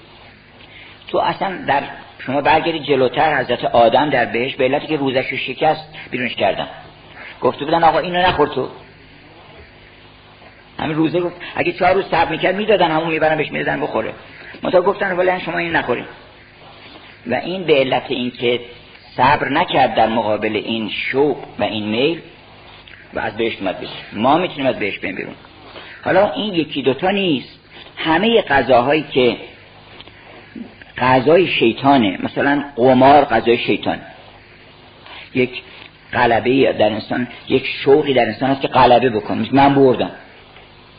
تو 1.09 1.18
اصلا 1.18 1.64
در 1.66 1.82
شما 2.18 2.40
برگردید 2.40 2.82
جلوتر 2.82 3.40
حضرت 3.40 3.64
آدم 3.64 4.11
در 4.11 4.24
بهش 4.24 4.54
به 4.54 4.64
علتی 4.64 4.86
که 4.86 4.96
روزش 4.96 5.28
رو 5.28 5.36
شکست 5.36 5.88
بیرونش 6.11 6.34
کردن 6.34 6.68
گفته 7.40 7.64
بودن 7.64 7.84
آقا 7.84 7.98
اینو 7.98 8.18
نخور 8.18 8.48
تو. 8.48 8.68
همین 10.78 10.96
روزه 10.96 11.20
گفت 11.20 11.36
اگه 11.57 11.72
چهار 11.72 11.94
روز 11.94 12.04
صبر 12.04 12.30
می‌کرد 12.30 12.57
می‌دادن 12.57 12.90
همون 12.90 13.09
می‌برن 13.09 13.36
بهش 13.36 13.52
می‌دادن 13.52 13.80
بخوره. 13.80 14.12
منتها 14.62 14.80
گفتن 14.80 15.16
ولی 15.16 15.40
شما 15.40 15.59
این 15.59 15.76
نخورید 15.76 16.25
و 17.26 17.34
این 17.34 17.64
به 17.64 17.74
علت 17.74 18.04
اینکه 18.08 18.60
صبر 19.16 19.48
نکرد 19.48 19.94
در 19.94 20.08
مقابل 20.08 20.56
این 20.64 20.90
شوق 20.90 21.36
و 21.58 21.62
این 21.62 21.84
میل 21.84 22.20
و 23.14 23.18
از 23.18 23.36
بهش 23.36 23.56
اومد 23.60 23.78
بیرون. 23.78 23.94
ما 24.12 24.38
می‌تونیم 24.38 24.66
از 24.66 24.78
بهش 24.78 24.98
بیرون. 24.98 25.34
حالا 26.04 26.32
این 26.32 26.54
یکی 26.54 26.82
دوتا 26.82 27.10
نیست. 27.10 27.58
همه 27.96 28.42
غذاهایی 28.42 29.04
که 29.12 29.36
غذای 30.98 31.46
شیطانه 31.46 32.18
مثلا 32.22 32.64
قمار 32.76 33.24
غذای 33.24 33.58
شیطان. 33.58 33.98
یک 35.34 35.62
غلبه 36.12 36.72
در 36.72 36.92
انسان 36.92 37.28
یک 37.48 37.66
شوقی 37.66 38.14
در 38.14 38.24
انسان 38.26 38.50
هست 38.50 38.60
که 38.60 38.68
غلبه 38.68 39.10
بکنه. 39.10 39.48
من 39.52 39.74
بردم. 39.74 40.10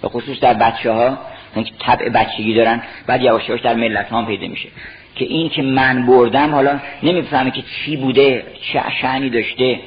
به 0.01 0.09
خصوص 0.09 0.39
در 0.39 0.53
بچه 0.53 0.91
ها 0.91 1.17
که 1.55 1.71
طبع 1.80 2.09
بچگی 2.09 2.55
دارن 2.55 2.84
بعد 3.07 3.21
یواش 3.21 3.49
یواش 3.49 3.61
در 3.61 3.73
ملت 3.73 4.11
هم 4.11 4.25
پیدا 4.25 4.47
میشه 4.47 4.69
که 5.18 5.26
این 5.26 5.49
که 5.49 5.61
من 5.61 6.05
بردم 6.05 6.51
حالا 6.51 6.80
نمی‌فهمه 7.03 7.51
که 7.51 7.61
چی 7.61 7.97
بوده 7.97 8.45
چه 8.61 8.84
شعنی 9.01 9.30
داشته. 9.30 9.80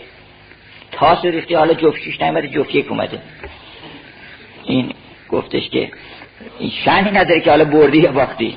تاس 0.93 1.25
ریختی 1.25 1.55
حالا 1.55 1.75
جفتشیش 1.75 2.21
نیومده 2.21 2.49
جفت 2.49 2.75
یک 2.75 2.91
اومده. 2.91 3.19
این 4.65 4.93
گفتش 5.29 5.69
که 5.69 5.91
این 6.59 6.71
شعنی 6.85 7.11
نداره 7.11 7.41
که 7.41 7.51
حالا 7.51 7.65
بردی 7.65 7.99
یا 7.99 8.13
باختی. 8.13 8.57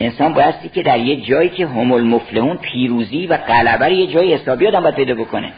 انسان 0.00 0.34
بایستی 0.34 0.68
که 0.68 0.82
در 0.82 0.98
یه 0.98 1.16
جایی 1.16 1.48
که 1.48 1.66
هم 1.66 1.92
المفلحون 1.92 2.56
پیروزی 2.56 3.26
و 3.26 3.36
غلبه 3.36 3.92
یه 3.92 4.06
جایی 4.06 4.34
حسابی 4.34 4.66
آدم 4.66 4.80
باید 4.80 4.94
پیدا 4.94 5.14
بکنه. 5.14 5.52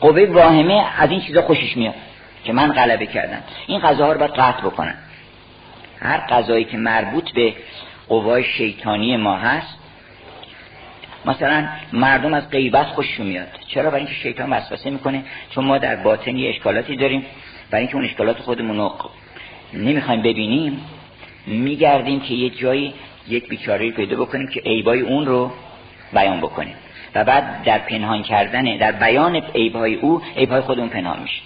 قوه 0.00 0.26
واهمه 0.26 0.84
از 0.98 1.10
این 1.10 1.20
چیزا 1.20 1.42
خوشش 1.42 1.76
میاد 1.76 1.94
که 2.44 2.52
من 2.52 2.72
غلبه 2.72 3.06
کردم. 3.06 3.42
این 3.66 3.80
غذاها 3.80 4.12
رو 4.12 4.18
باید 4.18 4.30
قطع 4.30 4.60
بکنن 4.60 4.94
هر 6.00 6.26
غذایی 6.26 6.64
که 6.64 6.76
مربوط 6.76 7.32
به 7.32 7.54
قوای 8.08 8.44
شیطانی 8.44 9.16
ما 9.16 9.36
هست. 9.36 9.78
مثلا 11.24 11.68
مردم 11.92 12.34
از 12.34 12.50
غیبت 12.50 12.86
خوششون 12.86 13.26
میاد. 13.26 13.48
چرا؟ 13.68 13.90
برای 13.90 14.00
اینکه 14.00 14.14
شیطان 14.14 14.50
وسوسه 14.50 14.90
می‌کنه. 14.90 15.24
چون 15.50 15.64
ما 15.64 15.78
در 15.78 15.96
باطن 15.96 16.36
یه 16.36 16.48
اشکالاتی 16.48 16.96
داریم. 16.96 17.26
برای 17.70 17.82
اینکه 17.82 17.96
اون 17.96 18.04
اشکالات 18.04 18.38
خودمون 18.38 18.76
رو 18.76 18.92
نمی‌خوایم 19.72 20.22
ببینیم 20.22 20.80
میگردیم 21.46 22.20
که 22.20 22.34
یه 22.34 22.50
جایی 22.50 22.94
یک 23.28 23.48
بیچاره 23.48 23.90
پیدا 23.90 24.16
بکنیم 24.16 24.48
که 24.48 24.60
عیبای 24.60 25.00
اون 25.00 25.26
رو 25.26 25.52
بیان 26.12 26.40
بکنیم. 26.40 26.74
و 27.14 27.24
بعد 27.24 27.62
در 27.62 27.78
پنهان 27.78 28.22
کردن 28.22 28.76
در 28.76 28.92
بیان 28.92 29.36
عیبهای 29.36 29.94
او 29.94 30.22
عیبهای 30.36 30.60
خودمون 30.60 30.88
پنهان 30.88 31.22
میشه 31.22 31.40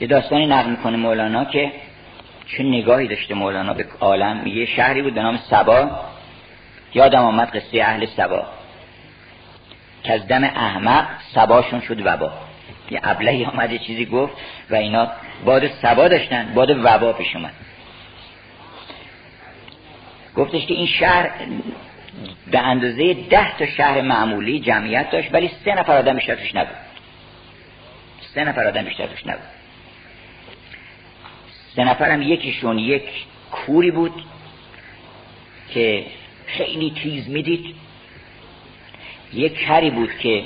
یه 0.00 0.06
داستانی 0.06 0.46
نقل 0.46 0.70
می‌کنه 0.70 0.96
مولانا 0.96 1.44
که 1.44 1.72
چه 2.46 2.62
نگاهی 2.62 3.08
داشته 3.08 3.34
مولانا 3.34 3.74
به 3.74 3.86
عالم؟ 4.00 4.46
یه 4.46 4.66
شهری 4.66 5.02
بود 5.02 5.14
به 5.14 5.22
نام 5.22 5.36
سبا. 5.36 6.00
یادم 6.94 7.22
آمد 7.22 7.56
قصه 7.56 7.82
اهل 7.82 8.06
سبا. 8.06 8.46
که 10.02 10.12
از 10.12 10.26
دم 10.26 10.44
احمق 10.44 11.06
سباشون 11.34 11.80
شد 11.80 12.06
وبا. 12.06 12.32
یه 12.90 13.00
ابلهی 13.02 13.44
آمد 13.44 13.72
یه 13.72 13.78
چیزی 13.78 14.06
گفت 14.06 14.32
و 14.70 14.74
اینا 14.74 15.08
باد 15.44 15.68
سبا 15.68 16.08
داشتن 16.08 16.52
باد 16.54 16.70
وبا 16.70 17.12
پیش 17.12 17.36
اومد. 17.36 17.52
گفتش 20.36 20.66
که 20.66 20.74
این 20.74 20.86
شهر 20.86 21.30
به 22.50 22.58
اندازه 22.58 23.14
ده 23.14 23.58
تا 23.58 23.66
شهر 23.66 24.00
معمولی 24.00 24.60
جمعیت 24.60 25.10
داشت 25.10 25.34
ولی 25.34 25.50
سه 25.64 25.74
نفر 25.74 25.96
آدم 25.96 26.16
بیشتر 26.16 26.34
توش 26.34 26.54
نبود. 26.54 26.76
سه 28.34 28.44
نفر 28.44 28.66
آدم 28.66 28.82
بیشتر 28.82 29.06
توش 29.06 29.26
نبود. 29.26 29.53
سه 31.76 31.84
نفرم 31.84 32.22
یکیشون 32.22 32.78
یک 32.78 33.02
کوری 33.50 33.90
بود 33.90 34.24
که 35.74 36.06
خیلی 36.46 36.90
تیز 37.02 37.28
می‌دید. 37.28 37.74
یک 39.32 39.58
کری 39.58 39.90
بود 39.90 40.10
که 40.18 40.44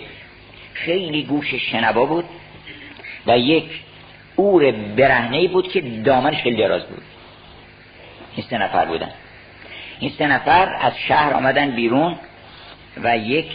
خیلی 0.73 1.23
گوش 1.23 1.55
شنبا 1.55 2.07
بود 2.07 2.25
و 3.27 3.39
یک 3.39 3.65
اور 4.37 4.71
برهنه 4.71 5.49
بود 5.49 5.73
که 5.73 5.81
دامنش 5.81 6.43
خیلی 6.43 6.57
دراز 6.57 6.87
بود. 6.87 7.03
این 8.37 8.47
سه 8.51 8.59
نفر 8.59 8.85
بودن. 8.85 9.11
این 10.01 10.11
سه 10.19 10.27
نفر 10.27 10.77
از 10.81 10.93
شهر 11.09 11.33
آمدن 11.33 11.71
بیرون 11.71 12.17
و 13.03 13.19
یک 13.19 13.51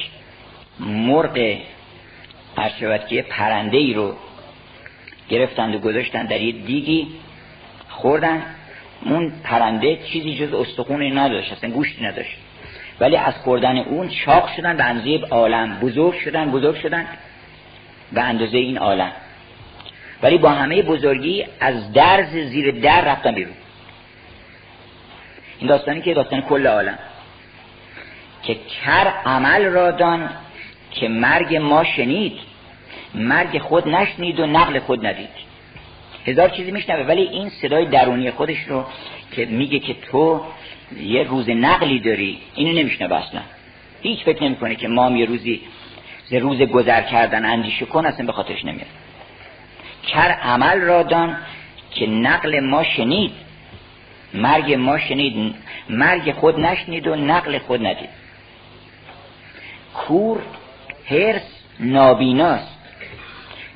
مرغ 0.79 1.57
هرشود 2.57 3.07
که 3.07 3.21
پرنده 3.21 3.93
رو 3.93 4.15
گرفتند 5.29 5.75
و 5.75 5.79
گذاشتن 5.79 6.25
در 6.25 6.41
یه 6.41 6.51
دیگی. 6.51 7.07
خوردن 8.03 8.43
اون 9.05 9.33
پرنده 9.43 9.95
چیزی 9.95 10.35
جز 10.35 10.53
استخونی 10.53 11.11
نداشت 11.11 11.51
اصلا 11.51 11.69
گوشتی 11.69 12.05
نداشت. 12.05 12.37
ولی 12.99 13.17
از 13.17 13.33
خوردن 13.33 13.77
اون 13.77 14.09
چاق 14.09 14.49
شدن 14.55 14.77
به 14.77 14.83
اندازه 14.83 15.25
عالم. 15.31 15.79
بزرگ 15.79 16.19
شدن 16.19 16.51
بزرگ 16.51 16.75
شدن 16.75 17.07
به 18.11 18.21
اندازه 18.21 18.57
این 18.57 18.77
عالم. 18.77 19.11
ولی 20.23 20.37
با 20.37 20.49
همه 20.49 20.81
بزرگی 20.81 21.45
از 21.59 21.93
درز 21.93 22.29
زیر 22.29 22.71
در 22.71 23.01
رفتن 23.05 23.31
بیرون. 23.35 23.53
این 25.59 25.69
داستانی 25.69 26.01
که 26.01 26.13
داستان 26.13 26.41
کل 26.41 26.67
عالم. 26.67 26.99
که 28.43 28.55
کر 28.55 29.13
عمل 29.25 29.65
را 29.65 29.91
دان 29.91 30.29
که 30.91 31.07
مرگ 31.07 31.55
ما 31.55 31.83
شنید. 31.83 32.39
مرگ 33.15 33.59
خود 33.59 33.87
نشنید 33.87 34.39
و 34.39 34.45
نقل 34.45 34.79
خود 34.79 35.05
ندید. 35.05 35.52
هزار 36.25 36.49
چیزی 36.49 36.71
میشنوه 36.71 37.07
ولی 37.07 37.21
این 37.21 37.49
صدای 37.49 37.85
درونی 37.85 38.31
خودش 38.31 38.57
رو 38.67 38.85
که 39.31 39.45
میگه 39.45 39.79
که 39.79 39.93
تو 39.93 40.41
یه 41.01 41.23
روز 41.23 41.49
نقلی 41.49 41.99
داری 41.99 42.39
اینو 42.55 42.79
نمیشنوه 42.79 43.15
اصلا. 43.15 43.41
هیچ 44.01 44.23
فکر 44.23 44.43
نمی‌کنه 44.43 44.75
که 44.75 44.87
ما 44.87 45.11
یه 45.17 45.25
روزی 45.25 45.61
روز 46.31 46.61
گذر 46.61 47.01
کردن 47.01 47.45
اندیشه 47.45 47.85
کن 47.85 48.05
اصلا 48.05 48.25
به 48.25 48.31
خاطرش 48.31 48.65
نمیاد. 48.65 48.87
کر 50.07 50.31
عمل 50.31 50.81
را 50.81 51.03
دان 51.03 51.37
که 51.91 52.07
نقل 52.07 52.59
ما 52.59 52.83
شنید. 52.83 53.31
مرگ 54.33 54.73
ما 54.73 54.99
شنید. 54.99 55.55
مرگ 55.89 56.31
خود 56.31 56.59
نشنید 56.59 57.07
و 57.07 57.15
نقل 57.15 57.57
خود 57.57 57.85
ندید. 57.85 58.09
کور 59.93 60.41
هرس 61.09 61.63
نابیناست. 61.79 62.73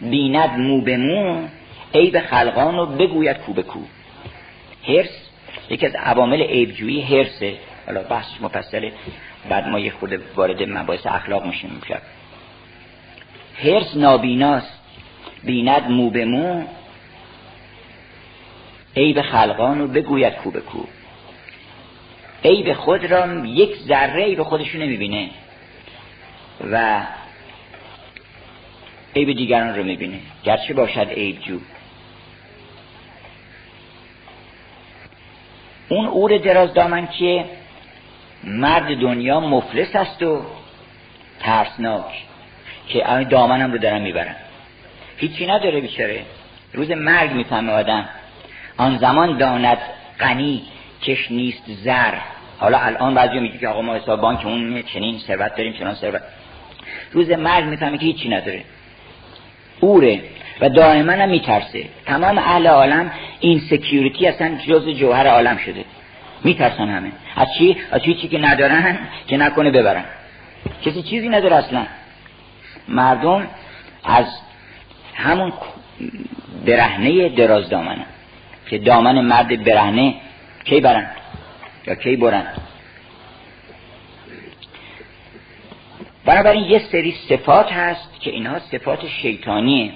بیند 0.01 0.59
مو 0.59 0.81
به 0.81 0.97
مو 0.97 1.47
عیب 1.93 2.19
خلقان 2.19 2.75
رو 2.75 2.85
بگوید 2.85 3.37
کو 3.37 3.53
به 3.53 3.63
کو. 3.63 3.79
هرس 4.87 5.29
یکی 5.69 5.85
از 5.85 5.95
عوامل 5.95 6.41
عیبجویی 6.41 7.01
هرسه 7.01 7.57
حالا 7.85 8.03
بحث 8.03 8.27
مفصله 8.41 8.93
بعد 9.49 9.67
ما 9.67 9.79
یه 9.79 9.91
خود 9.91 10.21
وارد 10.35 10.63
مباحث 10.63 11.07
اخلاق 11.07 11.45
میشیم 11.45 11.69
می‌شد 11.69 12.01
هرس 13.63 13.95
نابیناست. 13.95 14.77
بیند 15.43 15.89
مو 15.89 16.09
به 16.09 16.25
مو. 16.25 16.63
عیب 18.95 19.21
خلقان 19.21 19.79
رو 19.79 19.87
بگوید 19.87 20.33
کو 20.33 20.51
به 20.51 20.61
کو. 20.61 20.83
عیب 22.43 22.73
خود 22.73 23.05
را 23.05 23.45
یک 23.45 23.75
ذره 23.75 24.23
عیب 24.23 24.43
خودش 24.43 24.69
رو 24.69 24.81
نمی‌بینه. 24.81 25.29
و 26.71 27.03
عیب 29.15 29.31
دیگران 29.31 29.75
رو 29.75 29.83
می‌بینه. 29.83 30.19
گرچه 30.43 30.73
باشد 30.73 31.09
عیب 31.09 31.39
جو 31.39 31.59
اون 35.89 36.05
اور 36.05 36.37
دراز 36.37 36.73
دامن 36.73 37.07
که 37.07 37.45
مرد 38.43 38.97
دنیا 38.99 39.39
مفلس 39.39 39.95
است 39.95 40.23
و 40.23 40.41
ترسناک 41.39 42.05
که 42.87 43.25
دامنم 43.29 43.71
رو 43.71 43.77
دارن 43.77 44.01
می‌برن. 44.01 44.35
هیچی 45.17 45.47
نداره 45.47 45.81
بیچاره. 45.81 46.21
روز 46.73 46.91
مرگ 46.91 47.31
می‌فهمه 47.31 47.71
آدم. 47.71 48.09
آن 48.77 48.97
زمان 48.97 49.37
داند 49.37 49.77
غنی 50.19 50.61
کش 51.03 51.31
نیست 51.31 51.63
زر. 51.67 52.13
حالا 52.59 52.77
الان 52.77 53.13
بعضی 53.13 53.39
میگه 53.39 53.57
که 53.57 53.67
آقا 53.67 53.81
ما 53.81 53.95
حساب 53.95 54.21
بانک 54.21 54.45
اون 54.45 54.81
چنین 54.81 55.19
ثروت 55.19 55.55
داریم 55.55 55.73
چنان 55.73 55.93
ثروت. 55.93 56.21
روز 57.11 57.29
مرگ 57.29 57.65
می‌فهمه 57.65 57.97
که 57.97 58.05
هیچی 58.05 58.29
نداره. 58.29 58.63
اوره. 59.79 60.21
و 60.61 60.69
دائما 60.69 61.11
هم 61.11 61.29
میترسه. 61.29 61.85
تمام 62.05 62.37
اهل 62.37 62.67
عالم 62.67 63.11
این 63.39 63.59
سکیوریتی 63.59 64.27
اصلا 64.27 64.57
جز 64.67 64.89
جوهر 64.89 65.27
عالم 65.27 65.57
شده. 65.57 65.85
میترسن 66.43 66.89
همه. 66.89 67.11
از 67.35 67.47
چی؟ 67.57 67.77
از 67.91 68.01
چی 68.03 68.13
که 68.13 68.37
ندارن 68.37 68.99
که 69.27 69.37
نکنه 69.37 69.71
ببرن. 69.71 70.05
کسی 70.85 71.03
چیزی 71.03 71.29
نداره 71.29 71.55
اصلا. 71.55 71.85
مردم 72.87 73.47
از 74.03 74.25
همون 75.15 75.53
برهنه 76.65 77.29
دراز 77.29 77.69
دامنه. 77.69 78.05
که 78.69 78.77
دامن 78.77 79.21
مرد 79.21 79.63
برهنه 79.63 80.13
کی 80.63 80.79
برن 80.79 81.09
یا 81.87 81.95
کی 81.95 82.15
برن؟ 82.15 82.45
بنابراین 86.25 86.63
یه 86.63 86.79
سری 86.79 87.15
صفات 87.29 87.71
هست 87.71 88.21
که 88.21 88.31
اینها 88.31 88.59
صفات 88.59 89.07
شیطانیه. 89.07 89.91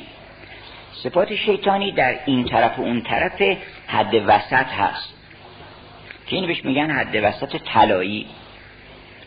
صفات 0.94 1.36
شیطانی 1.36 1.92
در 1.92 2.20
این 2.26 2.46
طرف 2.46 2.80
و 2.80 2.82
اون 2.82 3.02
طرف 3.02 3.42
حد 3.88 4.14
وسط 4.28 4.54
هست. 4.54 5.14
که 6.28 6.36
این 6.36 6.48
بهش 6.48 6.66
میگن 6.66 6.92
حد 6.92 7.16
وسط 7.24 7.58
طلایی. 7.74 8.26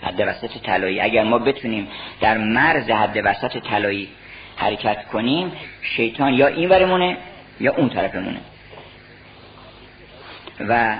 حد 0.03 0.21
وسط 0.21 0.59
طلایی. 0.63 1.01
اگر 1.01 1.25
ما 1.25 1.39
بتونیم 1.39 1.89
در 2.21 2.39
مرز 2.39 2.91
حد 2.91 3.21
وسط 3.25 3.59
طلایی 3.59 4.09
حرکت 4.57 5.07
کنیم 5.09 5.53
شیطان 5.83 6.35
یا 6.35 6.47
این 6.47 6.69
ورمونه 6.69 7.17
یا 7.61 7.75
اون 7.75 7.89
طرفمونه. 7.89 8.41
و 10.69 10.97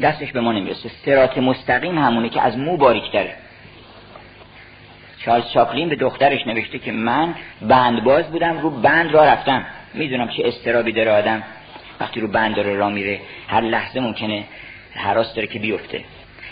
دستش 0.00 0.32
به 0.32 0.40
ما 0.40 0.52
نمی‌رسه. 0.52 0.88
سرات 1.04 1.38
مستقیم 1.38 1.98
همونه 1.98 2.28
که 2.28 2.40
از 2.40 2.58
مو 2.58 2.76
باریک 2.76 3.12
داره 3.12 3.36
چارلز 5.18 5.44
چاپلین 5.54 5.88
به 5.88 5.96
دخترش 5.96 6.46
نوشته 6.46 6.78
که 6.78 6.92
من 6.92 7.34
بندباز 7.62 8.30
بودم 8.30 8.58
رو 8.58 8.70
بند 8.70 9.12
را 9.12 9.24
رفتم. 9.24 9.66
می‌دونم 9.94 10.28
چه 10.28 10.42
استرابی 10.46 10.92
داره 10.92 11.10
آدم. 11.10 11.42
وقتی 12.00 12.20
رو 12.20 12.28
بند 12.28 12.56
داره 12.56 12.74
را 12.74 12.88
میره 12.88 13.20
هر 13.48 13.60
لحظه 13.60 14.00
ممکنه 14.00 14.44
حراس 14.94 15.34
داره 15.34 15.46
که 15.46 15.58
بیفته. 15.58 16.04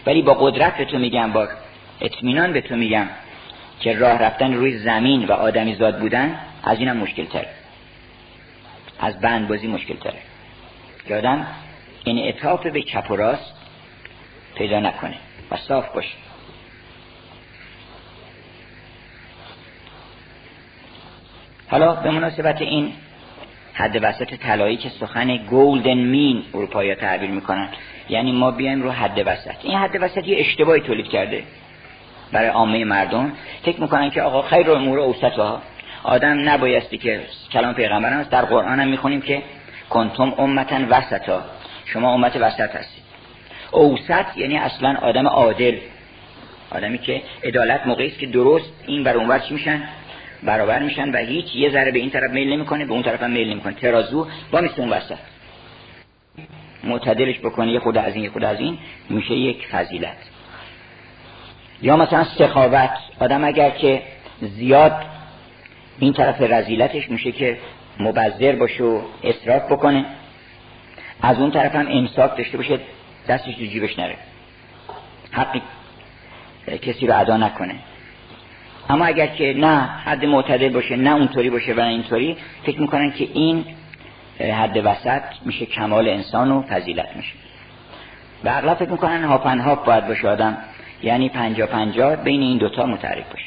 ولی 0.06 0.22
با 0.22 0.34
قدرت 0.34 0.76
به 0.76 0.84
تو 0.84 0.98
میگم 0.98 1.32
با 1.32 1.48
اطمینان 2.00 2.52
به 2.52 2.60
تو 2.60 2.76
میگم 2.76 3.06
که 3.80 3.98
راه 3.98 4.18
رفتن 4.18 4.54
روی 4.54 4.78
زمین 4.78 5.24
و 5.24 5.32
آدمی 5.32 5.74
زاد 5.74 5.98
بودن 5.98 6.38
از 6.64 6.78
اینم 6.78 6.96
مشکل 6.96 7.24
تر 7.24 7.46
از 9.00 9.20
بند 9.20 9.48
بازی 9.48 9.66
مشکل 9.66 9.94
تره 9.94 10.18
که 11.08 11.16
آدم 11.16 11.46
این 12.04 12.28
اطاف 12.28 12.66
به 12.66 12.82
چپ 12.82 13.10
و 13.10 13.16
راست 13.16 13.54
پیدا 14.54 14.80
نکنه 14.80 15.16
و 15.50 15.56
صاف 15.56 15.88
باشه. 15.88 16.23
حالا 21.74 21.94
به 21.94 22.10
مناسبت 22.10 22.62
این 22.62 22.92
حد 23.72 23.98
وسط 24.02 24.34
طلایی 24.34 24.76
که 24.76 24.88
سخن 24.88 25.36
گولدن 25.36 25.94
مین 25.94 26.42
اروپایی 26.54 26.94
تعبیر 26.94 27.30
می‌کنن. 27.30 27.68
یعنی 28.08 28.32
ما 28.32 28.50
بیایم 28.50 28.82
رو 28.82 28.90
حد 28.90 29.22
وسط. 29.26 29.54
این 29.62 29.78
حد 29.78 29.98
وسط 30.00 30.28
یه 30.28 30.40
اشتباهی 30.40 30.80
تولید 30.80 31.08
کرده 31.08 31.42
برای 32.32 32.48
عامه 32.48 32.84
مردم. 32.84 33.32
فکر 33.62 33.80
می‌کنن 33.80 34.10
که 34.10 34.22
آقا 34.22 34.42
خیر 34.42 34.70
امور 34.70 34.98
اوسط 34.98 35.32
ها 35.32 35.62
آدم 36.04 36.48
نبایستی 36.48 36.98
که 36.98 37.20
کلام 37.52 37.74
پیغمبر 37.74 38.12
هست 38.12 38.30
در 38.30 38.44
قرآن 38.44 38.80
هم 38.80 38.88
می‌خونیم 38.88 39.20
که 39.20 39.42
کنتم 39.90 40.34
امتن 40.38 40.84
وسطا. 40.84 41.42
شما 41.84 42.14
امت 42.14 42.36
وسط 42.36 42.76
هستید. 42.76 43.04
اوسط 43.70 44.26
یعنی 44.36 44.56
اصلا 44.56 44.96
آدم 45.02 45.26
عادل. 45.26 45.76
آدمی 46.70 46.98
که 46.98 47.22
عدالت 47.44 47.86
موقعی 47.86 48.06
است 48.06 48.18
که 48.18 48.26
درست 48.26 48.72
این 48.86 49.04
بر 49.04 49.16
اونور 49.16 49.38
چی 49.38 49.54
میشن؟ 49.54 49.82
برابر 50.44 50.82
میشن 50.82 51.10
و 51.10 51.16
هیچ 51.16 51.54
یه 51.54 51.70
ذره 51.70 51.90
به 51.90 51.98
این 51.98 52.10
طرف 52.10 52.30
میل 52.30 52.52
نمی‌کنه 52.52 52.84
به 52.84 52.92
اون 52.92 53.02
طرف 53.02 53.22
هم 53.22 53.30
میل 53.30 53.50
نمی‌کنه. 53.50 53.72
ترازو 53.72 54.26
با 54.50 54.60
مثل 54.60 54.82
اون 54.82 54.90
وسط. 54.90 55.18
معتدلش 56.84 57.38
بکنه 57.38 57.72
یه 57.72 57.78
خود 57.78 57.96
از 57.96 58.14
این 58.14 58.24
یه 58.24 58.30
خود 58.30 58.44
از 58.44 58.60
این 58.60 58.78
میشه 59.08 59.34
یک 59.34 59.66
فضیلت. 59.66 60.16
یا 61.82 61.96
مثلا 61.96 62.24
سخاوت. 62.24 62.90
آدم 63.20 63.44
اگر 63.44 63.70
که 63.70 64.02
زیاد 64.40 65.04
این 65.98 66.12
طرف 66.12 66.40
رزیلتش 66.40 67.10
میشه 67.10 67.32
که 67.32 67.58
مبذر 68.00 68.56
باشه 68.56 68.84
و 68.84 69.00
اصراف 69.24 69.72
بکنه 69.72 70.04
از 71.22 71.38
اون 71.38 71.50
طرف 71.50 71.74
هم 71.74 71.86
امساک 71.90 72.36
داشته 72.36 72.56
باشه 72.56 72.78
دستش 73.28 73.54
تو 73.54 73.64
جیبش 73.64 73.98
نره. 73.98 74.16
حقی 75.30 75.62
کسی 76.82 77.06
رو 77.06 77.20
ادا 77.20 77.36
نکنه. 77.36 77.74
اما 78.88 79.04
اگر 79.04 79.26
که 79.26 79.54
نه 79.56 79.80
حد 80.04 80.24
معتدل 80.24 80.68
باشه 80.68 80.96
نه 80.96 81.14
اونطوری 81.14 81.50
باشه 81.50 81.72
و 81.72 81.80
نه 81.80 81.86
اینطوری 81.86 82.36
فکر 82.62 82.80
می‌کنن 82.80 83.12
که 83.12 83.28
این 83.34 83.64
حد 84.40 84.80
وسط 84.84 85.22
میشه 85.44 85.66
کمال 85.66 86.08
انسان 86.08 86.50
و 86.50 86.62
فضیلت 86.62 87.16
میشه. 87.16 87.32
و 88.44 88.48
اغلب 88.48 88.74
فکر 88.74 88.90
می‌کنن 88.90 89.24
هاپن 89.24 89.58
هاپ 89.58 89.84
باید 89.84 90.06
باشه 90.06 90.28
آدم. 90.28 90.56
یعنی 91.02 91.28
پنجا 91.28 91.66
پنجا 91.66 92.16
بین 92.16 92.40
این 92.40 92.58
دوتا 92.58 92.86
متعرف 92.86 93.30
باشه. 93.30 93.44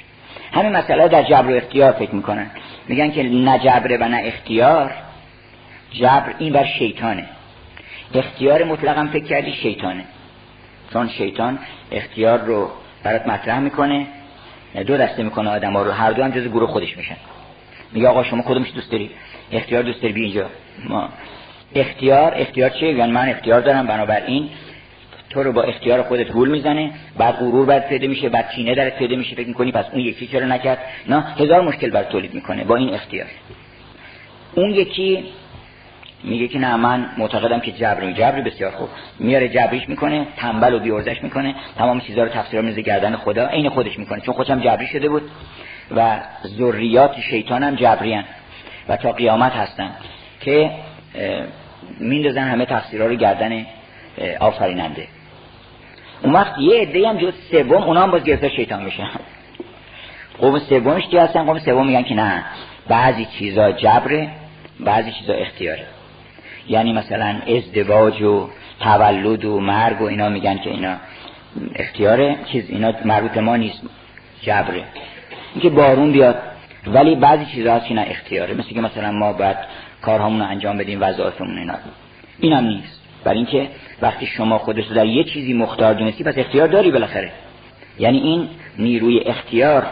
همین 0.51 0.71
مسئله 0.71 1.07
در 1.07 1.23
جبر 1.23 1.51
و 1.51 1.55
اختیار 1.55 1.91
فکر 1.91 2.15
می‌کنن. 2.15 2.49
میگن 2.87 3.11
که 3.11 3.23
نه 3.23 3.59
جبره 3.59 3.97
و 3.97 4.03
نه 4.03 4.21
اختیار 4.23 4.91
جبر 5.91 6.33
این 6.39 6.53
بر 6.53 6.65
شیطانه. 6.65 7.25
اختیار 8.13 8.63
مطلقا 8.63 9.09
فکر 9.13 9.25
کردی 9.25 9.53
شیطانه. 9.53 10.03
چون 10.93 11.09
شیطان 11.09 11.59
اختیار 11.91 12.39
رو 12.39 12.69
برات 13.03 13.27
مطرح 13.27 13.59
می‌کنه. 13.59 14.07
دو 14.83 14.97
دسته 14.97 15.23
می‌کنه 15.23 15.49
آدم 15.49 15.73
ها 15.73 15.83
رو. 15.83 15.91
هر 15.91 16.11
دو 16.11 16.23
هم 16.23 16.31
جز 16.31 16.47
گروه 16.47 16.69
خودش 16.69 16.97
میشن. 16.97 17.15
میگه 17.91 18.07
آقا 18.07 18.23
شما 18.23 18.43
کدومش 18.43 18.71
دوست 18.75 18.91
داری 18.91 19.09
اختیار 19.51 19.83
دوست 19.83 20.01
داری 20.01 20.13
بی 20.13 20.23
اینجا. 20.23 20.45
ما. 20.89 21.09
اختیار 21.75 22.33
اختیار 22.35 22.69
چیه؟ 22.69 22.93
یعنی 22.93 23.11
من 23.11 23.29
اختیار 23.29 23.61
دارم 23.61 23.87
بنابراین 23.87 24.49
تو 25.29 25.43
رو 25.43 25.51
با 25.51 25.63
اختیار 25.63 26.01
خودت 26.01 26.31
گول 26.31 26.49
می‌زنه. 26.49 26.91
بعد 27.17 27.35
غرور 27.35 27.65
بعد 27.65 27.87
پیدا 27.87 28.07
میشه 28.07 28.29
بعد 28.29 28.51
چینه 28.55 28.75
درت 28.75 28.97
پیدا 28.97 29.15
میشه. 29.15 29.35
فکر 29.35 29.47
می‌کنی 29.47 29.71
پس 29.71 29.85
اون 29.91 30.01
یکی 30.01 30.27
چرا 30.27 30.45
نکرد؟ 30.45 30.79
نه 31.09 31.21
هزار 31.21 31.61
مشکل 31.61 31.89
بر 31.89 32.03
تولید 32.03 32.33
می‌کنه 32.33 32.63
با 32.63 32.75
این 32.75 32.93
اختیار. 32.93 33.27
اون 34.55 34.69
یکی 34.69 35.23
میگه 36.23 36.47
که 36.47 36.59
نه 36.59 36.75
من 36.75 37.09
معتقدم 37.17 37.59
که 37.59 37.71
جبر 37.71 38.11
جبر 38.11 38.41
بسیار 38.41 38.71
خوب. 38.71 38.89
میاره 39.19 39.49
جبریش 39.49 39.89
می‌کنه 39.89 40.27
تنبل 40.37 40.73
و 40.73 40.79
بیورزش 40.79 41.23
می‌کنه. 41.23 41.55
تمام 41.77 41.99
چیزها 41.99 42.23
رو 42.23 42.29
تفسیر 42.29 42.61
میزه 42.61 42.81
گردن 42.81 43.15
خدا 43.15 43.47
عین 43.47 43.69
خودش 43.69 43.99
می‌کنه. 43.99 44.21
چون 44.21 44.33
خودش 44.33 44.49
هم 44.49 44.59
جبری 44.59 44.87
شده 44.87 45.09
بود 45.09 45.31
و 45.95 46.19
ذریات 46.47 47.19
شیطان 47.19 47.63
هم 47.63 47.75
جبریان 47.75 48.23
و 48.89 48.97
تا 48.97 49.11
قیامت 49.11 49.51
هستن 49.51 49.89
که 50.41 50.71
میندازن 51.99 52.43
همه 52.43 52.65
تفسیرها 52.65 53.07
رو 53.07 53.15
گردن 53.15 53.65
آفریننده. 54.39 55.07
اون 56.23 56.33
وقت 56.33 56.59
یه 56.59 56.81
عده 56.81 57.09
هم 57.09 57.17
جز 57.17 57.33
سوم 57.51 57.83
اونا 57.83 58.03
هم 58.03 58.11
باز 58.11 58.23
گرفتار 58.23 58.49
شیطان 58.49 58.83
میشن 58.83 59.09
قوم 60.37 60.59
سومش 60.59 61.07
کی 61.07 61.17
هستن؟ 61.17 61.45
قوم 61.45 61.59
سوم 61.59 61.87
میگن 61.87 62.03
که 62.03 62.15
نه 62.15 62.43
بعضی 62.87 63.25
چیزا 63.25 63.71
جبره 63.71 64.29
بعضی 64.79 65.11
چیزا 65.11 65.33
اختیاره. 65.33 65.85
یعنی 66.69 66.93
مثلا 66.93 67.35
ازدواج 67.57 68.21
و 68.21 68.49
تولد 68.79 69.45
و 69.45 69.59
مرگ 69.59 70.01
و 70.01 70.05
اینا 70.05 70.29
میگن 70.29 70.57
که 70.57 70.69
اینا 70.69 70.95
اختیاره 71.75 72.35
چیز 72.51 72.69
اینا 72.69 72.93
مربوط 73.05 73.37
ما 73.37 73.55
نیست 73.55 73.81
جبره. 74.41 74.83
اینکه 75.53 75.69
بارون 75.69 76.11
بیاد 76.11 76.35
ولی 76.87 77.15
بعضی 77.15 77.45
چیزا 77.45 77.73
هست 77.73 77.87
که 77.87 77.93
نه 77.93 78.05
اختیاره. 78.09 78.53
مثل 78.53 78.69
که 78.69 78.81
مثلا 78.81 79.11
ما 79.11 79.33
باید 79.33 79.57
کارهامون 80.01 80.39
رو 80.39 80.47
انجام 80.47 80.77
بدیم 80.77 81.01
وظایفمون 81.01 81.57
اینا. 81.57 81.73
اینم 82.39 82.65
نیست. 82.65 83.01
برای 83.23 83.37
اینکه 83.37 83.67
وقتی 84.01 84.25
شما 84.25 84.57
خودت 84.57 84.89
در 84.89 85.05
یه 85.05 85.23
چیزی 85.23 85.53
مختار 85.53 85.93
دونستی 85.93 86.23
پس 86.23 86.37
اختیار 86.37 86.67
داری 86.67 86.91
بالاخره. 86.91 87.31
یعنی 87.99 88.17
این 88.17 88.49
نیروی 88.79 89.19
اختیار 89.19 89.85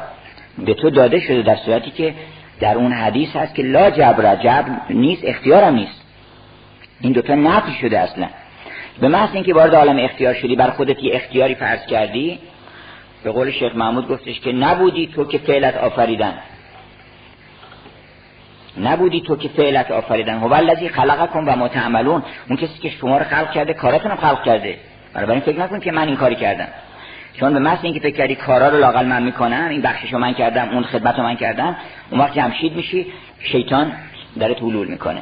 به 0.66 0.74
تو 0.74 0.90
داده 0.90 1.20
شده 1.20 1.42
در 1.42 1.56
صورتی 1.56 1.92
که 1.92 2.14
در 2.60 2.76
اون 2.76 2.92
حدیث 2.92 3.36
هست 3.36 3.56
که 3.56 3.64
لا 3.64 3.92
جبر 3.92 4.36
جبر 4.36 4.70
نیست 4.90 5.22
اختیارم 5.26 5.76
نیست. 5.76 6.05
این 7.02 7.12
دوتا 7.12 7.36
نفی 7.36 7.72
شده 7.82 8.00
اصلا. 8.00 8.28
به 9.00 9.08
محض 9.08 9.30
اینکه 9.34 9.54
وارد 9.54 9.76
عالم 9.76 9.98
اختیار 10.00 10.34
شدی 10.34 10.56
بر 10.56 10.70
خودت 10.70 11.04
یه 11.04 11.16
اختیاری 11.16 11.56
فرض 11.56 11.86
کردی 11.86 12.40
به 13.24 13.32
قول 13.32 13.52
شیخ 13.52 13.76
محمود 13.76 14.08
گفتش 14.08 14.40
که 14.40 14.52
نبودی 14.52 15.08
تو 15.08 15.26
که 15.26 15.38
فعلت 15.38 15.78
آفریدن. 15.78 16.34
نبودی 18.82 19.22
تو 19.22 19.36
که 19.36 19.50
فعلت 19.50 19.92
آفریدن. 19.92 20.38
هو 20.38 20.54
الذی 20.54 20.90
خلقکم 20.90 21.44
و 21.48 21.56
ما 21.56 21.68
تعملون. 21.68 22.24
اون 22.50 22.58
کسی 22.58 22.80
که 22.82 22.90
شما 22.90 23.18
رو 23.18 23.24
خلق 23.24 23.52
کرده 23.52 23.74
کاراتون 23.74 24.12
رو 24.12 24.18
خلق 24.18 24.44
کرده. 24.44 24.78
برای 25.14 25.40
فکر 25.40 25.60
نکن 25.60 25.80
که 25.80 25.92
من 25.92 26.08
این 26.08 26.16
کاری 26.16 26.36
کردم. 26.36 26.68
چون 27.40 27.54
به 27.54 27.60
محض 27.60 27.80
اینکه 27.82 28.00
فکر 28.00 28.16
کردی 28.16 28.36
کارا 28.36 28.70
رو 28.70 28.78
لاقل 28.78 29.06
من 29.06 29.24
می‌کنم 29.24 29.68
این 29.70 29.82
بخششو 29.82 30.18
من 30.18 30.34
کردم 30.34 30.70
اون 30.70 30.84
خدمت 30.84 31.16
رو 31.16 31.24
من 31.24 31.36
کردم 31.36 31.76
اون 32.12 32.20
وقت 32.20 32.34
جمشید 32.34 32.76
میشی 32.76 33.06
شیطان 33.40 33.92
داره 34.40 34.54
طولول 34.54 34.88
می‌کنه. 34.88 35.22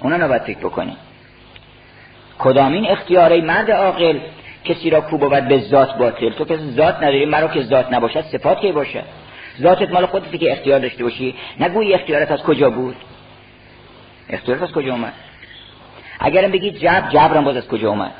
اونا 0.00 0.16
نباید 0.16 0.42
فکر 0.42 0.58
بکنی 0.58 0.96
کدامین 2.38 2.86
اختیاره 2.90 3.40
مرد 3.40 3.70
عاقل 3.70 4.18
کسی 4.64 4.90
را 4.90 5.00
کو 5.00 5.18
بود 5.18 5.48
به 5.48 5.58
ذات 5.58 5.96
باطل؟ 5.98 6.30
تو 6.30 6.44
که 6.44 6.56
ذات 6.56 6.96
نداری 6.96 7.26
مرا 7.26 7.48
که 7.48 7.62
ذات 7.62 7.92
نباشد 7.92 8.20
صفات 8.20 8.60
کی 8.60 8.72
باشه؟ 8.72 9.02
ذاتت 9.60 9.90
مال 9.92 10.06
خودتی 10.06 10.38
که 10.38 10.52
اختیار 10.52 10.78
داشته 10.78 11.04
باشی. 11.04 11.34
نگویی 11.60 11.94
اختیارت 11.94 12.30
از 12.30 12.42
کجا 12.42 12.70
بود؟ 12.70 12.96
اختیارت 14.30 14.62
از 14.62 14.72
کجا 14.72 14.92
اومد؟ 14.92 15.12
اگرم 16.20 16.50
بگی 16.50 16.70
جبر 16.70 17.10
جبرم 17.10 17.44
باز 17.44 17.56
از 17.56 17.68
کجا 17.68 17.88
اومد؟ 17.88 18.12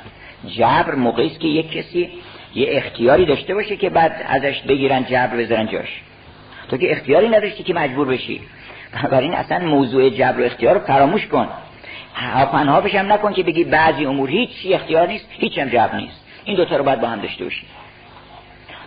جبر 0.46 0.94
موقعی 0.94 1.26
است 1.26 1.40
که 1.40 1.48
یک 1.48 1.72
کسی 1.72 2.10
یه 2.54 2.66
اختیاری 2.70 3.26
داشته 3.26 3.54
باشه 3.54 3.76
که 3.76 3.90
بعد 3.90 4.24
ازش 4.28 4.60
بگیرن 4.60 5.04
جبر 5.04 5.36
بذارن 5.36 5.66
جاش. 5.66 6.00
تو 6.68 6.76
که 6.76 6.92
اختیاری 6.92 7.28
نداشتی 7.28 7.62
که 7.62 7.74
مجبور 7.74 8.06
بشی. 8.06 8.40
این 9.12 9.34
اصلا 9.34 9.58
موضوع 9.58 10.10
جبر 10.10 10.40
و 10.40 10.44
اختیار 10.44 10.74
رو 10.74 10.86
فراموش 10.86 11.26
کن. 11.26 11.48
پنها 12.52 12.80
بشم 12.80 13.12
نکن 13.12 13.32
که 13.32 13.42
بگی 13.42 13.64
بعضی 13.64 14.06
امور 14.06 14.30
هیچ 14.30 14.50
اختیار 14.70 15.08
نیست 15.08 15.26
هیچ 15.30 15.58
هم 15.58 15.68
جبر 15.68 15.96
نیست. 15.96 16.24
این 16.44 16.56
دوتا 16.56 16.76
رو 16.76 16.84
باید 16.84 17.00
با 17.00 17.08
هم 17.08 17.20
داشته 17.20 17.44
باشی 17.44 17.66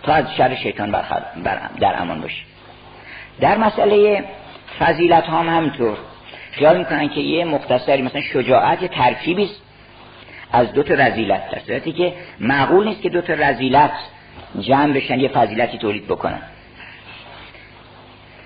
تا 0.02 0.12
از 0.12 0.34
شر 0.36 0.54
شیطان 0.54 0.90
در 1.80 2.02
امان 2.02 2.20
باشی 2.20 2.42
در 3.40 3.58
مسئله 3.58 4.24
فضیلت 4.78 5.24
هم 5.24 5.48
همینطور 5.48 5.96
خیال 6.52 6.78
می‌کنن 6.78 7.08
که 7.08 7.20
یه 7.20 7.44
مختصری 7.44 8.02
مثلا 8.02 8.20
شجاعت 8.20 8.82
یه 8.82 8.88
ترکیبی 8.88 9.44
است. 9.44 9.62
از 10.52 10.72
دو 10.72 10.82
تا 10.82 10.94
رزیلت 10.94 11.50
در 11.50 11.58
صورتی 11.66 11.92
که 11.92 12.12
معقول 12.40 12.88
نیست 12.88 13.02
که 13.02 13.08
دو 13.08 13.20
تا 13.20 13.32
رزیلت 13.32 13.92
جمع 14.60 14.92
بشن 14.92 15.20
یه 15.20 15.28
فضیلتی 15.28 15.78
تولید 15.78 16.06
بکنن. 16.06 16.42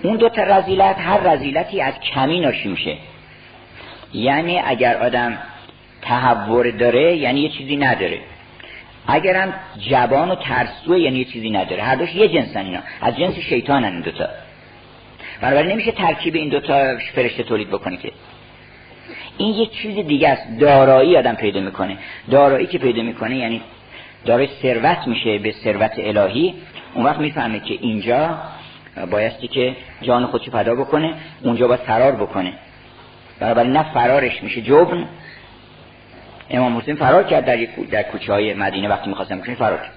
اون 0.03 0.17
دو 0.17 0.29
تا 0.29 0.43
رزیلت 0.43 0.95
هر 0.99 1.19
رزیلتی 1.19 1.81
از 1.81 1.93
کمی 1.99 2.39
ناشی 2.39 2.69
میشه. 2.69 2.97
یعنی 4.13 4.59
اگر 4.59 4.97
آدم 4.97 5.37
تحور 6.01 6.71
داره 6.71 7.15
یعنی 7.15 7.39
یه 7.39 7.49
چیزی 7.49 7.75
نداره. 7.75 8.19
اگرم 9.07 9.53
جوان 9.89 10.31
و 10.31 10.35
ترسوه 10.35 10.99
یعنی 10.99 11.19
یه 11.19 11.25
چیزی 11.25 11.49
نداره. 11.49 11.83
هر 11.83 11.95
دوش 11.95 12.15
یه 12.15 12.27
جنسن 12.27 12.65
اینا. 12.65 12.79
از 13.01 13.17
جنس 13.17 13.39
شیطانن 13.39 13.85
این 13.85 14.01
دوتا. 14.01 14.27
بنابراین 15.41 15.71
نمیشه 15.71 15.91
ترکیب 15.91 16.35
این 16.35 16.49
دوتا 16.49 16.97
فرشته 17.15 17.43
تولید 17.43 17.69
بکنه 17.69 17.97
که. 17.97 18.11
این 19.37 19.53
یک 19.53 19.71
چیز 19.71 19.95
دیگه 19.95 20.29
است. 20.29 20.59
دارایی 20.59 21.17
آدم 21.17 21.35
پیدا 21.35 21.59
می‌کنه. 21.59 21.97
دارایی 22.31 22.67
که 22.67 22.77
پیدا 22.77 23.01
می‌کنه 23.01 23.37
یعنی 23.37 23.61
دارای 24.25 24.47
ثروت 24.61 25.07
میشه 25.07 25.37
به 25.37 25.51
ثروت 25.51 25.93
الهی. 25.97 26.53
اون 26.93 27.05
وقت 27.05 27.19
می‌فهمه 27.19 27.59
که 27.59 27.77
اینجا 27.81 28.37
بایستی 29.11 29.47
که 29.47 29.75
جان 30.01 30.25
خودشو 30.25 30.51
فدا 30.51 30.75
بکنه 30.75 31.13
اونجا 31.43 31.67
باید 31.67 31.79
فرار 31.79 32.11
بکنه. 32.11 32.53
بنابراین 33.39 33.71
نه 33.71 33.93
فرارش 33.93 34.43
میشه. 34.43 34.61
جبن 34.61 35.07
امام 36.49 36.77
حسین 36.77 36.95
فرار 36.95 37.23
کرد 37.23 37.45
در, 37.45 37.67
در 37.91 38.03
کوچه 38.03 38.33
های 38.33 38.53
مدینه 38.53 38.87
وقتی 38.87 39.09
می‌خواستم 39.09 39.37
بکنه 39.39 39.55
فرار 39.55 39.77
کرد. 39.77 39.93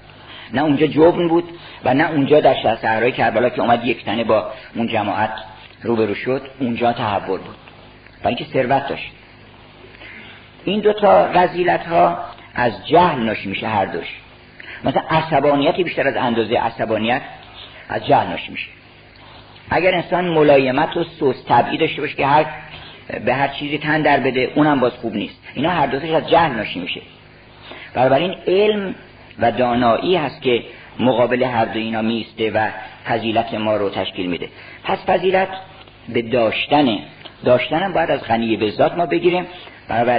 نه 0.53 0.63
اونجا 0.63 0.87
جبن 0.87 1.29
بود 1.29 1.45
و 1.85 1.95
نه 1.95 2.11
اونجا 2.11 2.41
در 2.41 2.55
شهر 2.63 2.77
صحرای 2.77 3.13
کربلا 3.13 3.49
که 3.49 3.61
اومد 3.61 3.85
یک 3.85 4.05
تنه 4.05 4.25
با 4.25 4.53
اون 4.75 4.89
جماعت 4.89 5.31
روبرو 5.83 6.15
شد 6.15 6.43
اونجا 6.61 6.93
تحول 6.93 7.39
بود. 7.39 7.57
برای 8.23 8.37
اینکه 8.37 8.53
ثروت 8.53 8.89
داشت. 8.89 9.13
این 10.65 10.81
دو 10.81 10.93
تا 10.93 11.27
رزیلت 11.27 11.87
ها 11.87 12.19
از 12.55 12.87
جهل 12.87 13.19
ناشی 13.23 13.49
میشه 13.49 13.69
هر 13.69 13.87
دوش. 13.87 14.07
مثلا 14.85 15.03
عصبانیتی 15.11 15.85
بیشتر 15.85 16.09
از 16.09 16.17
اندازه 16.17 16.59
عصبانیت 16.59 17.23
از 17.89 18.07
جهل 18.07 18.27
ناشی 18.27 18.53
میشه. 18.53 18.67
اگر 19.71 19.95
انسان 19.95 20.29
ملایمت 20.29 20.97
و 20.97 21.05
سوس 21.05 21.37
طبعی 21.49 21.79
داشته 21.79 22.01
باشه 22.01 22.15
که 22.15 22.27
هر 22.27 22.45
به 23.25 23.35
هر 23.35 23.49
چیزی 23.49 23.79
تن 23.79 24.03
در 24.03 24.21
بده 24.21 24.53
اونم 24.55 24.81
باز 24.81 24.93
خوب 24.93 25.15
نیست. 25.15 25.43
اینا 25.55 25.71
هر 25.71 25.87
دوتش 25.87 26.11
از 26.11 26.29
جهل 26.31 26.53
ناشی 26.53 26.81
میشه. 26.81 27.01
این 27.97 28.35
علم 28.47 28.95
و 29.39 29.53
دانایی 29.53 30.17
هست 30.17 30.43
که 30.43 30.63
مقابل 30.99 31.43
هر 31.43 31.65
دو 31.65 31.79
اینا 31.79 32.03
میسته 32.03 32.51
و 32.51 32.69
فضیلت 33.09 33.55
ما 33.55 33.77
رو 33.77 33.91
تشکیل 33.91 34.27
میده. 34.27 34.49
پس 34.85 34.99
فضیلت 35.07 35.49
به 36.09 36.23
داشتنه. 36.23 36.99
داشتنم 37.45 37.93
باید 37.93 38.11
از 38.11 38.21
غنی 38.21 38.57
به 38.57 38.71
ذات 38.71 38.95
ما 38.95 39.07
بگیریم. 39.07 39.47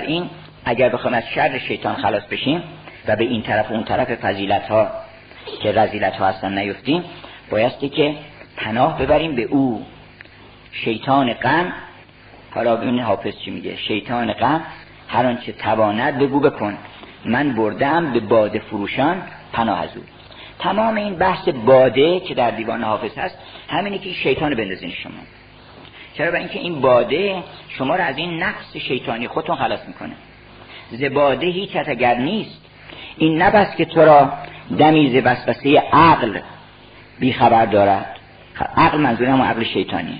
این 0.07 0.29
اگر 0.65 0.89
بخوام 0.89 1.13
از 1.13 1.23
شر 1.35 1.59
شیطان 1.59 1.95
خلاص 1.95 2.23
بشیم 2.23 2.63
و 3.07 3.15
به 3.15 3.23
این 3.23 3.41
طرف 3.41 3.71
و 3.71 3.73
اون 3.73 3.83
طرف 3.83 4.15
فضیلت 4.15 4.67
ها 4.67 4.87
که 5.61 5.71
رزیلت 5.71 6.13
ها 6.13 6.25
هستن 6.25 6.57
نیفتیم 6.57 7.03
بایستی 7.51 7.89
که 7.89 8.15
پناه 8.57 8.99
ببریم 8.99 9.35
به 9.35 9.43
او. 9.43 9.85
شیطان 10.71 11.33
غم. 11.33 11.73
حالا 12.55 12.81
این 12.81 12.99
حافظ 12.99 13.33
چی 13.45 13.51
میگه؟ 13.51 13.75
شیطان 13.75 14.33
غم. 14.33 14.61
هر 15.07 15.25
آنچه 15.25 15.51
تواند 15.51 16.19
بگو 16.19 16.39
بکن. 16.39 16.77
من 17.25 17.53
بردم 17.53 18.13
به 18.13 18.19
باده 18.19 18.59
فروشان 18.59 19.21
پناه 19.53 19.81
از 19.81 19.97
او. 19.97 20.03
تمام 20.59 20.95
این 20.95 21.15
بحث 21.15 21.49
باده 21.49 22.19
که 22.19 22.33
در 22.33 22.51
دیوان 22.51 22.83
حافظ 22.83 23.17
هست 23.17 23.37
همینه 23.69 23.97
که 23.97 24.13
شیطان 24.13 24.55
بندازین 24.55 24.91
شما. 24.91 25.19
چرا؟ 26.13 26.31
برای 26.31 26.39
اینکه 26.39 26.59
این 26.59 26.81
باده 26.81 27.43
شما 27.69 27.95
رو 27.95 28.03
از 28.03 28.17
این 28.17 28.43
نفس 28.43 28.77
شیطانی 28.77 29.27
خودتون 29.27 29.55
خلاص 29.55 29.79
می‌کنه. 29.87 30.15
زباده 30.91 31.47
هیچ 31.47 31.69
اگر 31.75 32.17
نیست 32.17 32.61
این 33.17 33.41
نبست 33.41 33.77
که 33.77 33.85
تو 33.85 34.01
را 34.01 34.29
دمیز 34.77 35.25
وسوسه 35.25 35.79
عقل 35.93 36.39
بیخبر 37.19 37.65
دارد. 37.65 38.16
عقل 38.77 38.97
منظور 38.97 39.27
همون 39.27 39.47
عقل 39.47 39.63
شیطانی 39.63 40.19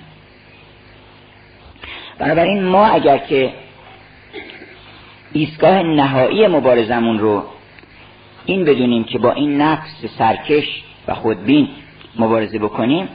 بنابراین 2.20 2.64
ما 2.64 2.86
اگر 2.86 3.18
که 3.18 3.54
ایستگاه 5.34 5.84
نهایی 5.84 6.48
مبارزمون 6.48 7.20
رو 7.20 7.44
این 8.46 8.66
بدونیم 8.66 9.04
که 9.04 9.20
با 9.20 9.32
این 9.32 9.62
نفس 9.62 10.06
سرکش 10.18 10.84
و 11.08 11.14
خودبین 11.14 11.68
مبارزه 12.20 12.60
بکنیم 12.60 13.10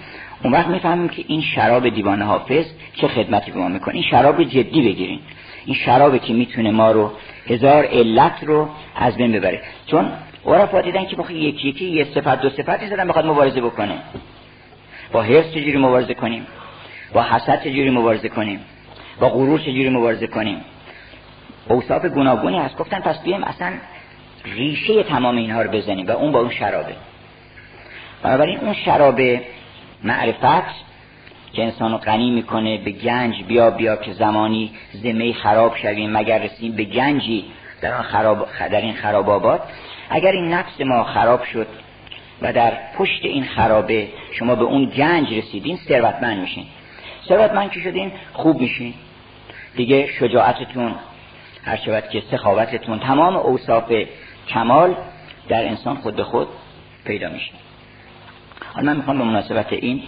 اون 0.45 0.53
وقت 0.53 0.67
می‌فهمیم 0.67 1.09
که 1.09 1.25
این 1.29 1.43
شراب 1.43 1.89
دیوان 1.89 2.23
حافظ 2.23 2.67
چه 2.95 3.09
خدمتی 3.09 3.51
به 3.51 3.59
ما 3.59 3.69
می‌کنه. 3.69 3.95
این 3.95 4.05
شراب 4.11 4.45
جدی 4.45 4.83
بگیرین 4.83 5.21
این 5.65 5.77
شرابی 5.77 6.19
که 6.19 6.33
می‌تونه 6.33 6.71
ما 6.71 6.91
رو 6.91 7.13
هزار 7.47 7.85
علت 7.85 8.45
رو 8.45 8.69
از 8.97 9.17
بین 9.17 9.33
ببره. 9.33 9.63
چون 9.87 10.13
عرفا 10.47 10.81
دیدن 10.81 11.07
که 11.07 11.17
بخواه 11.17 11.35
یکی 11.35 11.69
یکی 11.69 11.85
یه 11.85 12.05
صفت 12.05 12.41
دو 12.41 12.51
صفتی 12.51 12.87
زدن 12.87 13.09
بخواد 13.09 13.27
مبارزه 13.27 13.61
بکنه. 13.61 13.95
با 15.13 15.23
حرس 15.23 15.51
چجوری 15.51 15.79
مبارزه 15.79 16.15
کنیم؟ 16.15 16.47
با 17.13 17.23
حسد 17.23 17.63
چجوری 17.65 17.91
مبارزه 17.91 18.29
کنیم؟ 18.29 18.61
با 19.21 19.29
غرور 19.29 19.59
چجوری 19.61 19.89
مبارزه 19.89 20.27
کنیم؟ 20.27 20.61
اوصاف 21.69 22.05
گوناگونی 22.05 22.59
هست. 22.59 22.77
گفتن 22.77 23.01
پس 23.01 23.23
بیایم 23.23 23.45
اصلا 23.45 23.73
ریشه 24.45 25.03
تمام 25.03 25.37
اینها 25.37 25.63
رو 25.63 25.71
بزنیم 25.71 26.07
و 26.07 26.11
اون 26.11 26.33
با 26.33 26.41
اون 26.41 26.51
شرابه. 26.51 26.95
بنابراین 28.23 28.59
اون 28.59 28.75
شراب 28.75 29.21
معرفت 30.05 30.93
که 31.53 31.63
انسانو 31.63 31.99
غنی 31.99 32.31
می‌کنه 32.31 32.79
به 32.79 32.91
گنج 32.91 33.43
بیا 33.43 33.71
بیا 33.71 33.97
که 33.97 34.13
زمانی 34.13 34.71
زمه 34.93 35.33
خراب 35.33 35.77
شویم 35.77 36.13
مگر 36.13 36.39
رسیم 36.39 36.73
به 36.73 36.85
گنجی 36.85 37.45
در, 37.81 37.95
آن 37.95 38.03
خراب 38.03 38.49
در 38.59 38.81
این 38.81 38.95
خرابابات 38.95 39.61
اگر 40.11 40.31
این 40.31 40.55
نفس 40.55 40.81
ما 40.81 41.05
خراب 41.05 41.45
شد 41.45 41.67
و 42.43 42.53
در 42.53 42.73
پشت 42.99 43.25
این 43.25 43.45
خرابه 43.45 44.09
شما 44.33 44.55
به 44.55 44.65
اون 44.65 44.85
گنج 44.85 45.35
رسیدین 45.35 45.77
ثروتمند 45.77 46.41
میشین. 46.41 46.67
ثروتمند 47.29 47.71
که 47.71 47.81
شدین 47.81 48.13
خوب 48.33 48.61
میشین. 48.61 48.95
دیگه 49.77 50.07
شجاعتتون 50.07 50.95
هر 51.65 51.77
شود 51.77 52.09
که 52.09 52.23
سخاوتتون 52.31 52.99
تمام 52.99 53.37
اوصاف 53.37 53.93
کمال 54.49 54.95
در 55.49 55.69
انسان 55.69 55.97
خود 55.97 56.17
به 56.17 56.25
خود 56.25 56.49
پیدا 57.05 57.29
میشه. 57.29 57.53
حالا 58.75 58.87
من 58.87 58.97
می‌خوام 58.97 59.19
به 59.19 59.25
مناسبت 59.25 59.73
این 59.73 60.03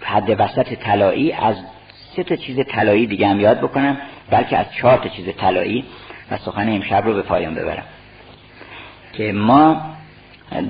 حد 0.00 0.40
وسط 0.40 0.74
طلایی 0.74 1.32
از 1.32 1.56
سه 2.16 2.22
تا 2.22 2.36
چیز 2.36 2.58
طلایی 2.68 3.06
دیگه 3.06 3.28
هم 3.28 3.40
یاد 3.40 3.58
بکنم 3.58 3.96
بلکه 4.30 4.58
از 4.58 4.66
چهار 4.80 4.98
تا 4.98 5.08
چیز 5.08 5.26
طلایی 5.36 5.84
و 6.30 6.36
سخن 6.36 6.68
امشب 6.68 7.06
رو 7.06 7.14
به 7.14 7.22
پایان 7.22 7.54
ببرم. 7.54 7.84
که 9.12 9.32
ما 9.32 9.82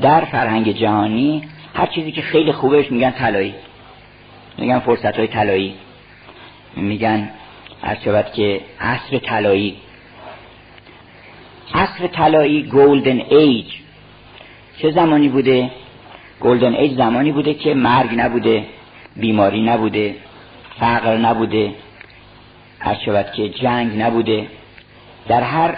در 0.03 0.25
فرهنگ 0.25 0.73
جهانی 0.73 1.43
هر 1.75 1.87
چیزی 1.87 2.13
که 2.13 2.23
خیلی 2.23 2.53
خوبش 2.53 2.91
میگن 2.91 3.11
طلایی. 3.11 3.55
میگن 4.59 4.79
فرصت 4.79 5.17
های 5.17 5.27
طلایی. 5.27 5.75
میگن 6.77 7.31
شود 8.05 8.33
که 8.33 8.61
عصر 8.81 9.19
طلایی. 9.19 9.77
عصر 11.75 12.07
طلایی 12.07 12.63
گولدن 12.63 13.21
ایج 13.21 13.67
چه 14.79 14.91
زمانی 14.91 15.29
بوده؟ 15.29 15.71
گولدن 16.41 16.75
ایج 16.75 16.97
زمانی 16.97 17.33
بوده 17.33 17.55
که 17.55 17.75
مرگ 17.75 18.11
نبوده 18.17 18.65
بیماری 19.17 19.63
نبوده. 19.63 20.15
فقر 20.81 21.17
نبوده. 21.17 21.71
هر 22.79 22.95
شود 23.05 23.33
که 23.33 23.49
جنگ 23.49 24.03
نبوده. 24.03 24.47
در 25.29 25.43
هر 25.43 25.77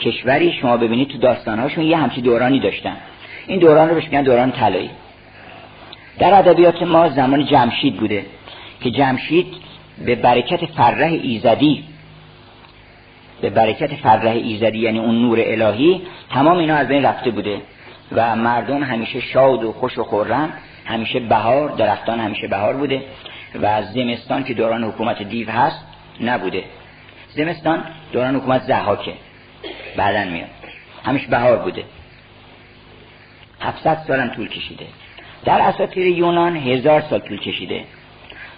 کشوری 0.00 0.52
شما 0.52 0.76
ببینید 0.76 1.08
تو 1.08 1.18
داستانهاشون 1.18 1.84
یه 1.84 1.96
همچی 1.96 2.20
دورانی 2.20 2.60
داشتن. 2.60 2.96
این 3.46 3.58
دوران 3.58 3.88
رو 3.88 3.94
بهش 3.94 4.04
میگن 4.04 4.22
دوران 4.22 4.52
طلایی. 4.52 4.90
در 6.18 6.38
ادبیات 6.38 6.82
ما 6.82 7.08
زمان 7.08 7.46
جمشید 7.46 7.96
بوده 7.96 8.26
که 8.80 8.90
جمشید 8.90 9.46
به 10.06 10.14
برکت 10.14 10.66
فرح 10.66 11.12
ایزدی 11.22 11.84
به 13.40 13.50
برکت 13.50 13.94
فرح 13.94 14.30
ایزدی 14.30 14.78
یعنی 14.78 14.98
اون 14.98 15.22
نور 15.22 15.38
الهی 15.40 16.02
تمام 16.30 16.58
اینا 16.58 16.74
از 16.74 16.88
بین 16.88 17.04
رفته 17.04 17.30
بوده 17.30 17.60
و 18.12 18.36
مردم 18.36 18.82
همیشه 18.82 19.20
شاد 19.20 19.64
و 19.64 19.72
خوش 19.72 19.98
و 19.98 20.04
خورم 20.04 20.52
همیشه 20.84 21.20
بهار 21.20 21.68
درختان 21.68 22.20
همیشه 22.20 22.48
بهار 22.48 22.76
بوده. 22.76 23.02
و 23.60 23.82
زمستان 23.82 24.44
که 24.44 24.54
دوران 24.54 24.84
حکومت 24.84 25.22
دیو 25.22 25.50
هست 25.50 25.84
نبوده. 26.20 26.64
زمستان 27.28 27.84
دوران 28.12 28.36
حکومت 28.36 28.62
زحاکه. 28.62 29.12
بعدا 29.96 30.30
میاد. 30.30 30.48
همیشه 31.04 31.26
بهار 31.26 31.56
بوده. 31.56 31.84
700 33.60 34.04
سالم 34.06 34.28
طول 34.28 34.48
کشیده. 34.48 34.86
در 35.44 35.60
اساطیر 35.60 36.06
یونان 36.06 36.56
هزار 36.56 37.00
سال 37.00 37.18
طول 37.18 37.38
کشیده. 37.40 37.84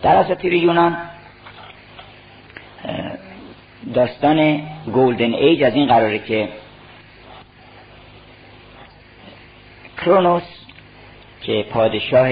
در 0.02 0.16
اساطیر 0.16 0.54
یونان 0.54 0.96
داستان 3.94 4.62
گولدن 4.86 5.34
ایج 5.34 5.62
از 5.62 5.74
این 5.74 5.86
قراره 5.88 6.18
که 6.18 6.48
کرونوس 9.96 10.42
که 11.42 11.66
پادشاه 11.70 12.28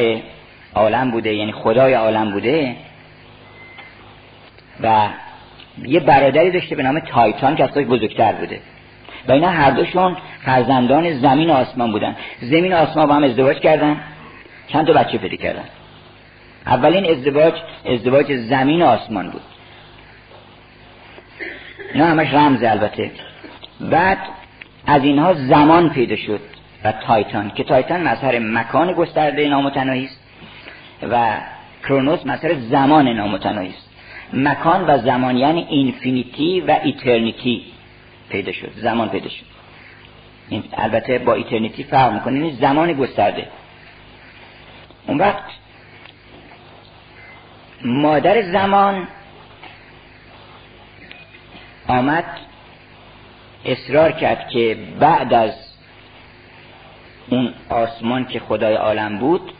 عالم 0.74 1.10
بوده 1.10 1.34
یعنی 1.34 1.52
خدای 1.52 1.94
عالم 1.94 2.30
بوده. 2.30 2.76
و 4.80 5.08
یه 5.82 6.00
برادری 6.00 6.50
داشته 6.50 6.76
به 6.76 6.82
نام 6.82 7.00
تایتان 7.00 7.56
که 7.56 7.64
از 7.64 7.70
بزرگتر 7.70 8.32
بوده. 8.32 8.60
و 9.28 9.32
اینا 9.32 9.48
هر 9.48 9.70
دوشون 9.70 10.16
فرزندان 10.44 11.20
زمین 11.20 11.50
و 11.50 11.52
آسمان 11.52 11.92
بودن. 11.92 12.16
زمین 12.40 12.72
و 12.72 12.76
آسمان 12.76 13.06
با 13.06 13.14
هم 13.14 13.24
ازدواج 13.24 13.58
کردن. 13.58 14.00
چند 14.68 14.86
تا 14.86 14.92
بچه 14.92 15.18
پیدا 15.18 15.36
کردن. 15.36 15.64
اولین 16.66 17.10
ازدواج 17.10 17.54
ازدواج 17.86 18.36
زمین 18.36 18.82
و 18.82 18.86
آسمان 18.86 19.30
بود. 19.30 19.42
اینا 21.94 22.06
همش 22.06 22.34
رمز 22.34 22.62
البته. 22.62 23.10
بعد 23.80 24.18
از 24.86 25.04
اینها 25.04 25.34
زمان 25.34 25.90
پیدا 25.90 26.16
شد 26.16 26.40
و 26.84 26.92
تایتان 26.92 27.50
که 27.50 27.64
تایتان 27.64 28.08
مظهر 28.08 28.38
مکان 28.38 28.92
گسترده 28.92 29.48
نامتناهی 29.48 30.04
است. 30.04 30.21
و 31.10 31.40
کرونوس 31.82 32.26
مظهر 32.26 32.54
زمان 32.54 33.08
نامتناهی 33.08 33.68
است. 33.68 33.90
مکان 34.32 34.84
و 34.86 34.98
زمان 34.98 35.36
یعنی 35.36 35.66
اینفینیتی 35.68 36.60
و 36.60 36.78
ایترنیتی 36.82 37.64
پیدا 38.28 38.52
شد. 38.52 38.72
زمان 38.76 39.08
پیدا 39.08 39.28
شد. 39.28 39.44
البته 40.72 41.18
با 41.18 41.34
ایترنیتی 41.34 41.84
فرق 41.84 42.12
می‌کنه 42.12 42.36
یعنی 42.36 42.52
زمان 42.52 42.92
گسترده. 42.92 43.48
اون 45.06 45.18
وقت 45.18 45.44
مادر 47.84 48.42
زمان 48.42 49.08
آمد 51.88 52.24
اصرار 53.64 54.12
کرد 54.12 54.48
که 54.48 54.78
بعد 55.00 55.34
از 55.34 55.52
اون 57.30 57.54
آسمان 57.68 58.24
که 58.24 58.40
خدای 58.40 58.74
عالم 58.74 59.18
بود 59.18 59.52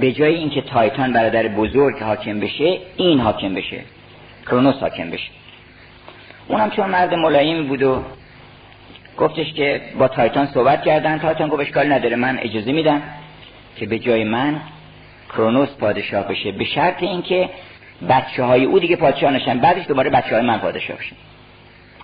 به 0.00 0.12
جای 0.12 0.34
اینکه 0.34 0.60
تایتان 0.60 1.12
برادر 1.12 1.48
بزرگ 1.48 2.02
حاکم 2.02 2.40
بشه 2.40 2.78
این 2.96 3.20
حاکم 3.20 3.54
بشه. 3.54 3.80
کرونوس 4.46 4.74
حاکم 4.74 5.10
بشه. 5.10 5.30
اونم 6.48 6.70
چون 6.70 6.90
مرد 6.90 7.14
ملایمی 7.14 7.62
بود 7.62 7.82
و 7.82 8.02
گفتش 9.16 9.52
که 9.52 9.80
با 9.98 10.08
تایتان 10.08 10.46
صحبت 10.46 10.82
کردن 10.82 11.18
تایتان 11.18 11.48
گفت 11.48 11.60
اشکال 11.60 11.92
نداره 11.92 12.16
من 12.16 12.38
اجازه 12.38 12.72
میدم 12.72 13.02
که 13.76 13.86
به 13.86 13.98
جای 13.98 14.24
من 14.24 14.60
کرونوس 15.28 15.68
پادشاه 15.68 16.28
بشه 16.28 16.52
به 16.52 16.64
شرط 16.64 17.02
اینکه 17.02 17.50
بچه 18.08 18.44
های 18.44 18.64
او 18.64 18.78
دیگه 18.78 18.96
پادشاه 18.96 19.32
نشن. 19.32 19.58
بعدش 19.58 19.86
دوباره 19.86 20.10
بچه 20.10 20.36
های 20.36 20.46
من 20.46 20.58
پادشاه 20.58 20.96
بشن. 20.96 21.16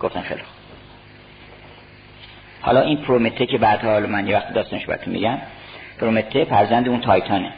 گفتن 0.00 0.20
خیلی 0.20 0.40
حالا 2.60 2.80
این 2.80 2.96
پرومته 2.96 3.46
که 3.46 3.58
بعدها 3.58 3.92
حالا 3.92 4.06
من 4.06 4.26
یه 4.26 4.36
وقت 4.36 4.52
داستانش 4.54 4.86
براتون 4.86 5.12
میگم. 5.12 5.38
پرومته 6.00 6.44
فرزند 6.44 6.88
اون 6.88 7.00
تایتانه. 7.00 7.52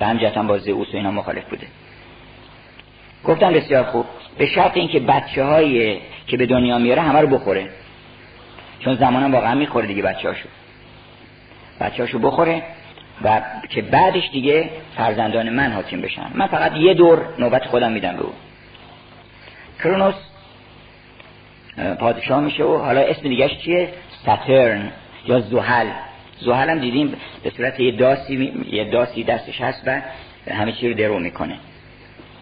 به 0.00 0.06
همجهت 0.06 0.38
با 0.38 0.58
زئوس 0.58 0.94
و 0.94 0.96
اینا 0.96 1.10
مخالف 1.10 1.44
بوده. 1.44 1.66
گفتم 3.24 3.52
بسیار 3.52 3.84
خوب. 3.84 4.06
به 4.38 4.46
شرط 4.46 4.76
اینکه 4.76 5.00
بچه 5.00 5.44
های 5.44 6.00
که 6.26 6.36
به 6.36 6.46
دنیا 6.46 6.78
میاره 6.78 7.02
همه 7.02 7.20
رو 7.20 7.26
بخوره. 7.28 7.70
چون 8.80 8.94
زمانم 8.94 9.32
واقعا 9.32 9.54
می‌خوره 9.54 9.86
دیگه 9.86 10.02
بچه 10.02 10.28
هاشو 10.28 10.48
بچه 11.80 12.02
هاشو 12.02 12.18
بخوره 12.18 12.62
و 13.22 13.42
که 13.68 13.82
بعدش 13.82 14.30
دیگه 14.32 14.70
فرزندان 14.96 15.50
من 15.50 15.72
حاکم 15.72 16.00
بشن. 16.00 16.30
من 16.34 16.46
فقط 16.46 16.76
یه 16.76 16.94
دور 16.94 17.28
نوبت 17.38 17.64
خودم 17.64 17.92
میدم 17.92 18.16
به 18.16 18.22
او. 18.22 18.32
کرونوس 19.78 20.14
پادشاه 21.98 22.40
میشه 22.40 22.64
و 22.64 22.78
حالا 22.78 23.00
اسم 23.00 23.22
دیگهش 23.22 23.58
چیه؟ 23.58 23.88
ساترن 24.26 24.92
یا 25.26 25.40
زحل. 25.40 25.86
زحل 26.40 26.70
هم 26.70 26.78
دیدیم 26.78 27.16
به 27.42 27.50
صورت 27.50 27.80
یه 27.80 27.92
داسی 27.92 28.64
یه 28.70 28.84
داسی 28.84 29.24
دستش 29.24 29.60
هست 29.60 29.82
و 29.86 30.00
همه 30.50 30.72
چی 30.72 30.88
رو 30.88 30.94
درو 30.94 31.18
می‌کنه. 31.18 31.56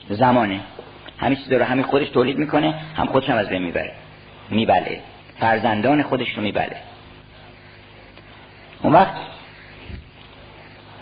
زمانه. 0.09 0.61
همه 1.19 1.37
چیز 1.37 1.53
رو 1.53 1.65
همین 1.65 1.85
خودش 1.85 2.09
تولید 2.09 2.39
می‌کنه 2.39 2.75
هم 2.97 3.07
خودش 3.07 3.31
هم 3.31 3.37
از 3.37 3.49
بین 3.49 3.63
می‌بره. 3.63 3.93
میبله. 4.51 5.01
فرزندان 5.41 6.03
خودش 6.03 6.29
رو 6.37 6.43
میبله. 6.43 6.77
اون 8.83 8.93
وقت 8.93 9.15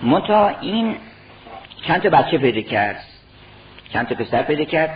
منتها 0.02 0.48
این 0.60 0.96
چند 1.86 2.02
تا 2.02 2.08
بچه 2.08 2.38
پیدا 2.38 2.60
کرد. 2.60 3.04
چند 3.92 4.08
تا 4.08 4.14
پسر 4.14 4.42
پیدا 4.42 4.64
کرد. 4.64 4.94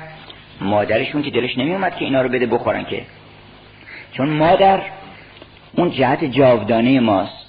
مادرشون 0.60 1.22
که 1.22 1.30
دلش 1.30 1.58
نمی 1.58 1.90
که 1.90 2.04
اینا 2.04 2.22
رو 2.22 2.28
بده 2.28 2.46
بخورن 2.46 2.84
که. 2.84 3.02
چون 4.12 4.28
مادر 4.28 4.82
اون 5.72 5.90
جهت 5.90 6.24
جاودانه 6.24 7.00
ماست. 7.00 7.39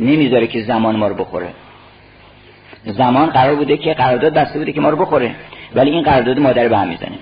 نمی‌ذاره 0.00 0.46
که 0.46 0.62
زمان 0.62 0.96
ما 0.96 1.08
رو 1.08 1.14
بخوره. 1.14 1.48
زمان 2.84 3.26
قرار 3.26 3.54
بوده 3.54 3.76
که 3.76 3.94
قرارداد 3.94 4.34
بسته 4.34 4.58
بوده 4.58 4.72
که 4.72 4.80
ما 4.80 4.88
رو 4.88 4.96
بخوره. 4.96 5.34
ولی 5.74 5.90
این 5.90 6.02
قرارداد 6.02 6.38
مادر 6.38 6.68
به 6.68 6.78
هم 6.78 6.88
می‌زنه. 6.88 7.18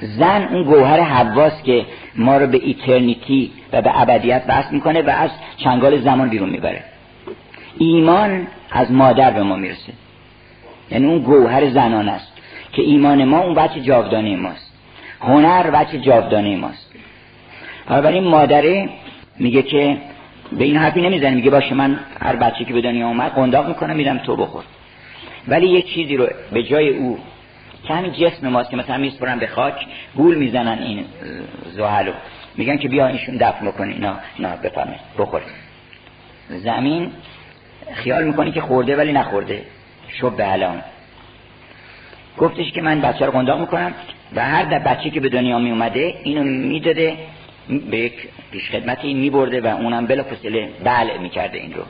زن 0.00 0.48
اون 0.50 0.62
گوهر 0.62 1.00
حواس 1.00 1.62
که 1.62 1.86
ما 2.14 2.36
رو 2.36 2.46
به 2.46 2.60
ایترنیتی 2.62 3.52
و 3.72 3.82
به 3.82 4.00
ابدیت 4.00 4.42
وصل 4.48 4.74
می‌کنه 4.74 5.02
و 5.02 5.10
از 5.10 5.30
چنگال 5.56 6.00
زمان 6.00 6.28
بیرون 6.28 6.48
می‌بره. 6.48 6.84
ایمان 7.78 8.46
از 8.70 8.92
مادر 8.92 9.30
به 9.30 9.42
ما 9.42 9.56
می‌رسه. 9.56 9.92
یعنی 10.90 11.06
اون 11.06 11.18
گوهر 11.18 11.70
زنان 11.70 12.08
است 12.08 12.32
که 12.72 12.82
ایمان 12.82 13.24
ما 13.24 13.38
اون 13.38 13.54
بچه 13.54 13.80
جاودانه 13.80 14.36
ماست. 14.36 14.72
هنر 15.20 15.70
بچه 15.70 15.98
جاودانه 15.98 16.56
ماست. 16.56 16.94
این 17.90 18.24
مادره 18.24 18.88
میگه 19.38 19.62
که 19.62 19.98
به 20.52 20.64
این 20.64 20.76
حرفی 20.76 21.00
نمی‌زنه 21.00 21.34
میگه 21.34 21.50
باشه 21.50 21.74
من 21.74 22.00
هر 22.20 22.36
بچه 22.36 22.64
که 22.64 22.72
به 22.72 22.80
دنیا 22.80 23.06
اومد 23.06 23.32
قنداق 23.32 23.68
می‌کنم 23.68 23.96
میدم 23.96 24.18
تو 24.18 24.36
بخور. 24.36 24.64
ولی 25.48 25.68
یه 25.68 25.82
چیزی 25.82 26.16
رو 26.16 26.26
به 26.52 26.62
جای 26.62 26.88
او 26.88 27.18
که 27.84 27.94
همین 27.94 28.12
جسم 28.12 28.48
ماست 28.48 28.70
که 28.70 28.76
مثلا 28.76 28.96
میسپرن 28.96 29.38
به 29.38 29.46
خاک 29.46 29.74
گول 30.16 30.34
می‌زنن 30.34 30.78
این 30.82 31.04
زحلو 31.72 32.12
میگن 32.56 32.76
که 32.76 32.88
بیا 32.88 33.06
اینشون 33.06 33.36
دفن 33.36 33.66
بکنی. 33.66 33.98
نه 33.98 34.12
نه 34.38 34.56
بفهمه 34.56 34.96
بخوره 35.18 35.44
زمین 36.48 37.10
خیال 37.92 38.24
می‌کنی 38.24 38.52
که 38.52 38.60
خورده 38.60 38.96
ولی 38.96 39.12
نخورده. 39.12 39.62
شب 40.20 40.36
به 40.36 40.52
الان. 40.52 40.82
گفتش 42.38 42.72
که 42.72 42.82
من 42.82 43.00
بچه 43.00 43.26
رو 43.26 43.32
قنداق 43.32 43.60
می‌کنم 43.60 43.94
و 44.34 44.44
هر 44.44 44.64
در 44.64 44.78
بچه 44.78 45.10
که 45.10 45.20
به 45.20 45.28
دنیا 45.28 45.58
می 45.58 45.70
اومده 45.70 46.14
اینو 46.22 46.42
می‌داده 46.42 47.16
به 47.68 47.98
یک 47.98 48.12
پیش 48.50 48.70
خدمتی 48.70 49.14
میبرده 49.14 49.60
و 49.60 49.66
اونم 49.66 50.06
بلا 50.06 50.22
فصله 50.22 50.70
بله 50.84 51.18
می‌کرده 51.18 51.58
این 51.58 51.74
رو. 51.74 51.82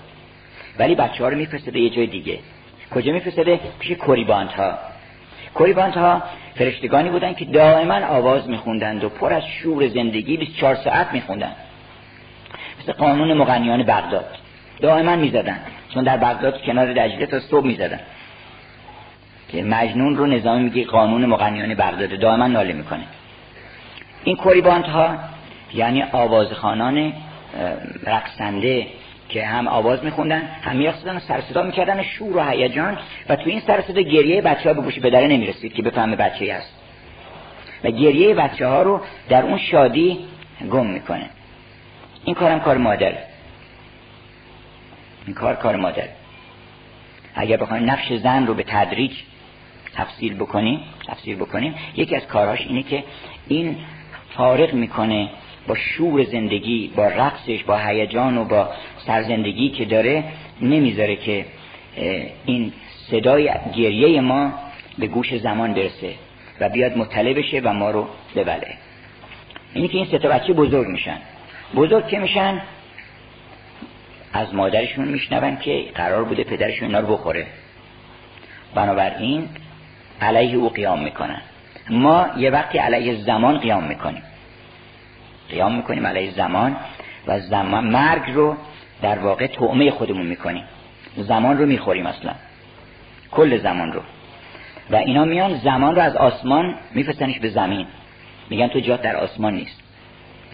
ولی 0.79 0.95
بچه 0.95 1.25
ها 1.25 1.29
رو 1.29 1.37
میفرسته 1.37 1.81
یه 1.81 1.91
جای 1.91 2.07
دیگه. 2.07 2.39
کجا 2.95 3.13
میفرسته 3.13 3.61
پیش 3.79 3.93
کوریبانت 3.93 4.51
ها 4.51 4.79
کوریبانت 5.55 5.97
ها 5.97 6.23
فرشتگانی 6.55 7.11
بودن 7.11 7.35
که 7.35 7.45
دائما 7.45 8.07
آواز 8.07 8.49
میخوندند 8.49 9.05
و 9.05 9.09
پر 9.09 9.33
از 9.33 9.43
شور 9.63 9.89
زندگی 9.89 10.37
24 10.37 10.75
ساعت 10.75 11.13
میخوندن. 11.13 11.53
مثل 12.83 12.93
قانون 12.93 13.35
مغنیان 13.35 13.83
بغداد. 13.83 14.37
دائما 14.81 15.17
می‌زدن. 15.17 15.59
چون 15.95 16.05
در 16.05 16.17
بغداد 16.17 16.63
کنار 16.63 16.93
دجله 16.93 17.27
تا 17.27 17.41
صبح 17.41 17.67
می‌زدن. 17.67 18.01
که 19.49 19.63
مجنون 19.63 20.17
رو 20.17 20.27
نظامی 20.27 20.65
میگه 20.65 20.85
قانون 20.85 21.27
مغنیان 21.27 21.75
بغداد. 21.75 22.19
دائما 22.19 22.47
ناله 22.47 22.73
می‌کنه. 22.73 23.05
این 24.25 24.37
کوریبانت 24.37 24.85
ها 24.85 25.19
یعنی 25.75 26.03
آوازخانان 26.03 27.13
رقصنده 28.03 28.87
که 29.29 29.47
هم 29.47 29.69
آواز 29.69 30.05
میخوندن 30.05 30.43
هم 30.63 30.77
میرقصیدن 30.77 31.17
و 31.17 31.21
سرصدا 31.21 31.63
می‌کردن 31.63 32.03
شور 32.03 32.37
و 32.37 32.51
هیجان 32.51 32.99
و 33.29 33.37
تو 33.37 33.51
این 33.51 33.61
سرصدا 33.61 34.01
گریه 34.01 34.43
بچه 34.43 34.69
ها 34.69 34.75
به 34.75 34.83
گوش 34.83 34.99
پدره 34.99 35.27
نمی‌رسید 35.27 35.75
که 35.75 35.83
بفهمه 35.83 36.17
بچه 36.17 36.55
هست. 36.55 36.75
و 37.85 37.91
گریه 37.91 38.35
بچه 38.35 38.67
ها 38.67 38.83
رو 38.83 39.01
در 39.29 39.43
اون 39.43 39.59
شادی 39.59 40.19
گم 40.71 40.87
می‌کنه. 40.87 41.31
این 42.25 42.35
کارم 42.35 42.61
کار 42.61 42.77
مادر. 42.77 43.13
این 45.27 45.35
کار 45.35 45.55
کار 45.55 45.77
مادر. 45.77 46.09
اگر 47.35 47.57
بخوایم 47.57 47.91
نقش 47.91 48.13
زن 48.13 48.47
رو 48.47 48.55
به 48.55 48.63
تدریج 48.63 49.13
تفصیل 49.95 50.35
بکنیم 50.35 50.81
تفسیر 51.09 51.37
بکنیم 51.37 51.75
یکی 51.97 52.17
از 52.17 52.27
کاراش 52.27 52.61
اینه 52.61 52.83
که 52.83 53.05
این 53.49 53.77
فارغ 54.37 54.73
می‌کنه 54.73 55.29
با 55.69 55.75
شور 55.75 56.25
زندگی 56.25 56.93
با 56.97 57.07
رقصش 57.09 57.65
با 57.65 57.77
هیجان 57.77 58.39
و 58.39 58.45
با 58.45 58.69
سرزندگی 59.07 59.69
که 59.69 59.85
داره 59.85 60.25
نمی‌ذاره 60.61 61.17
که 61.17 61.45
این 62.47 62.73
صدای 63.11 63.51
گریه 63.77 64.21
ما 64.21 64.53
به 64.99 65.07
گوش 65.07 65.37
زمان 65.37 65.75
برسه 65.75 66.15
و 66.61 66.69
بیاد 66.69 66.99
مطلع 66.99 67.33
بشه 67.33 67.61
و 67.65 67.73
ما 67.73 67.91
رو 67.91 68.09
ببله. 68.37 68.69
اینی 69.75 69.89
که 69.89 69.97
این 69.97 70.07
سه 70.07 70.19
بچه 70.19 70.53
بزرگ 70.53 70.87
میشن. 70.87 71.19
بزرگ 71.77 72.09
که 72.09 72.19
میشن 72.19 72.63
از 74.33 74.55
مادرشون 74.55 75.09
میشنون 75.09 75.57
که 75.57 75.85
قرار 75.95 76.25
بوده 76.25 76.45
پدرشون 76.45 76.87
اینا 76.89 77.01
رو 77.01 77.07
بخوره. 77.07 77.47
بنابراین 78.75 79.49
علیه 80.21 80.57
او 80.57 80.69
قیام 80.69 81.03
می‌کنن. 81.05 81.43
ما 81.91 82.27
یه 82.37 82.51
وقتی 82.51 82.79
علیه 82.79 83.15
زمان 83.15 83.59
قیام 83.59 83.85
می‌کنیم. 83.85 84.23
قیام 85.51 85.75
می‌کنیم 85.75 86.07
علیه 86.07 86.31
زمان 86.31 86.77
و 87.27 87.41
زمان 87.41 87.85
مرگ 87.85 88.31
رو 88.35 88.57
در 89.03 89.19
واقع 89.19 89.47
تعمه 89.47 89.91
خودمون 89.91 90.27
می‌کنیم. 90.27 90.65
زمان 91.17 91.59
رو 91.59 91.67
می‌خوریم 91.67 92.07
اصلا. 92.07 92.33
کل 93.31 93.59
زمان 93.59 93.93
رو. 93.93 94.01
و 94.91 94.97
اینا 94.97 95.25
میان 95.25 95.55
زمان 95.55 95.95
رو 95.95 96.03
از 96.03 96.17
آسمان 96.17 96.75
میفرستنش 96.95 97.39
به 97.39 97.49
زمین. 97.49 97.87
میگن 98.51 98.69
تو 98.69 98.81
جات 98.81 99.03
در 99.03 99.17
آسمان 99.17 99.55
نیست. 99.55 99.83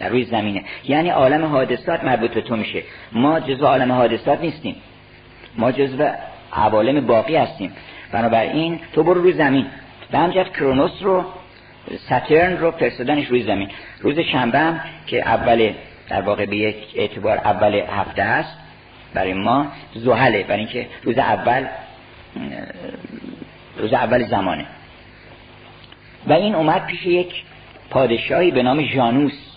در 0.01 0.09
روی 0.09 0.25
زمینه. 0.25 0.65
یعنی 0.85 1.09
عالم 1.09 1.45
حادثات 1.45 2.05
مربوط 2.05 2.31
به 2.31 2.41
تو 2.41 2.57
میشه. 2.57 2.83
ما 3.13 3.41
جزو 3.41 3.67
عالم 3.67 3.93
حادثات 3.93 4.41
نیستیم. 4.41 4.77
ما 5.57 5.73
جزو 5.73 6.09
عوالم 6.53 7.07
باقی 7.07 7.37
هستیم. 7.37 7.73
بنابراین 8.13 8.81
تو 8.93 9.03
برو 9.03 9.23
روی 9.23 9.33
زمین. 9.33 9.67
به 10.11 10.19
همجرد 10.19 10.53
کرونوس 10.53 10.93
رو 11.03 11.25
ساترن 12.09 12.57
رو 12.57 12.71
فرستادنش 12.71 13.27
روی 13.27 13.43
زمین. 13.43 13.71
روز 14.01 14.19
شنبه 14.19 14.59
هم 14.59 14.81
که 15.07 15.29
اول 15.29 15.73
در 16.09 16.21
واقع 16.21 16.47
به 16.47 16.57
یک 16.57 16.77
اعتبار 16.95 17.37
اول 17.37 17.75
هفته 17.75 18.23
هست 18.23 18.57
برای 19.15 19.35
ما 19.35 19.67
زحله 19.95 20.43
برای 20.43 20.59
اینکه 20.59 20.87
روز 21.03 21.19
اول 21.19 21.67
روز 23.79 23.93
اول 23.93 24.25
زمانه. 24.25 24.67
و 26.27 26.33
این 26.33 26.55
اومد 26.55 26.87
پیش 26.87 27.07
یک 27.07 27.35
پادشاهی 27.91 28.51
به 28.51 28.63
نام 28.63 28.83
جانوس 28.83 29.57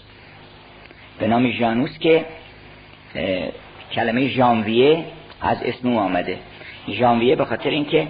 به 1.19 1.27
نام 1.27 1.51
جانوس 1.51 1.99
که 1.99 2.25
کلمه 3.91 4.27
ژانویه 4.27 5.03
از 5.41 5.63
اسم 5.63 5.87
او 5.87 5.99
آمده. 5.99 6.37
ژانویه 6.89 7.35
به 7.35 7.45
خاطر 7.45 7.69
اینکه 7.69 8.07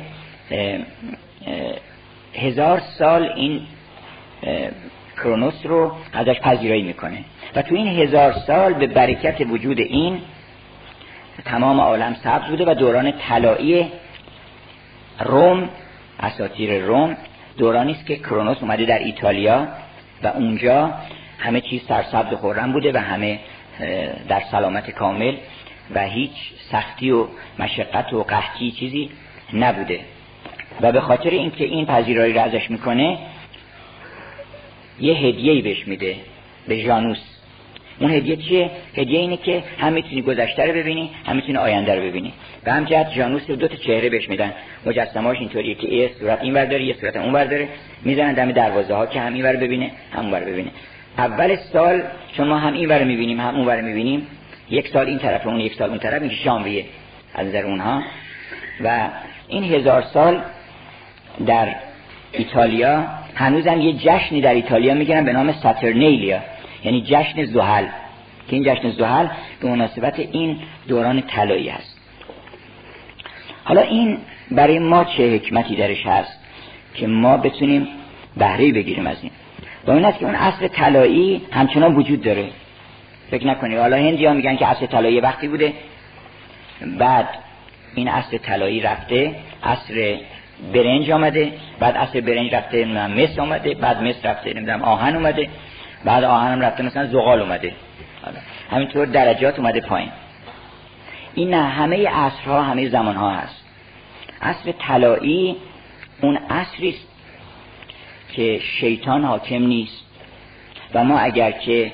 هزار 2.33 2.79
سال 2.79 3.23
این 3.35 3.61
کرونوس 5.17 5.65
رو 5.65 5.91
ازش 6.13 6.39
پذیرایی 6.39 6.83
می‌کنه. 6.83 7.23
و 7.55 7.61
تو 7.61 7.75
این 7.75 7.87
هزار 7.87 8.33
سال 8.33 8.73
به 8.73 8.87
برکت 8.87 9.41
وجود 9.41 9.79
این 9.79 10.21
تمام 11.45 11.79
عالم 11.79 12.15
سبز 12.23 12.49
بوده 12.49 12.71
و 12.71 12.73
دوران 12.73 13.11
طلایی 13.11 13.91
روم 15.19 15.69
اساطیر 16.19 16.85
روم 16.85 17.17
دورانی 17.57 17.91
است 17.91 18.05
که 18.05 18.15
کرونوس 18.15 18.57
اومده 18.61 18.85
در 18.85 18.99
ایتالیا 18.99 19.67
و 20.23 20.27
اونجا 20.27 20.93
همه 21.39 21.61
چیز 21.61 21.81
سرسبز 21.87 22.33
و 22.33 22.37
خورم 22.37 22.71
بوده 22.71 22.91
و 22.91 22.97
همه 22.97 23.39
در 24.27 24.41
سلامت 24.51 24.91
کامل 24.91 25.35
و 25.95 26.03
هیچ 26.03 26.31
سختی 26.71 27.11
و 27.11 27.27
مشقت 27.59 28.13
و 28.13 28.23
قحطی 28.23 28.71
چیزی 28.71 29.09
نبوده. 29.53 29.99
و 30.81 30.91
به 30.91 31.01
خاطر 31.01 31.29
اینکه 31.29 31.65
این 31.65 31.85
پذیرایی 31.85 32.33
را 32.33 32.41
ازش 32.41 32.71
می‌کنه 32.71 33.17
یه 34.99 35.13
هدیه 35.13 35.61
بهش 35.61 35.87
میده 35.87 36.15
به 36.67 36.83
جانوس 36.83 37.17
اون 37.99 38.11
هدیه 38.11 38.35
چیه؟ 38.35 38.71
هدیه 38.97 39.19
اینه 39.19 39.37
که 39.37 39.63
هم 39.79 39.93
می‌تونی 39.93 40.21
گذشته 40.21 40.65
رو 40.65 40.73
ببینی 40.73 41.09
هم 41.25 41.35
می‌تونی 41.35 41.57
آینده 41.57 41.95
رو 41.95 42.01
ببینی. 42.01 42.33
به 42.63 42.71
همجهت 42.71 43.13
جانوس 43.13 43.41
رو 43.49 43.55
دو 43.55 43.67
تا 43.67 43.75
چهره 43.75 44.09
بهش 44.09 44.29
میدن. 44.29 44.53
مجسمهاش 44.85 45.37
اینطوریه 45.37 45.75
که 45.75 45.87
یه 45.87 46.11
صورت 46.19 46.41
این 46.41 46.53
داره 46.53 46.83
یه 46.83 46.93
صورت 46.93 47.15
اون 47.15 47.31
داره. 47.31 47.67
می‌زنن 48.01 48.33
دم 48.33 48.51
دروازه 48.51 48.93
ها 48.93 49.05
که 49.05 49.19
هم 49.19 49.33
این 49.33 49.43
ور 49.43 49.55
ببینه 49.55 49.91
هم 50.11 50.33
اون 50.33 50.39
ببینه. 50.39 50.71
اول 51.17 51.55
سال 51.55 52.03
چون 52.37 52.47
ما 52.47 52.57
هم 52.57 52.73
این 52.73 52.89
ور 52.89 53.03
می‌بینیم 53.03 53.39
هم 53.39 53.55
اون 53.55 53.65
ور 53.65 53.81
می‌بینیم. 53.81 54.27
یک 54.69 54.87
سال 54.87 55.07
این 55.07 55.19
طرف 55.19 55.47
اون 55.47 55.59
یک 55.59 55.73
سال 55.73 55.89
اون 55.89 55.99
طرف 55.99 56.21
این 56.21 56.31
ژانویه 56.31 56.85
از 57.35 57.47
نظر 57.47 57.65
اونها. 57.65 58.03
و 58.83 59.09
این 59.47 59.63
هزار 59.63 60.01
سال 60.13 60.41
در 61.45 61.75
ایتالیا 62.31 63.05
هنوزم 63.35 63.81
یه 63.81 63.93
جشنی 63.93 64.41
در 64.41 64.53
ایتالیا 64.53 64.93
می‌گیرن 64.93 65.25
به 65.25 65.33
نام 65.33 65.51
ساترنیلیا. 65.51 66.39
یعنی 66.83 67.01
جشن 67.01 67.45
زحل. 67.45 67.85
که 68.47 68.55
این 68.55 68.63
جشن 68.63 68.91
زحل 68.91 69.27
به 69.61 69.67
مناسبت 69.67 70.19
این 70.19 70.57
دوران 70.87 71.21
طلایی 71.21 71.69
است 71.69 71.97
حالا 73.63 73.81
این 73.81 74.17
برای 74.51 74.79
ما 74.79 75.03
چه 75.03 75.35
حکمتی 75.35 75.75
درش 75.75 76.05
هست 76.05 76.39
که 76.93 77.07
ما 77.07 77.37
بتونیم 77.37 77.87
بهره 78.37 78.71
بگیریم 78.71 79.07
از 79.07 79.17
این؟ 79.21 79.31
و 79.87 79.91
اون 79.91 80.05
است 80.05 80.19
که 80.19 80.25
اون 80.25 80.35
اصل 80.35 80.67
طلایی 80.67 81.41
همچنان 81.51 81.95
وجود 81.95 82.21
داره. 82.21 82.49
فکر 83.31 83.47
نکنید. 83.47 83.77
حالا 83.77 83.97
هندی 83.97 84.25
ها 84.25 84.33
میگن 84.33 84.55
که 84.55 84.67
اصل 84.67 84.85
طلایی 84.85 85.19
وقتی 85.19 85.47
بوده. 85.47 85.73
بعد 86.97 87.27
این 87.95 88.07
اصل 88.07 88.37
طلایی 88.37 88.81
رفته. 88.81 89.35
اصر 89.63 90.17
برنج 90.73 91.11
آمده 91.11 91.51
بعد 91.79 91.95
اصل 91.97 92.21
برنج 92.21 92.55
رفته 92.55 92.85
مصر 92.85 93.41
آمده 93.41 93.73
بعد 93.73 94.03
مصر 94.03 94.29
رفته 94.29 94.53
نمی‌دونم 94.53 94.81
آهن 94.81 95.15
اومده 95.15 95.49
بعد 96.05 96.23
آهنم 96.23 96.61
رفته 96.61 96.83
مثلا 96.83 97.07
زغال 97.07 97.41
اومده. 97.41 97.73
همینطور 98.71 99.05
درجات 99.05 99.59
اومده 99.59 99.81
پایین. 99.81 100.09
این 101.33 101.49
نه 101.49 101.63
همه 101.63 102.09
عصرها 102.09 102.61
همه 102.61 102.89
زمانها 102.89 103.31
هست. 103.31 103.63
عصر 104.41 104.71
طلایی 104.71 105.55
اون 106.21 106.37
عصری 106.49 106.89
است 106.89 107.07
که 108.33 108.59
شیطان 108.79 109.23
حاکم 109.23 109.63
نیست. 109.63 110.03
و 110.93 111.03
ما 111.03 111.19
اگر 111.19 111.51
که 111.51 111.91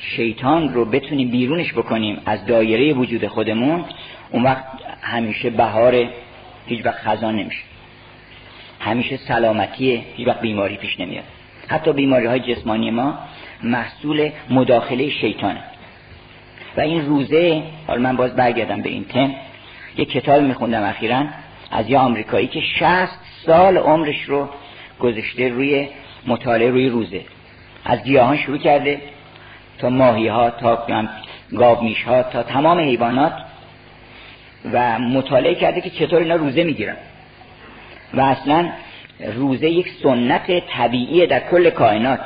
شیطان 0.00 0.74
رو 0.74 0.84
بتونیم 0.84 1.30
بیرونش 1.30 1.72
بکنیم 1.72 2.22
از 2.26 2.46
دایره 2.46 2.92
وجود 2.92 3.26
خودمون 3.26 3.84
اون 4.30 4.42
وقت 4.42 4.64
همیشه 5.02 5.50
بهار 5.50 6.08
هیچ 6.68 6.86
وقت 6.86 6.98
خزان 6.98 7.36
نمیشه. 7.36 7.62
همیشه 8.80 9.16
سلامتی 9.16 10.04
هیچ 10.16 10.28
وقت 10.28 10.40
بیماری 10.40 10.76
پیش 10.76 11.00
نمیاد. 11.00 11.24
حتی 11.68 11.92
بیماری 11.92 12.26
های 12.26 12.40
جسمانی 12.40 12.90
ما 12.90 13.18
محصول 13.62 14.30
مداخله 14.50 15.10
شیطانه. 15.10 15.62
و 16.76 16.80
این 16.80 17.06
روزه 17.06 17.62
حالا 17.86 18.00
من 18.00 18.16
باز 18.16 18.36
برگردم 18.36 18.82
به 18.82 18.88
این 18.88 19.04
تم 19.04 19.34
یه 19.96 20.04
کتاب 20.04 20.42
میخوندم 20.42 20.82
اخیرا 20.82 21.24
از 21.70 21.90
یه 21.90 21.98
آمریکایی 21.98 22.46
که 22.46 22.60
60 22.60 22.88
سال 23.46 23.78
عمرش 23.78 24.22
رو 24.22 24.48
گذشته 25.00 25.48
روی 25.48 25.88
مطالعه 26.26 26.70
روی 26.70 26.88
روزه. 26.88 27.20
از 27.84 28.02
گیاهان 28.02 28.36
شروع 28.36 28.58
کرده 28.58 29.00
تا 29.78 29.90
ماهی 29.90 30.28
ها 30.28 30.50
تا 30.50 30.86
گاو 31.56 31.84
میش 31.84 32.02
ها 32.02 32.22
تا 32.22 32.42
تمام 32.42 32.78
حیوانات 32.78 33.32
و 34.72 34.98
مطالعه 34.98 35.54
کرده 35.54 35.80
که 35.80 35.90
چطور 35.90 36.22
اینا 36.22 36.34
روزه 36.36 36.64
می‌گیرن. 36.64 36.96
و 38.14 38.20
اصلا 38.20 38.68
روزه 39.34 39.70
یک 39.70 39.88
سنت 40.02 40.66
طبیعی 40.66 41.26
در 41.26 41.40
کل 41.40 41.70
کائنات 41.70 42.20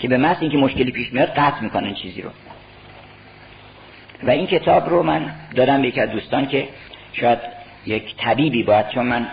که 0.00 0.08
به 0.08 0.16
محض 0.16 0.36
اینکه 0.40 0.56
مشکلی 0.56 0.92
پیش 0.92 1.12
میاد 1.12 1.28
قطع 1.28 1.62
می‌کنن 1.62 1.94
چیزی 1.94 2.22
رو. 2.22 2.30
و 4.22 4.30
این 4.30 4.46
کتاب 4.46 4.88
رو 4.88 5.02
من 5.02 5.30
دادم 5.54 5.82
به 5.82 5.88
یک 5.88 5.98
از 5.98 6.10
دوستان 6.10 6.48
که 6.48 6.68
شاید 7.12 7.38
یک 7.86 8.16
طبیبی 8.16 8.62
باید 8.62 8.88
چون 8.88 9.06
من 9.06 9.26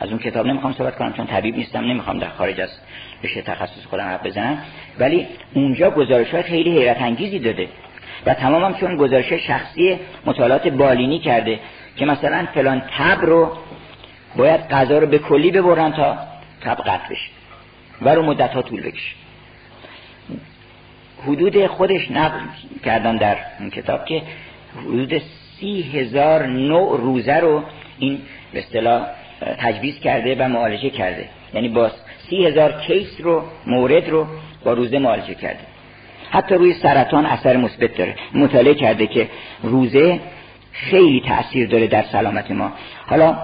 از 0.00 0.08
اون 0.08 0.18
کتاب 0.18 0.46
نمی‌خوام 0.46 0.72
صحبت 0.72 0.96
کنم 0.96 1.12
چون 1.12 1.26
طبیب 1.26 1.56
نیستم 1.56 1.84
نمی‌خوام 1.84 2.18
در 2.18 2.28
خارج 2.28 2.60
از 2.60 2.70
بشه 3.22 3.42
تخصص 3.42 3.84
خودم 3.90 4.04
حرف 4.04 4.26
بزنم. 4.26 4.58
ولی 4.98 5.26
اونجا 5.54 5.90
گزارش 5.90 6.30
های 6.30 6.42
خیلی 6.42 6.70
حیرت 6.70 7.02
انگیزی 7.02 7.38
داده. 7.38 7.68
و 8.26 8.34
تمام 8.34 8.64
هم 8.64 8.74
چون 8.74 8.96
گزارش 8.96 9.32
شخصی 9.32 9.98
مطالعات 10.26 10.68
بالینی 10.68 11.18
کرده 11.18 11.60
که 11.96 12.04
مثلا 12.04 12.46
فلان 12.54 12.82
تب 12.98 13.24
رو 13.24 13.52
باید 14.36 14.60
غذا 14.60 14.98
رو 14.98 15.06
به 15.06 15.18
کلی 15.18 15.50
ببرن 15.50 15.92
تا 15.92 16.18
تب 16.60 16.76
قطع 16.76 17.08
بشه 17.10 17.30
و 18.02 18.08
رو 18.08 18.22
مدت 18.22 18.50
ها 18.50 18.62
طول 18.62 18.80
بکشه. 18.80 19.12
حدود 21.22 21.66
خودش 21.66 22.10
نقل 22.10 22.38
کردن 22.84 23.16
در 23.16 23.36
این 23.60 23.70
کتاب 23.70 24.04
که 24.04 24.22
حدود 24.80 25.22
سی 25.60 25.82
هزار 25.82 26.46
نوع 26.46 27.00
روزه 27.00 27.34
رو 27.34 27.62
این 27.98 28.20
به 28.52 28.58
اصطلاح 28.58 29.06
تجویز 29.58 30.00
کرده 30.00 30.34
و 30.34 30.48
معالجه 30.48 30.90
کرده. 30.90 31.28
یعنی 31.54 31.68
با 31.68 31.90
سی 32.28 32.46
هزار 32.46 32.72
کیس 32.72 33.20
رو 33.20 33.42
مورد 33.66 34.08
رو 34.08 34.26
با 34.64 34.72
روزه 34.72 34.98
معالجه 34.98 35.34
کرده. 35.34 35.75
حتی 36.30 36.54
روی 36.54 36.74
سرطان 36.74 37.26
اثر 37.26 37.56
مثبت 37.56 37.96
داره. 37.96 38.14
مطالعه 38.34 38.74
کرده 38.74 39.06
که 39.06 39.28
روزه 39.62 40.20
خیلی 40.72 41.22
تاثیر 41.28 41.68
داره 41.68 41.86
در 41.86 42.02
سلامت 42.02 42.50
ما. 42.50 42.72
حالا 43.06 43.36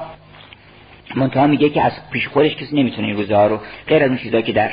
منتها 1.15 1.47
میگه 1.47 1.69
که 1.69 1.83
از 1.83 1.93
پیش 2.13 2.29
خودش 2.29 2.57
کسی 2.57 2.77
نمی‌تونه 2.77 3.09
این 3.09 3.17
روزه 3.17 3.37
ها 3.37 3.47
رو 3.47 3.61
غیر 3.89 4.03
از 4.03 4.09
اون 4.09 4.19
چیزهایی 4.19 4.45
که 4.45 4.53
در 4.53 4.71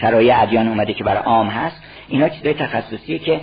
شرایع 0.00 0.42
ادیان 0.42 0.68
اومده 0.68 0.92
که 0.92 1.04
برای 1.04 1.22
عام 1.22 1.48
هست 1.48 1.82
اینا 2.08 2.28
چیزای 2.28 2.54
تخصصیه 2.54 3.18
که 3.18 3.40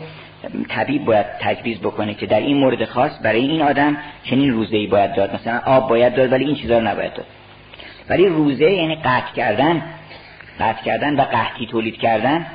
طبیب 0.70 1.06
باید 1.06 1.26
تجویز 1.40 1.80
بکنه 1.80 2.14
که 2.14 2.26
در 2.26 2.40
این 2.40 2.58
مورد 2.58 2.86
خاص 2.86 3.12
برای 3.24 3.40
این 3.40 3.62
آدم 3.62 3.98
چنین 4.24 4.52
روزه 4.52 4.78
ای 4.78 4.88
باید 4.88 5.14
داد. 5.14 5.36
مثلا 5.36 5.62
آب 5.66 5.90
باید 5.90 6.16
داد 6.16 6.32
ولی 6.32 6.46
این 6.46 6.56
چیزا 6.56 6.80
رو 6.80 6.88
نباید 6.88 7.14
داد. 7.14 7.26
ولی 8.10 8.26
روزه 8.26 8.72
یعنی 8.72 8.96
قطع 8.96 9.34
کردن 9.36 9.84
قطع 10.60 10.84
کردن 10.84 11.20
و 11.20 11.22
قحطی 11.22 11.66
تولید 11.66 11.98
کردن 11.98 12.46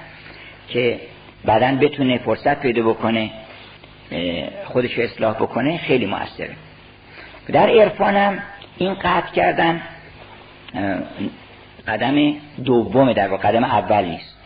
که 0.69 1.01
بدن 1.47 1.79
بتونه 1.79 2.19
فرصت 2.19 2.61
پیدا 2.61 2.83
بکنه 2.83 3.31
خودش 4.65 4.99
اصلاح 4.99 5.35
بکنه 5.35 5.79
خیلی 5.79 6.07
موثره. 6.07 6.57
در 7.49 7.71
عرفانم 7.71 8.43
این 8.77 8.95
قطع 8.95 9.33
کردن 9.33 9.83
قدم 11.89 12.35
دومه 12.65 13.15
در 13.15 13.29
واقع 13.29 13.49
قدم 13.49 13.65
اول 13.65 14.05
نیست. 14.05 14.37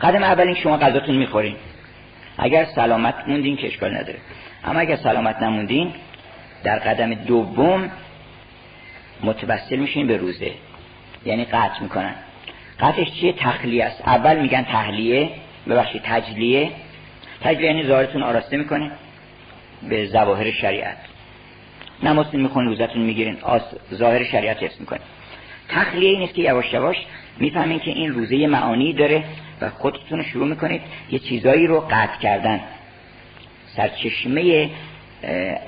قدم 0.00 0.22
اول 0.22 0.46
این 0.46 0.54
شما 0.54 0.76
غذاتون 0.76 1.16
می‌خورین. 1.16 1.56
اگر 2.38 2.64
سلامت 2.64 3.14
موندین 3.26 3.56
که 3.56 3.66
اشکال 3.66 3.94
نداره. 3.96 4.18
اما 4.64 4.80
اگر 4.80 4.96
سلامت 4.96 5.42
نموندین 5.42 5.92
در 6.64 6.78
قدم 6.78 7.14
دوم 7.14 7.90
متوسل 9.22 9.76
میشین 9.76 10.06
به 10.06 10.16
روزه. 10.16 10.50
یعنی 11.24 11.44
قطع 11.44 11.82
می‌کنن. 11.82 12.14
قطعش 12.80 13.12
چیه؟ 13.12 13.32
تخلیه 13.32 13.84
است. 13.84 14.02
اول 14.08 14.40
میگن 14.40 14.62
تحلیه 14.62 15.30
ببخشید 15.68 16.02
تجلیه. 16.04 16.70
تجلیه 17.40 17.66
یعنی 17.66 17.86
ظاهرتون 17.86 18.22
آراسته 18.22 18.56
می‌کنه 18.56 18.90
به 19.88 20.06
ظواهر 20.06 20.50
شریعت. 20.50 20.96
نمازتون 22.02 22.40
میخون 22.40 22.66
روزتون 22.66 23.02
می‌گیرین 23.02 23.36
ظاهر 23.94 24.24
شریعت 24.24 24.62
حفظ 24.62 24.80
می‌کنه 24.80 25.00
تخلیه 25.68 26.10
این 26.10 26.22
است 26.22 26.34
که 26.34 26.42
یواش 26.42 26.72
یواش 26.72 26.96
می‌فهمین 27.38 27.78
که 27.78 27.90
این 27.90 28.14
روزه 28.14 28.46
معانی 28.46 28.92
داره 28.92 29.24
و 29.60 29.70
خودتون 29.70 30.22
شروع 30.22 30.46
می‌کنید 30.48 30.82
یه 31.10 31.18
چیزایی 31.18 31.66
رو 31.66 31.80
قطع 31.80 32.18
کردن. 32.22 32.60
سرچشمه 33.76 34.70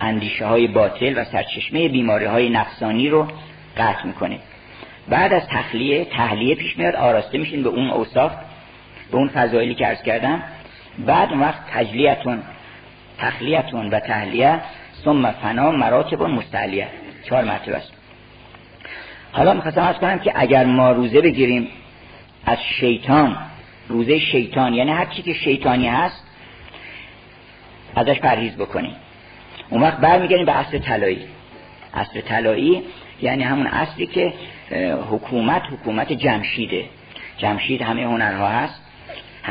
اندیشه 0.01 0.47
های 0.47 0.67
باطل 0.67 1.13
و 1.17 1.25
سرچشمه 1.25 1.89
بیماری 1.89 2.25
های 2.25 2.49
نفسانی 2.49 3.09
رو 3.09 3.29
قطع 3.77 4.07
می‌کنید. 4.07 4.41
بعد 5.09 5.33
از 5.33 5.43
تخلیه 5.49 6.05
تحلیه 6.05 6.55
پیش 6.55 6.77
میاد 6.77 6.95
آراسته 6.95 7.39
میشین 7.39 7.63
به 7.63 7.69
اون 7.69 7.91
اوصاف 7.91 8.33
به 9.11 9.17
اون 9.17 9.29
فضایلی 9.29 9.75
که 9.75 9.87
ارز 9.89 10.03
کردم. 10.03 10.43
بعد 10.99 11.31
اون 11.31 11.41
وقت 11.41 11.61
تجلیتون 11.73 12.43
تخلیتون 13.19 13.91
و 13.91 14.01
تحلیه 14.01 14.61
ثم 15.05 15.31
فنا 15.31 15.71
مراتب 15.71 16.23
مستعلیه 16.23 16.89
چهار 17.25 17.45
مرتبه 17.45 17.77
است. 17.77 17.93
حالا 19.33 19.55
می‌خواستم 19.55 19.83
از 19.83 19.97
کنم 19.97 20.19
که 20.19 20.33
اگر 20.35 20.65
ما 20.65 20.93
روزه 20.93 21.21
بگیریم 21.21 21.69
از 22.47 22.59
شیطان 22.81 23.37
روزه 23.89 24.19
شیطان 24.19 24.75
یعنی 24.75 24.91
هر 24.91 25.05
چی 25.05 25.23
که 25.23 25.35
شیطانی 25.35 25.89
هست 25.89 26.25
ازش 27.97 28.19
پرهیز 28.19 28.57
بکنیم. 28.57 28.97
اون 29.71 29.83
وقت 29.83 29.97
برمیگردیم 29.97 30.47
به 30.47 30.53
اصل 30.53 30.79
طلایی. 30.79 31.25
اصل 31.95 32.21
طلایی 32.21 32.83
یعنی 33.23 33.43
همون 33.43 33.67
اصلی 33.67 34.07
که 34.07 34.33
حکومت 35.11 35.63
حکومت 35.73 36.13
جمشیده. 36.13 36.85
جمشید 37.39 37.83
همه 37.83 38.03
هنرها 38.03 38.49
هست. 38.49 38.83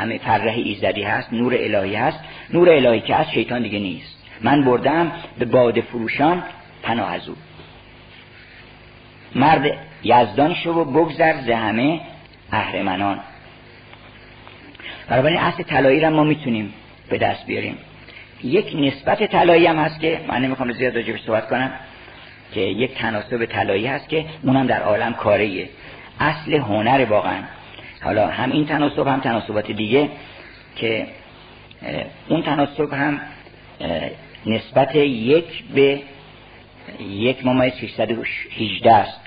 همه 0.00 0.18
فرح 0.18 0.52
ایزدی 0.54 1.02
هست 1.02 1.32
نور 1.32 1.54
الهی 1.54 1.94
هست. 1.94 2.18
نور 2.52 2.70
الهی 2.70 3.00
که 3.00 3.16
از 3.16 3.30
شیطان 3.30 3.62
دیگه 3.62 3.78
نیست. 3.78 4.24
من 4.40 4.64
بردم 4.64 5.12
به 5.38 5.44
باد 5.44 5.80
فروشان 5.80 6.42
پناه 6.82 7.12
از 7.12 7.28
او. 7.28 7.36
مرد 9.34 9.78
یزدان 10.02 10.54
شو 10.54 10.70
و 10.70 10.84
بگذر 10.84 11.40
ز 11.40 11.48
همه 11.50 12.00
اهرمنان. 12.52 13.20
بنابراین 15.08 15.38
اصل 15.38 15.62
طلایی 15.62 16.00
را 16.00 16.10
ما 16.10 16.24
می‌تونیم 16.24 16.72
به 17.10 17.18
دست 17.18 17.46
بیاریم. 17.46 17.78
یک 18.44 18.76
نسبت 18.76 19.30
طلایی 19.30 19.66
هم 19.66 19.76
هست 19.78 20.00
که 20.00 20.20
من 20.28 20.42
نمی‌خوام 20.42 20.72
زیاد 20.72 20.96
راجبش 20.96 21.20
صحبت 21.20 21.48
کنم 21.48 21.72
که 22.54 22.60
یک 22.60 22.94
تناسب 22.94 23.44
طلایی 23.44 23.86
هست 23.86 24.08
که 24.08 24.24
اونم 24.42 24.66
در 24.66 24.82
عالم 24.82 25.14
کاریه. 25.14 25.68
اصل 26.20 26.54
هنر 26.54 27.04
واقعا. 27.04 27.42
حالا 28.02 28.26
هم 28.26 28.50
این 28.50 28.66
تناسب 28.66 29.06
هم 29.06 29.20
تناسبات 29.20 29.70
دیگه 29.70 30.08
که 30.76 31.06
اون 32.28 32.42
تناسب 32.42 32.92
هم 32.92 33.20
نسبت 34.46 34.94
یک 34.94 35.64
به 35.74 36.00
یک 37.00 37.46
ممایز 37.46 37.72
618 37.74 38.94
است 38.94 39.20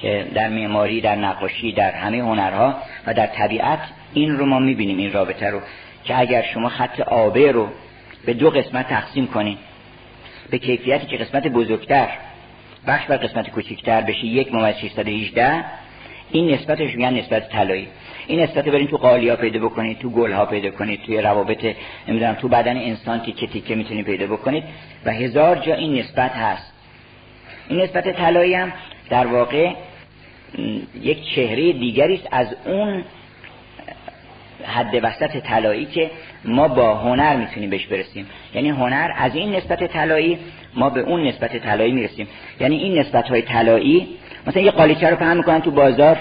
که 0.00 0.26
در 0.34 0.48
معماری 0.48 1.00
در 1.00 1.14
نقاشی 1.14 1.72
در 1.72 1.92
همه 1.92 2.18
هنرها 2.18 2.76
و 3.06 3.14
در 3.14 3.26
طبیعت 3.26 3.78
این 4.12 4.38
رو 4.38 4.46
ما 4.46 4.58
می‌بینیم 4.58 4.98
این 4.98 5.12
رابطه 5.12 5.50
رو 5.50 5.60
که 6.04 6.20
اگر 6.20 6.42
شما 6.42 6.68
خط 6.68 7.00
آبه 7.00 7.52
رو 7.52 7.68
به 8.26 8.34
دو 8.34 8.50
قسمت 8.50 8.88
تقسیم 8.88 9.26
کنید 9.26 9.58
به 10.50 10.58
کیفیتی 10.58 11.06
که 11.06 11.16
قسمت 11.16 11.46
بزرگتر 11.46 12.08
بخش 12.86 13.06
بر 13.06 13.16
قسمت 13.16 13.50
کوچکتر 13.50 14.00
بشه 14.00 14.24
یک 14.24 14.54
ممیز 14.54 14.76
618 14.76 15.64
این 16.30 16.50
نسبتش 16.50 16.94
میگن 16.94 17.14
نسبت 17.14 17.48
طلایی. 17.48 17.88
این 18.30 18.40
نسبت 18.40 18.64
برین 18.64 18.86
تو 18.86 18.96
قالیا 18.96 19.36
پیدا 19.36 19.60
بکنید 19.60 19.98
تو 19.98 20.10
گل 20.10 20.32
ها 20.32 20.46
پیدا 20.46 20.70
کنید 20.70 21.02
توی 21.02 21.20
روابط 21.20 21.66
نمی‌دونم 22.08 22.34
تو 22.34 22.48
بدن 22.48 22.76
انسان 22.76 23.20
تیکه 23.20 23.46
تیکه 23.46 23.74
می‌تونید 23.74 24.06
پیدا 24.06 24.26
بکنید 24.26 24.64
و 25.04 25.12
هزار 25.12 25.56
جا 25.56 25.74
این 25.74 25.98
نسبت 25.98 26.30
هست. 26.30 26.72
این 27.68 27.80
نسبت 27.80 28.16
طلایی 28.16 28.54
هم 28.54 28.72
در 29.10 29.26
واقع 29.26 29.72
یک 31.02 31.34
چهره 31.34 31.72
دیگری 31.72 32.14
است 32.14 32.28
از 32.30 32.46
اون 32.64 33.04
حد 34.64 35.00
وسط 35.02 35.36
طلایی 35.36 35.84
که 35.84 36.10
ما 36.44 36.68
با 36.68 36.94
هنر 36.94 37.36
می‌تونیم 37.36 37.70
بهش 37.70 37.86
برسیم. 37.86 38.26
یعنی 38.54 38.68
هنر 38.68 39.10
از 39.16 39.34
این 39.34 39.54
نسبت 39.54 39.84
طلایی 39.84 40.38
ما 40.74 40.90
به 40.90 41.00
اون 41.00 41.26
نسبت 41.26 41.56
طلایی 41.56 41.92
می‌رسیم. 41.92 42.28
یعنی 42.60 42.76
این 42.76 42.98
نسبت 42.98 43.28
های 43.28 43.42
طلایی 43.42 44.08
مثلا 44.46 44.62
یه 44.62 44.70
قالیچه 44.70 45.10
رو 45.10 45.16
پهن 45.16 45.36
می‌کنن 45.36 45.60
تو 45.60 45.70
بازار 45.70 46.18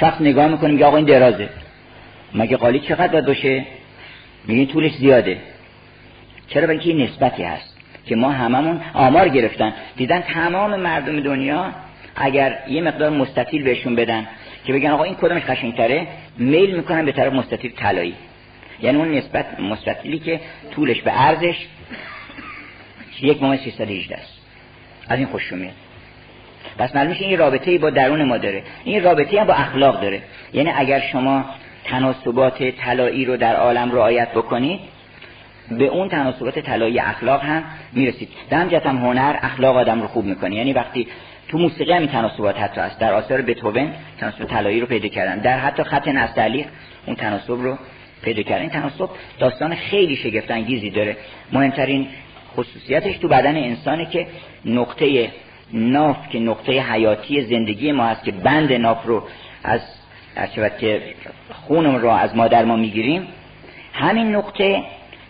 شخص 0.00 0.20
نگاه 0.20 0.46
می‌کنه 0.46 0.70
میگه 0.70 0.84
آقا 0.86 0.96
این 0.96 1.06
درازه. 1.06 1.48
مگه 2.34 2.56
قالی 2.56 2.80
چقدر 2.80 3.08
باید 3.08 3.26
باشه 3.26 3.64
میگه 4.44 4.72
طولش 4.72 4.92
زیاده؟ 4.92 5.38
چرا؟ 6.48 6.66
برای 6.66 6.80
این 6.80 7.02
نسبتی 7.02 7.42
هست 7.42 7.78
که 8.06 8.16
ما 8.16 8.30
هممون 8.30 8.80
آمار 8.94 9.28
گرفتن. 9.28 9.72
دیدن 9.96 10.20
تمام 10.20 10.80
مردم 10.80 11.20
دنیا 11.20 11.72
اگر 12.16 12.58
یه 12.68 12.82
مقدار 12.82 13.10
مستطیل 13.10 13.62
بهشون 13.62 13.94
بدن 13.94 14.26
که 14.64 14.72
بگن 14.72 14.90
آقا 14.90 15.04
این 15.04 15.14
کدومش 15.14 15.42
قشنگتره 15.42 16.06
میل 16.38 16.76
می‌کنن 16.76 17.04
به 17.04 17.12
طرف 17.12 17.32
مستطیل 17.32 17.72
طلایی. 17.76 18.14
یعنی 18.82 18.98
اون 18.98 19.14
نسبت 19.14 19.60
مستطیلی 19.60 20.18
که 20.18 20.40
طولش 20.70 21.02
به 21.02 21.22
ارزش 21.22 21.66
یک 23.22 23.42
ماه 23.42 23.56
318 23.56 24.16
است. 24.16 24.40
از 25.08 25.18
این 25.18 25.26
خوش 25.26 25.52
میاد 25.52 25.72
پس 26.78 26.96
معلوم 26.96 27.10
میشه 27.10 27.24
این 27.24 27.38
رابطه 27.38 27.78
با 27.78 27.90
درون 27.90 28.24
ما 28.24 28.38
داره. 28.38 28.62
این 28.84 29.04
رابطه 29.04 29.40
هم 29.40 29.46
با 29.46 29.54
اخلاق 29.54 30.00
داره. 30.00 30.22
یعنی 30.52 30.70
اگر 30.76 31.00
شما 31.00 31.44
تناسبات 31.84 32.62
طلایی 32.62 33.24
رو 33.24 33.36
در 33.36 33.56
عالم 33.56 33.92
رعایت 33.92 34.30
بکنید 34.30 34.80
به 35.70 35.84
اون 35.84 36.08
تناسبات 36.08 36.58
طلایی 36.58 37.00
اخلاق 37.00 37.42
هم 37.42 37.64
می‌رسید. 37.92 38.28
در 38.50 38.58
هم 38.58 38.96
هنر 38.96 39.36
اخلاق 39.42 39.76
آدم 39.76 40.00
رو 40.00 40.06
خوب 40.08 40.24
می‌کنه. 40.24 40.56
یعنی 40.56 40.72
وقتی 40.72 41.06
تو 41.48 41.58
موسیقی 41.58 41.92
هم 41.92 42.06
تناسبات 42.06 42.58
حتی 42.60 42.80
است 42.80 42.98
در 42.98 43.12
آثار 43.12 43.42
بتوون 43.42 43.90
تناسب 44.20 44.44
طلایی 44.44 44.80
رو 44.80 44.86
پیدا 44.86 45.08
کردن. 45.08 45.38
در 45.38 45.58
حتی 45.58 45.82
خط 45.82 46.08
نستعلیق 46.08 46.66
اون 47.06 47.16
تناسب 47.16 47.52
رو 47.52 47.78
پیدا 48.22 48.42
کردن. 48.42 48.60
این 48.60 48.70
تناسب 48.70 49.10
داستان 49.38 49.74
خیلی 49.74 50.16
شگفت 50.16 50.50
انگیزی 50.50 50.90
داره. 50.90 51.16
مهمترین 51.52 52.08
خصوصیتش 52.56 53.16
تو 53.18 53.28
بدن 53.28 53.56
انسانه 53.56 54.06
که 54.06 54.26
نقطه 54.64 55.30
ناف 55.72 56.16
که 56.28 56.38
نقطه 56.38 56.72
حیاتی 56.72 57.42
زندگی 57.42 57.92
ما 57.92 58.04
هست 58.06 58.24
که 58.24 58.32
بند 58.32 58.72
ناف 58.72 59.06
رو 59.06 59.22
از 59.64 59.80
که 60.80 61.02
خونم 61.52 61.96
رو 61.96 62.08
از 62.08 62.36
مادر 62.36 62.64
ما 62.64 62.76
می‌گیریم 62.76 63.28
همین 63.92 64.36
نقطه 64.36 64.82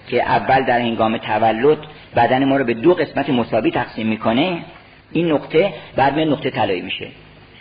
که 0.09 0.23
اول 0.23 0.65
در 0.65 0.81
هنگام 0.81 1.19
تولد 1.19 1.79
بدن 2.17 2.45
ما 2.45 2.57
رو 2.57 2.65
به 2.65 2.75
دو 2.75 2.95
قسمت 2.95 3.31
مساوی 3.31 3.71
تقسیم 3.71 4.07
می‌کنه 4.07 4.63
این 5.13 5.33
نقطه 5.33 5.75
بعد 5.97 6.19
نقطه 6.19 6.51
طلایی 6.51 6.81
میشه. 6.81 7.09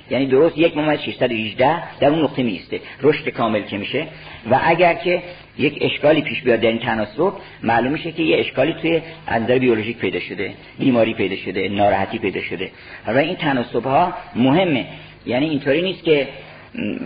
یعنی 0.10 0.26
درست 0.26 0.58
یک 0.58 0.78
ممیز 0.78 1.00
618 1.00 2.00
در 2.00 2.08
اون 2.08 2.24
نقطه 2.24 2.44
میسته 2.44 2.80
رشد 3.02 3.30
کامل 3.30 3.62
که 3.62 3.78
میشه. 3.78 4.08
و 4.52 4.60
اگر 4.64 4.94
که 4.94 5.24
یک 5.58 5.78
اشکالی 5.82 6.22
پیش 6.22 6.42
بیاد 6.42 6.60
در 6.60 6.70
این 6.70 6.80
تناسب 6.80 7.34
معلوم 7.64 7.92
میشه 7.92 8.12
که 8.12 8.24
یه 8.24 8.38
اشکالی 8.40 8.74
توی 8.82 9.02
نظر 9.32 9.60
بیولوژیک 9.60 9.98
پیدا 9.98 10.20
شده 10.20 10.54
بیماری 10.80 11.14
پیدا 11.14 11.36
شده 11.36 11.70
ناراحتی 11.70 12.18
پیدا 12.18 12.42
شده. 12.42 12.72
و 13.08 13.18
این 13.18 13.36
تناسب 13.36 13.84
ها 13.84 14.14
مهمه. 14.36 14.86
یعنی 15.26 15.50
اینطوری 15.50 15.82
نیست 15.82 16.04
که 16.04 16.28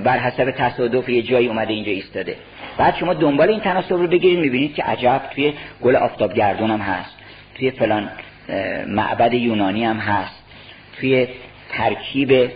بر 0.04 0.20
حسب 0.20 0.52
تصادف 0.52 1.10
یه 1.10 1.22
جایی 1.22 1.48
اومده 1.48 1.74
اینجا 1.74 1.92
ایستاده. 1.92 2.36
بعد 2.78 2.96
شما 2.96 3.14
دنبال 3.14 3.50
این 3.50 3.60
تناسب 3.60 3.94
رو 3.94 4.08
بگیرید 4.08 4.40
می‌بینید 4.40 4.74
که 4.74 4.84
عجب 4.84 5.22
توی 5.36 5.54
گل 5.82 5.96
آفتاب 5.96 6.34
گردون 6.34 6.72
هم 6.72 6.80
هست. 6.80 7.18
توی 7.58 7.72
فلان 7.72 8.10
معبد 8.88 9.34
یونانی 9.34 9.86
هم 9.86 9.98
هست. 9.98 10.44
توی 11.00 11.28
ترکیب 11.74 12.50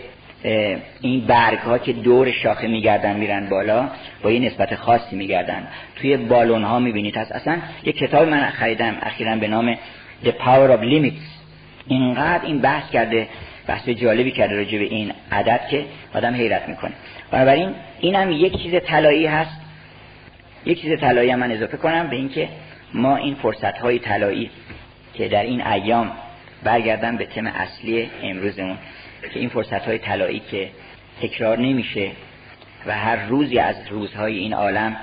این 1.00 1.26
برگ 1.26 1.58
ها 1.58 1.78
که 1.78 1.92
دور 1.92 2.30
شاخه 2.30 2.68
میگردن 2.68 3.16
میرن 3.16 3.48
بالا 3.48 3.88
با 4.22 4.30
یه 4.30 4.40
نسبت 4.40 4.74
خاصی 4.74 5.16
میگردن. 5.16 5.68
توی 5.96 6.16
بالون 6.16 6.64
ها 6.64 6.78
می‌بینید 6.78 7.16
هست. 7.16 7.32
اصلا 7.32 7.58
یه 7.84 7.92
کتاب 7.92 8.28
من 8.28 8.50
خریدم 8.50 8.96
اخیرا 9.02 9.36
به 9.36 9.48
نام 9.48 9.74
The 10.24 10.28
Power 10.28 10.70
of 10.70 10.82
Limits. 10.82 11.26
اینقدر 11.86 12.46
این 12.46 12.58
بحث 12.58 12.90
کرده 12.90 13.28
بحث 13.66 13.88
جالبی 13.88 14.30
کرده 14.30 14.56
راجع 14.56 14.78
به 14.78 14.84
این 14.84 15.12
عدد 15.32 15.60
که 15.70 15.84
آدم 16.14 16.34
حیرت 16.34 16.68
می‌کنه. 16.68 16.92
بنابراین 17.30 17.74
اینم 18.00 18.30
یک 18.30 18.62
چیز 18.62 18.74
طلایی 18.86 19.26
هست. 19.26 19.60
یک 20.66 20.82
چیز 20.82 21.00
طلایی 21.00 21.34
من 21.34 21.52
اضافه 21.52 21.76
کنم 21.76 22.08
به 22.08 22.16
اینکه 22.16 22.48
ما 22.94 23.16
این 23.16 23.34
فرصت 23.34 23.78
های 23.78 23.98
طلایی 23.98 24.50
که 25.14 25.28
در 25.28 25.42
این 25.42 25.66
ایام 25.66 26.10
برگردم 26.64 27.16
به 27.16 27.26
تم 27.26 27.46
اصلی 27.46 28.10
امروزمون. 28.22 28.76
که 29.28 29.40
این 29.40 29.48
فرصت 29.48 29.82
های 29.86 29.98
طلایی 29.98 30.42
که 30.50 30.70
تکرار 31.22 31.58
نمیشه 31.58 32.10
و 32.86 32.92
هر 32.92 33.26
روزی 33.26 33.58
از 33.58 33.76
روزهای 33.90 34.38
این 34.38 34.54
عالم 34.54 34.96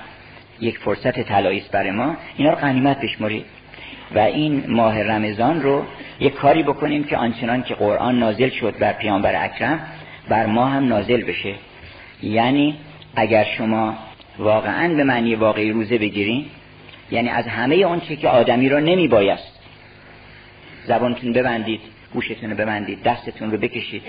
یک 0.60 0.78
فرصت 0.78 1.20
طلایی 1.20 1.58
است 1.58 1.70
برای 1.70 1.90
ما 1.90 2.16
اینا 2.36 2.50
رو 2.50 2.56
غنیمت 2.56 3.00
بشمارید. 3.00 3.44
و 4.14 4.18
این 4.18 4.64
ماه 4.68 5.02
رمضان 5.02 5.62
رو 5.62 5.84
یک 6.20 6.34
کاری 6.34 6.62
بکنیم 6.62 7.04
که 7.04 7.16
آنچنان 7.16 7.62
که 7.62 7.74
قرآن 7.74 8.18
نازل 8.18 8.48
شد 8.48 8.78
بر 8.78 8.92
پیامبر 8.92 9.44
اکرم 9.44 9.80
بر 10.28 10.46
ما 10.46 10.66
هم 10.66 10.88
نازل 10.88 11.22
بشه. 11.22 11.54
یعنی 12.22 12.76
اگر 13.16 13.44
شما 13.58 13.94
واقعا 14.38 14.94
به 14.94 15.04
معنی 15.04 15.34
واقعی 15.34 15.70
روزه 15.70 15.98
بگیرین 15.98 16.46
یعنی 17.10 17.28
از 17.28 17.46
همه 17.46 17.74
اون 17.74 18.00
چه 18.00 18.16
که 18.16 18.28
آدمی 18.28 18.68
را 18.68 18.80
نمی 18.80 19.08
بایست 19.08 19.60
زبانتون 20.86 21.32
ببندید. 21.32 21.80
گوشتون 22.14 22.50
رو 22.50 22.56
ببندید 22.56 23.02
دستتون 23.02 23.50
رو 23.50 23.58
بکشید. 23.58 24.02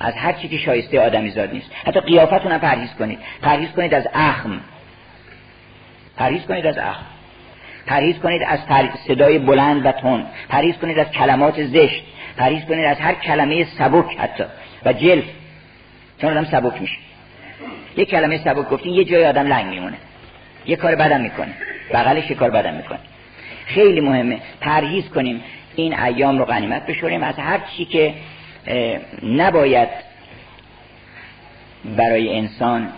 از 0.00 0.14
هر 0.14 0.32
چی 0.32 0.48
که 0.48 0.58
شایسته 0.58 1.00
آدمی 1.00 1.30
زاد 1.30 1.52
نیست. 1.52 1.70
حتی 1.86 2.00
قیافتون 2.00 2.52
هم 2.52 2.58
پرهیز 2.58 2.90
کنید. 2.98 3.18
پرهیز 3.42 3.70
کنید 3.70 3.94
از 3.94 4.08
اخم. 4.14 4.60
پرهیز 6.16 6.42
کنید 6.42 6.66
از 6.66 6.78
اخم. 6.78 7.04
پرهیز 7.86 8.18
کنید 8.18 8.42
از 8.42 8.58
صدای 9.08 9.38
بلند 9.38 9.86
و 9.86 9.92
تون 9.92 10.26
پرهیز 10.48 10.74
کنید 10.74 10.98
از 10.98 11.10
کلمات 11.10 11.64
زشت. 11.64 12.02
پرهیز 12.36 12.64
کنید 12.64 12.84
از 12.84 12.98
هر 12.98 13.14
کلمه 13.14 13.64
سبک 13.64 14.18
حتی. 14.18 14.44
و 14.84 14.92
جلف. 14.92 15.24
چون 16.20 16.30
آدم 16.30 16.44
سبک 16.44 16.80
میشه. 16.80 16.96
یک 17.96 18.10
کلمه 18.10 18.38
سبک 18.38 18.68
گفتین 18.68 18.94
یه 18.94 19.04
جای 19.04 19.26
آدم 19.26 19.46
لنگ 19.46 19.66
میمونه. 19.66 19.96
یه 20.66 20.76
کار 20.76 20.94
بدم 20.94 21.20
می‌کنه. 21.20 21.54
بغلش 21.92 22.30
یه 22.30 22.36
کار 22.36 22.50
بدم 22.50 22.74
می‌کنه. 22.74 22.98
خیلی 23.66 24.00
مهمه. 24.00 24.38
پرهیز 24.60 25.08
کنیم. 25.08 25.44
این 25.76 26.00
ایام 26.00 26.38
رو 26.38 26.44
غنیمت 26.44 26.86
بشوریم. 26.86 27.22
از 27.22 27.38
هر 27.38 27.60
چی 27.76 27.84
که 27.84 28.14
نباید 29.22 29.88
برای 31.96 32.38
انسان 32.38 32.88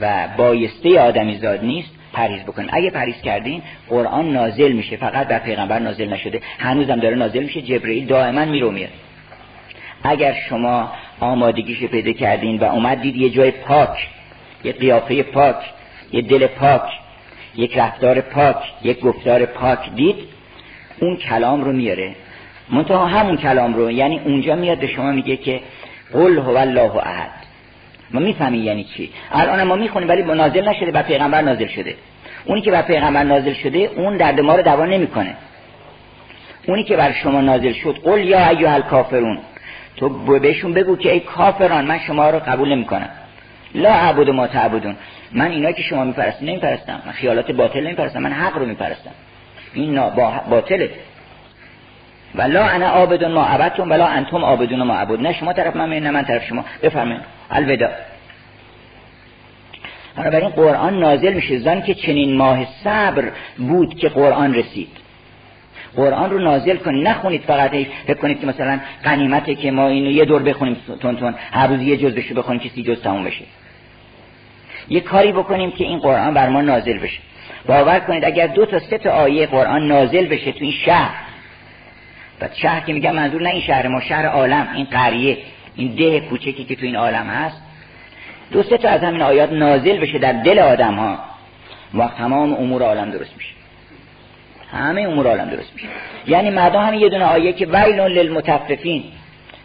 و 0.00 0.28
بایسته 0.36 1.00
آدمی 1.00 1.36
زاد 1.36 1.64
نیست 1.64 1.90
پریز 2.12 2.42
بکنیم. 2.42 2.68
اگه 2.72 2.90
پریز 2.90 3.22
کردین 3.22 3.62
قرآن 3.88 4.32
نازل 4.32 4.72
میشه. 4.72 4.96
فقط 4.96 5.28
بر 5.28 5.38
پیغمبر 5.38 5.78
نازل 5.78 6.08
نشده. 6.08 6.40
هنوزم 6.58 6.96
داره 6.96 7.16
نازل 7.16 7.42
میشه. 7.42 7.62
جبرئیل 7.62 8.06
دائما 8.06 8.44
میرو 8.44 8.70
میاد. 8.70 8.90
اگر 10.02 10.34
شما 10.48 10.92
آمادگیش 11.20 11.84
پیدا 11.84 12.12
کردین 12.12 12.58
و 12.58 12.64
اومد 12.64 13.00
دید 13.00 13.16
یه 13.16 13.30
جای 13.30 13.50
پاک 13.50 14.08
یه 14.64 14.72
قیافه 14.72 15.22
پاک 15.22 15.56
یه 16.12 16.22
دل 16.22 16.46
پاک 16.46 16.82
یک 17.54 17.78
رفتار 17.78 18.20
پاک 18.20 18.56
یک 18.82 19.00
گفتار 19.00 19.46
پاک 19.46 19.94
دید 19.94 20.16
اون 21.00 21.16
کلام 21.16 21.64
رو 21.64 21.72
میاره. 21.72 22.14
منتها 22.70 23.06
همون 23.06 23.36
کلام 23.36 23.74
رو 23.74 23.90
یعنی 23.90 24.20
اونجا 24.24 24.56
میاد 24.56 24.78
به 24.78 24.86
شما 24.86 25.12
میگه 25.12 25.36
که 25.36 25.60
قل 26.12 26.38
هو 26.38 26.56
الله 26.56 26.96
احد. 26.96 27.30
ما 28.10 28.20
می‌فهمیم 28.20 28.64
یعنی 28.64 28.84
چی. 28.84 29.10
الان 29.32 29.62
ما 29.62 29.76
می‌خونیم 29.76 30.08
ولی 30.08 30.22
نازل 30.22 30.68
نشده 30.68 30.90
بر 30.90 31.02
پیغمبر 31.02 31.42
نازل 31.42 31.66
شده. 31.66 31.94
اونی 32.44 32.60
که 32.60 32.70
بر 32.70 32.82
پیغمبر 32.82 33.22
نازل 33.22 33.52
شده 33.52 33.78
اون 33.78 34.16
درد 34.16 34.40
ما 34.40 34.56
رو 34.56 34.62
دوا 34.62 34.86
نمی‌کنه. 34.86 35.34
اونی 36.66 36.84
که 36.84 36.96
بر 36.96 37.12
شما 37.12 37.40
نازل 37.40 37.72
شد 37.72 37.98
قل 38.04 38.20
یا 38.20 38.48
ایها 38.48 38.74
الکافرون. 38.74 39.38
تو 39.96 40.08
بهشون 40.38 40.74
بگو 40.74 40.96
که 40.96 41.12
ای 41.12 41.20
کافران 41.20 41.84
من 41.84 41.98
شما 41.98 42.30
رو 42.30 42.38
قبول 42.38 42.72
نمی‌کنم. 42.72 43.10
لا 43.74 43.90
عبد 43.90 44.30
ما 44.30 44.46
تعبدون. 44.46 44.96
من 45.32 45.50
اینا 45.50 45.72
که 45.72 45.82
شما 45.82 46.04
میپرستین 46.04 46.48
نمیپرستم 46.48 47.02
من 47.06 47.12
خیالات 47.12 47.50
باطل 47.50 47.80
نمیپرستم 47.80 48.22
من 48.22 48.32
حق 48.32 48.58
رو 48.58 48.66
میپرستم 48.66 49.10
این 49.74 50.00
باطله. 50.50 50.90
ولا 52.34 52.68
انا 52.68 52.86
عابدون 52.86 53.32
ما 53.32 53.44
عبدتون 53.44 53.88
ولا 53.88 54.06
انتم 54.06 54.44
عابدون 54.44 54.82
ما 54.82 54.94
عبد 54.94 55.20
نه 55.20 55.32
شما 55.32 55.52
طرف 55.52 55.76
من 55.76 55.88
نه 55.88 56.10
من 56.10 56.24
طرف 56.24 56.44
شما. 56.44 56.64
بفرمایید. 56.82 57.22
الوداع. 57.50 57.90
بنابراین 60.16 60.48
قرآن 60.48 60.98
نازل 61.00 61.32
میشه. 61.32 61.58
زن 61.58 61.82
که 61.82 61.94
چنین 61.94 62.36
ماه 62.36 62.66
صبر 62.84 63.30
بود 63.58 63.98
که 63.98 64.08
قرآن 64.08 64.54
رسید. 64.54 64.88
قرآن 65.96 66.30
رو 66.30 66.38
نازل 66.38 66.76
کنید 66.76 67.08
نخونید 67.08 67.42
فقط. 67.42 67.70
فکر 68.06 68.14
کنید 68.14 68.40
که 68.40 68.46
مثلا 68.46 68.80
قنیمته 69.04 69.54
که 69.54 69.70
ما 69.70 69.88
اینو 69.88 70.10
یه 70.10 70.24
دور 70.24 70.42
بخونیم 70.42 70.76
تون 71.00 71.16
تون. 71.16 71.34
هر 71.52 71.66
روز 71.66 71.82
یه 71.82 71.96
جز 71.96 72.14
بشه 72.14 72.34
بخونیم 72.34 72.60
که 72.60 72.68
سی 72.68 72.82
جز 72.82 73.02
تموم 73.02 73.24
بشه. 73.24 73.44
یه 74.88 75.00
کاری 75.00 75.32
بکنیم 75.32 75.70
که 75.70 75.84
این 75.84 75.98
قرآن 75.98 76.34
بر 76.34 76.48
ما 76.48 76.62
نازل 76.62 76.98
بشه. 76.98 77.18
باور 77.66 78.00
کنید 78.00 78.24
اگر 78.24 78.46
دو 78.46 78.66
تا 78.66 78.78
سه 78.78 78.98
تا 78.98 79.10
آیه 79.10 79.46
قرآن 79.46 79.88
نازل 79.88 80.26
بشه 80.26 80.52
تو 80.52 80.64
این 80.64 80.74
شهر. 80.84 81.14
و 82.40 82.48
شهر 82.54 82.80
که 82.80 82.92
میگم 82.92 83.14
منظور 83.14 83.42
نه 83.42 83.50
این 83.50 83.62
شهر 83.62 83.88
ما 83.88 84.00
شهر 84.00 84.26
عالم 84.26 84.68
این 84.74 84.84
قریه 84.84 85.38
این 85.76 85.94
ده 85.94 86.20
کوچکی 86.20 86.64
که 86.64 86.76
تو 86.76 86.86
این 86.86 86.96
عالم 86.96 87.26
هست. 87.26 87.62
دو 88.52 88.62
سه 88.62 88.78
تا 88.78 88.88
از 88.88 89.00
همین 89.00 89.22
آیات 89.22 89.52
نازل 89.52 89.98
بشه 89.98 90.18
در 90.18 90.32
دل 90.32 90.58
آدم 90.58 90.94
ها 90.94 91.18
وقت 91.94 92.16
تمام 92.16 92.54
امور 92.54 92.82
عالم 92.82 93.10
درست 93.10 93.36
میشه. 93.36 93.54
همه 94.72 95.00
امور 95.00 95.26
عالم 95.26 95.50
درست 95.50 95.72
میشه. 95.74 95.86
یعنی 96.26 96.50
مردم 96.50 96.80
همین 96.80 97.00
یه 97.00 97.08
دونه 97.08 97.24
آیه 97.24 97.52
که 97.52 97.66
ویل 97.66 98.00
للمتففین. 98.00 99.04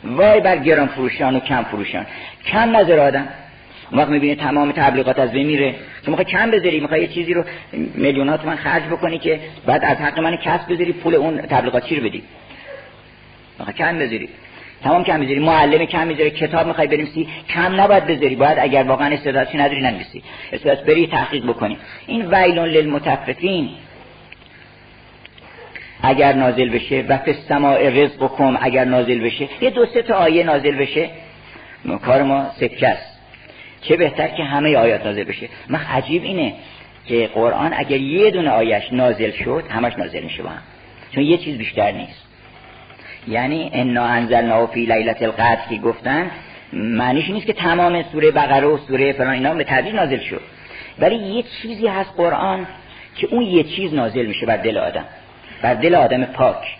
وای 0.03 0.39
بر 0.39 0.57
گران 0.57 0.87
فروشان 0.87 1.35
و 1.35 1.39
کم 1.39 1.63
فروشان 1.63 2.05
کم 2.45 2.77
نظر 2.77 2.99
آدم. 2.99 3.27
اون 3.93 4.01
وقت 4.01 4.09
می‌بینی 4.09 4.35
تمام 4.35 4.71
تبلیغات 4.71 5.19
از 5.19 5.31
بین 5.31 5.47
میره. 5.47 5.75
تو 6.05 6.11
می‌خوای 6.11 6.25
کم 6.25 6.51
بذاری؟ 6.51 6.79
می‌خوای 6.79 7.01
یه 7.01 7.07
چیزی 7.07 7.33
رو 7.33 7.43
میلیونات 7.95 8.45
من 8.45 8.55
خرج 8.55 8.83
بکنی 8.83 9.19
که 9.19 9.39
بعد 9.65 9.85
از 9.85 9.97
حق 9.97 10.19
من 10.19 10.35
کسب 10.35 10.73
بذاری 10.73 10.93
پول 10.93 11.15
اون 11.15 11.41
تبلیغات 11.41 11.85
چی 11.85 11.95
رو 11.95 12.03
بدی؟ 12.03 12.23
می‌خوای 13.59 13.75
کم 13.77 13.99
بذاری. 13.99 14.29
تمام 14.83 15.03
کم 15.03 15.21
بذاری. 15.21 15.39
معلم 15.39 15.85
کم 15.85 16.07
می‌ذاره 16.07 16.29
کتاب 16.29 16.67
می‌خوای 16.67 16.87
بنویسی 16.87 17.27
کم 17.49 17.81
نباید 17.81 18.05
بذاری. 18.05 18.35
باید 18.35 18.57
اگر 18.59 18.83
واقعا 18.83 19.13
استعدادی 19.13 19.57
نداری 19.57 19.81
ننویسی. 19.81 20.23
استعداد 20.53 20.85
بری 20.85 21.07
تحقیق 21.07 21.45
بکنی. 21.45 21.77
این 22.07 22.33
ویلون 22.33 22.69
للمتففین 22.69 23.69
اگر 26.03 26.33
نازل 26.33 26.69
بشه 26.69 27.05
و 27.09 27.17
فی 27.17 27.31
السماء 27.31 27.89
رزقکم 27.89 28.57
اگر 28.61 28.85
نازل 28.85 29.19
بشه. 29.19 29.47
یه 29.61 29.69
دو 29.69 29.85
سه 29.85 30.01
تا 30.01 30.15
آیه 30.15 30.43
نازل 30.43 30.75
بشه. 30.75 31.09
کار 32.05 32.23
ما 32.23 32.51
سکه 32.59 32.87
است. 32.87 33.12
چه 33.83 33.95
بهتر 33.97 34.27
که 34.27 34.43
همه 34.43 34.77
آیات 34.77 35.05
نازل 35.05 35.23
بشه. 35.23 35.49
من 35.69 35.79
عجیب 35.79 36.23
اینه 36.23 36.53
که 37.05 37.29
قرآن 37.33 37.73
اگر 37.75 37.97
یه 37.97 38.31
دونه 38.31 38.49
آیش 38.49 38.83
نازل 38.91 39.31
شد 39.31 39.63
همش 39.69 39.93
نازل 39.97 40.23
میشه 40.23 40.43
با 40.43 40.49
هم. 40.49 40.61
چون 41.11 41.23
یه 41.23 41.37
چیز 41.37 41.57
بیشتر 41.57 41.91
نیست. 41.91 42.23
یعنی 43.27 43.69
انا 43.73 44.03
انزلنا 44.05 44.67
فی 44.67 44.85
لیلت 44.85 45.21
القدر 45.21 45.61
که 45.69 45.77
گفتن 45.77 46.31
معنیش 46.73 47.29
نیست 47.29 47.45
که 47.45 47.53
تمام 47.53 48.03
سوره 48.03 48.31
بقره 48.31 48.67
و 48.67 48.77
سوره 48.77 49.13
فلان 49.13 49.29
اینا 49.29 49.53
به 49.53 49.63
تدریج 49.63 49.95
نازل 49.95 50.19
شد. 50.19 50.41
ولی 50.99 51.15
یه 51.15 51.43
چیزی 51.61 51.87
هست 51.87 52.13
قرآن 52.17 52.67
که 53.15 53.27
اون 53.27 53.41
یه 53.41 53.63
چیز 53.63 53.93
نازل 53.93 54.25
میشه 54.25 54.45
بر 54.45 54.57
دل 54.57 54.77
آدم. 54.77 55.05
بر 55.61 55.73
دل 55.73 55.95
آدم 55.95 56.25
پاک. 56.25 56.77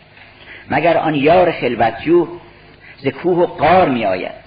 مگر 0.70 0.98
آن 0.98 1.16
یار 1.16 1.52
خلوتجو 1.52 2.28
ز 2.98 3.08
کوه 3.08 3.38
و 3.38 3.46
قار 3.46 3.90
می 3.90 4.06
آید 4.06 4.43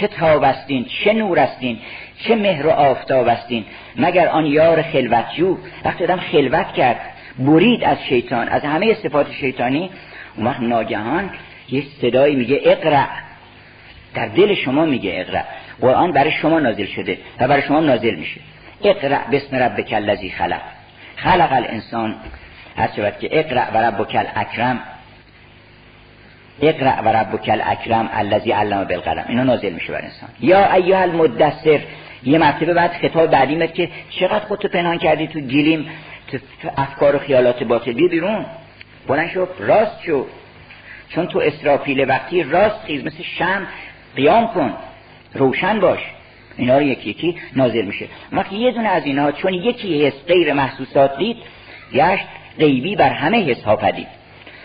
چه 0.00 0.06
تاب 0.06 0.42
استین 0.42 0.86
چه 1.04 1.12
نور 1.12 1.38
استین 1.38 1.78
چه 2.18 2.36
مهر 2.36 2.66
و 2.66 2.70
آفتاب 2.70 3.28
استین 3.28 3.64
مگر 3.96 4.28
آن 4.28 4.46
یار 4.46 4.82
خلوتجو 4.82 5.58
وقتی 5.84 6.04
آدم 6.04 6.16
خلوت 6.16 6.72
کرد 6.72 7.00
برید 7.38 7.84
از 7.84 7.98
شیطان 8.08 8.48
از 8.48 8.62
همه 8.62 8.94
صفات 8.94 9.32
شیطانی 9.32 9.90
اون 10.36 10.46
وقت 10.46 10.60
ناگهان 10.60 11.30
یه 11.68 11.82
صدایی 12.00 12.36
میگه 12.36 12.60
اقرع 12.64 13.08
در 14.14 14.26
دل 14.26 14.54
شما 14.54 14.84
میگه 14.84 15.12
اقرع 15.14 15.44
قرآن 15.80 16.12
برای 16.12 16.32
شما 16.32 16.60
نازل 16.60 16.86
شده 16.86 17.18
و 17.40 17.48
برای 17.48 17.62
شما 17.62 17.80
نازل 17.80 18.14
میشه. 18.14 18.40
اقرع 18.84 19.30
بسم 19.30 19.56
ربک 19.56 19.92
الذی 19.92 20.30
خلق. 20.30 20.60
خلق 21.16 21.52
الانسان. 21.52 22.14
هر 22.76 23.10
که 23.10 23.28
اقرع 23.32 23.70
و 23.74 23.76
ربک 23.76 24.14
الاکرم 24.14 24.80
اقرع 26.60 27.00
و 27.00 27.08
ربک 27.08 27.48
الاکرم 27.48 28.10
الذی 28.12 28.52
علم 28.52 28.84
بالقلم. 28.84 29.24
اینا 29.28 29.42
نازل 29.42 29.72
میشه 29.72 29.92
بر 29.92 30.02
انسان. 30.02 30.28
یا 30.40 30.72
ایها 30.72 31.00
المدثر. 31.00 31.80
یه 32.24 32.38
مرتبه 32.38 32.74
بعد 32.74 32.92
خطاب 32.92 33.30
بعدی 33.30 33.68
که 33.68 33.88
چقدر 34.10 34.44
خودتو 34.44 34.68
پنهان 34.68 34.98
کردی 34.98 35.26
تو 35.26 35.40
گیلیم 35.40 35.90
تو 36.62 36.68
افکار 36.76 37.16
و 37.16 37.18
خیالات 37.18 37.62
باطل. 37.62 37.92
بی 37.92 38.08
بیرون. 38.08 38.46
بلند 39.08 39.30
شو. 39.30 39.46
راست 39.58 40.02
شو. 40.02 40.26
چون 41.08 41.26
تو 41.26 41.38
اسرافیل 41.38 42.08
وقتی 42.08 42.42
راست 42.42 42.84
خیز 42.86 43.04
مثل 43.04 43.22
شم 43.22 43.66
قیام 44.16 44.46
کن. 44.46 44.74
روشن 45.34 45.80
باش. 45.80 46.00
اینا 46.56 46.78
رو 46.78 46.82
یکی 46.82 47.10
یکی 47.10 47.36
نازل 47.56 47.84
میشه. 47.84 48.06
وقتی 48.32 48.56
یه 48.56 48.72
دونه 48.72 48.88
از 48.88 49.04
اینا 49.04 49.32
چون 49.32 49.54
یکی 49.54 50.06
حس 50.06 50.24
غیر 50.26 50.52
محسوسات 50.52 51.18
دید 51.18 51.36
گشت 51.94 52.26
غیبی 52.58 52.96
بر 52.96 53.10
همه 53.10 53.44
حس 53.44 53.62
ها 53.62 53.76
پدید. 53.76 54.21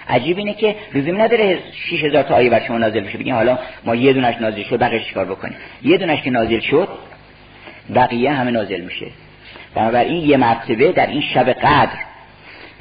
عجیب 0.09 0.37
اینه 0.37 0.53
که 0.53 0.75
لزوم 0.93 1.21
نداره 1.21 1.59
6000 1.89 2.23
تا 2.23 2.35
آیه 2.35 2.49
بر 2.49 2.59
شما 2.67 2.77
نازل 2.77 2.99
بشه. 2.99 3.17
بگین 3.17 3.33
حالا 3.33 3.59
ما 3.85 3.95
یه 3.95 4.13
دونش 4.13 4.35
نازل 4.41 4.63
شد 4.63 4.79
بقیه 4.79 4.99
چیکار 4.99 5.25
بکنیم؟ 5.25 5.55
یه 5.83 5.97
دونش 5.97 6.21
که 6.21 6.29
نازل 6.29 6.59
شد 6.59 6.87
بقیه 7.95 8.31
همه 8.31 8.51
نازل 8.51 8.81
میشه. 8.81 9.05
بنابراین 9.75 10.29
یه 10.29 10.37
مرتبه 10.37 10.91
در 10.91 11.07
این 11.07 11.21
شب 11.21 11.49
قدر 11.49 11.97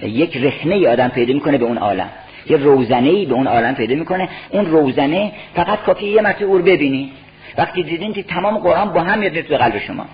یک 0.02 0.36
رخنه 0.36 0.88
آدم 0.88 1.08
پیدا 1.08 1.34
می‌کنه 1.34 1.58
به 1.58 1.64
اون 1.64 1.78
عالم. 1.78 2.08
یه 2.50 2.56
روزنه 2.56 3.08
ای 3.08 3.26
به 3.26 3.34
اون 3.34 3.46
عالم 3.46 3.74
پیدا 3.74 3.94
می‌کنه. 3.94 4.28
اون 4.50 4.66
روزنه 4.66 5.32
فقط 5.54 5.82
کافی 5.82 6.06
یه 6.06 6.22
مرتبه 6.22 6.44
او 6.44 6.58
ببینی. 6.58 7.12
وقتی 7.58 7.82
دیدین 7.82 8.12
که 8.12 8.22
تمام 8.22 8.58
قرآن 8.58 8.92
با 8.92 9.00
هم 9.00 9.18
میاد 9.18 9.40
تو 9.40 9.56
قلب 9.56 9.78
شما. 9.78 10.06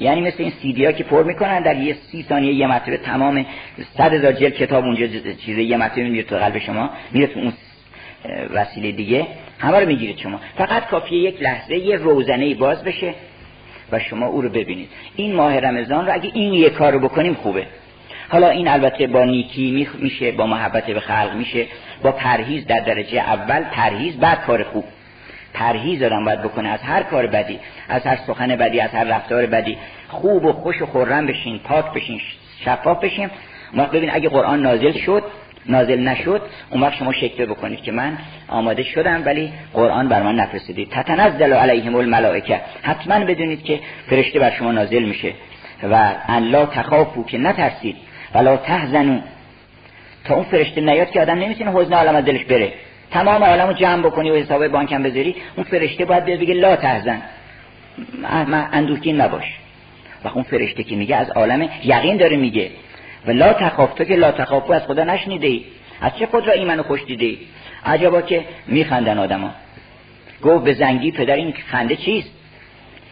یعنی 0.00 0.20
مثل 0.20 0.42
این 0.42 0.52
سیدی 0.62 0.84
ها 0.84 0.92
که 0.92 1.04
پر 1.04 1.24
می‌کنن 1.24 1.62
در 1.62 1.76
یه 1.76 1.94
سی 1.94 2.22
ثانیه 2.28 2.52
یه 2.52 2.66
مرتبه 2.66 2.96
تمام 2.96 3.46
صد 3.96 4.14
هزار 4.14 4.32
جلد 4.32 4.54
کتاب 4.54 4.84
اونجا 4.84 5.06
چیزه 5.46 5.62
یه 5.62 5.76
مرتبه 5.76 6.08
میره 6.08 6.22
تو 6.22 6.36
قلب 6.36 6.58
شما 6.58 6.90
میره 7.12 7.26
تو 7.26 7.40
اون 7.40 7.52
وسیله 8.54 8.92
دیگه 8.92 9.26
همه 9.58 9.80
رو 9.80 9.86
می‌گیرید 9.86 10.18
شما. 10.18 10.40
فقط 10.56 10.86
کافیه 10.86 11.18
یک 11.18 11.42
لحظه 11.42 11.76
یه 11.76 11.96
روزنه 11.96 12.54
باز 12.54 12.84
بشه 12.84 13.14
و 13.92 13.98
شما 13.98 14.26
او 14.26 14.42
رو 14.42 14.48
ببینید. 14.48 14.88
این 15.16 15.34
ماه 15.34 15.60
رمضان 15.60 16.06
رو 16.06 16.14
اگه 16.14 16.30
این 16.34 16.54
یه 16.54 16.70
کار 16.70 16.92
رو 16.92 16.98
بکنیم 16.98 17.34
خوبه. 17.34 17.66
حالا 18.28 18.48
این 18.48 18.68
البته 18.68 19.06
با 19.06 19.24
نیکی 19.24 19.88
میشه 19.98 20.32
با 20.32 20.46
محبت 20.46 20.86
به 20.86 21.00
خلق 21.00 21.34
میشه 21.34 21.66
با 22.02 22.12
پرهیز 22.12 22.66
در 22.66 22.80
درجه 22.80 23.18
اول 23.18 23.62
پرهیز 23.62 24.16
بعد 24.16 24.40
کار 24.40 24.62
خوب. 24.62 24.84
پرهیز 25.58 26.02
آدم 26.02 26.24
باید 26.24 26.42
بکنه 26.42 26.68
از 26.68 26.80
هر 26.80 27.02
کار 27.02 27.26
بدی 27.26 27.60
از 27.88 28.06
هر 28.06 28.18
سخن 28.26 28.56
بدی 28.56 28.80
از 28.80 28.90
هر 28.90 29.04
رفتار 29.04 29.46
بدی. 29.46 29.78
خوب 30.08 30.44
و 30.44 30.52
خوش 30.52 30.82
و 30.82 30.86
خورم 30.86 31.26
بشین 31.26 31.58
پاک 31.58 31.92
بشین 31.92 32.20
شفاف 32.64 33.04
اون 33.14 33.30
وقت 33.74 33.90
ببین 33.90 34.10
اگه 34.12 34.28
قرآن 34.28 34.62
نازل 34.62 34.92
شد 34.92 35.22
نازل 35.66 36.00
نشد 36.00 36.42
اون 36.70 36.80
وقت 36.80 36.94
شما 36.94 37.12
شکل 37.12 37.46
بکنید 37.46 37.82
که 37.82 37.92
من 37.92 38.18
آماده 38.48 38.82
شدم 38.82 39.22
ولی 39.24 39.52
قرآن 39.74 40.08
بر 40.08 40.22
من 40.22 40.34
نفرستید 40.34 40.90
تتنزل 40.90 41.52
علیهم 41.52 41.94
الملائکه. 41.94 42.60
حتما 42.82 43.24
بدونید 43.24 43.64
که 43.64 43.80
فرشته 44.10 44.38
بر 44.38 44.50
شما 44.50 44.72
نازل 44.72 45.02
میشه. 45.02 45.32
و 45.82 46.14
ان 46.28 46.42
لا 46.42 46.66
تخافو 46.66 47.24
که 47.24 47.38
نترسید. 47.38 47.96
ولا 48.34 48.56
تحزنو 48.56 49.20
تا 50.24 50.34
اون 50.34 50.44
فرشته 50.44 50.80
نیاد 50.80 51.10
که 51.10 51.20
آدم 51.20 51.38
نمی‌تونه 51.38 51.72
حزن 51.72 51.94
عالم 51.94 52.16
از 52.16 52.24
دلش 52.24 52.44
بره. 52.44 52.72
تمام 53.10 53.44
عالمو 53.44 53.72
جمع 53.72 54.02
بکنی 54.02 54.30
و 54.30 54.36
حساب 54.36 54.68
بانکم 54.68 55.02
بذاری 55.02 55.36
اون 55.56 55.64
فرشته 55.64 56.04
باید 56.04 56.24
بیاد 56.24 56.40
بگه 56.40 56.54
لا 56.54 56.76
تحزن. 56.76 57.22
اندوهگین 58.72 59.20
نباش. 59.20 59.44
و 60.24 60.28
اون 60.28 60.42
فرشته 60.42 60.82
که 60.82 60.96
میگه 60.96 61.16
از 61.16 61.30
عالم 61.30 61.68
یقین 61.84 62.16
داره 62.16 62.36
میگه. 62.36 62.70
و 63.26 63.30
لا 63.30 63.52
تخاف 63.52 63.94
تو 63.94 64.04
که 64.04 64.16
لا 64.16 64.32
تخافو 64.32 64.72
از 64.72 64.82
خدا 64.82 65.04
نشنیده 65.04 65.60
از 66.00 66.12
چه 66.18 66.26
خود 66.26 66.46
را 66.46 66.52
ایمن 66.52 66.82
خوش 66.82 67.04
دیده 67.04 67.24
ای 67.24 67.38
عجبا 67.86 68.20
که 68.22 68.44
میخندن 68.66 69.18
آدما. 69.18 69.50
گفت 70.42 70.64
به 70.64 70.74
زنگی 70.74 71.10
پدر 71.10 71.34
این 71.34 71.54
خنده 71.66 71.96
چیست؟ 71.96 72.30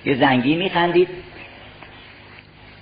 یه 0.05 0.15
زنگی 0.15 0.57
میخندید. 0.57 1.09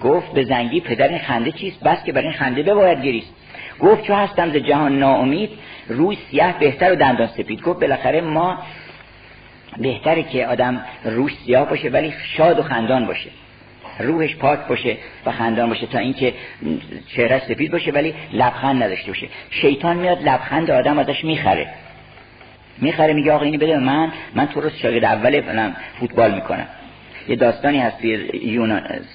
گفت 0.02 0.32
به 0.32 0.44
زنگی 0.44 0.80
پدر 0.80 1.08
این 1.08 1.18
خنده 1.18 1.52
چیست؟ 1.52 1.84
بس 1.84 2.04
که 2.04 2.12
برای 2.12 2.26
این 2.26 2.36
خنده 2.36 2.62
بباید 2.62 3.02
گریست. 3.02 3.34
گفت 3.80 4.02
چو 4.02 4.14
هستم 4.14 4.50
ز 4.50 4.56
جهان 4.56 4.98
ناامید 4.98 5.50
روی 5.88 6.18
سیاه 6.30 6.58
بهتر 6.58 6.92
و 6.92 6.94
دندان 6.94 7.26
سپید. 7.26 7.62
گفت 7.62 7.80
بالاخره 7.80 8.20
ما 8.20 8.58
بهتره 9.78 10.22
که 10.22 10.46
آدم 10.46 10.84
روش 11.04 11.32
سیاه 11.46 11.68
باشه 11.68 11.88
ولی 11.88 12.14
شاد 12.36 12.58
و 12.58 12.62
خندان 12.62 13.06
باشه. 13.06 13.30
روحش 13.98 14.36
پاک 14.36 14.58
باشه 14.68 14.96
و 15.26 15.32
خندان 15.32 15.68
باشه 15.68 15.86
تا 15.86 15.98
اینکه 15.98 16.34
چهره 17.16 17.38
سفید 17.38 17.72
باشه 17.72 17.90
ولی 17.90 18.14
لبخند 18.32 18.82
نداشته 18.82 19.08
باشه. 19.08 19.28
شیطان 19.50 19.96
میاد 19.96 20.28
لبخند 20.28 20.70
آدم 20.70 20.98
ازش 20.98 21.24
می‌خره. 21.24 21.66
می‌خره 22.78 23.12
میگه 23.12 23.32
آقا 23.32 23.44
اینو 23.44 23.58
بده 23.58 23.78
من 23.78 24.12
من 24.34 24.46
تو 24.46 24.60
رو 24.60 24.70
شاگرد 24.70 25.04
اول 25.04 25.72
فوتبال 26.00 26.34
می‌کنم. 26.34 26.66
یه 27.28 27.36
داستانی 27.36 27.78
هست 27.78 28.00
توی 28.00 28.28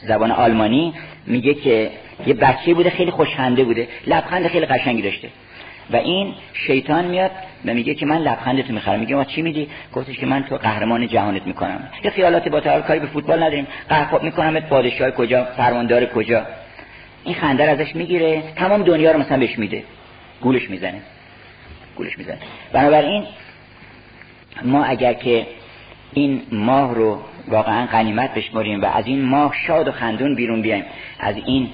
زبان 0.08 0.32
آلمانی. 0.32 0.94
میگه 1.28 1.54
که 1.54 1.92
یه 2.26 2.34
بچه 2.34 2.74
بوده 2.74 2.90
خیلی 2.90 3.12
خوشخنده 3.12 3.64
بوده 3.64 3.88
لبخند 4.08 4.48
خیلی 4.48 4.66
قشنگی 4.66 5.02
داشته. 5.02 5.30
و 5.92 5.96
این 5.96 6.34
شیطان 6.54 7.06
میاد 7.06 7.32
و 7.66 7.74
میگه 7.74 7.96
که 7.96 8.06
من 8.06 8.18
لبخندت 8.18 8.70
می‌خرم. 8.70 9.00
میگه 9.00 9.16
ما 9.16 9.24
چی 9.24 9.42
میدی؟ 9.42 9.70
گفتش 9.94 10.18
که 10.18 10.26
من 10.26 10.44
تو 10.44 10.58
قهرمان 10.58 11.08
جهانت 11.08 11.48
می‌کنم. 11.48 11.90
یه 12.04 12.12
خیالات 12.12 12.50
با 12.50 12.62
کاری 12.62 13.00
به 13.00 13.08
فوتبال 13.08 13.38
نداریم. 13.38 13.68
قهرمان 13.90 14.26
می‌کنم. 14.26 14.60
پادشاه 14.60 15.12
کجا؟ 15.12 15.46
فرماندار 15.46 16.06
کجا؟ 16.06 16.46
این 17.24 17.36
خنده 17.36 17.64
ازش 17.64 17.96
می‌گیره. 17.96 18.44
تمام 18.56 18.84
دنیا 18.84 19.12
رو 19.12 19.20
مثلا 19.20 19.38
بهش 19.38 19.60
میده. 19.60 19.84
گولش 20.42 20.70
می‌زنه. 20.70 21.02
گولش 21.96 22.18
می‌زنه. 22.18 22.38
بنابراین 22.74 23.24
ما 24.66 24.84
اگر 24.84 25.14
که 25.14 25.48
این 26.14 26.42
ماه 26.52 26.96
رو 26.96 27.20
واقعا 27.48 27.86
غنیمت 27.86 28.34
بشمریم 28.34 28.82
و 28.82 28.86
از 28.86 29.08
این 29.08 29.26
ماه 29.26 29.56
شاد 29.68 29.88
و 29.88 29.92
خندون 29.92 30.36
بیرون 30.36 30.62
بیایم 30.62 30.86
از 31.20 31.36
این 31.46 31.70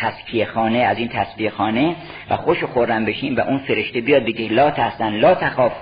تسکیه 0.00 0.46
خانه 0.46 0.78
از 0.78 0.98
این 0.98 1.08
تسبیه 1.08 1.50
خانه 1.50 1.96
و 2.30 2.36
خوش 2.36 2.62
و 2.62 2.66
خورم 2.66 3.04
بشیم 3.04 3.36
و 3.36 3.40
اون 3.40 3.58
فرشته 3.58 4.00
بیاد 4.00 4.22
بگه 4.22 4.48
لا 4.48 4.70
تحسن 4.70 5.12
لا 5.12 5.34
تخاف 5.34 5.72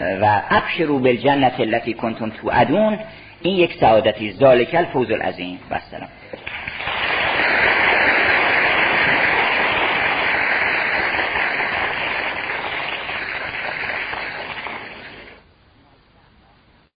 و 0.00 0.42
ابشروا 0.50 0.98
بالجنت 0.98 1.60
التي 1.60 1.94
کنتم 1.94 2.32
ادون 2.52 2.98
این 3.42 3.56
یک 3.56 3.74
سعادتی 3.80 4.32
ذالک 4.32 4.74
الفوز 4.74 5.10
العظیم. 5.10 5.58
و 5.70 5.80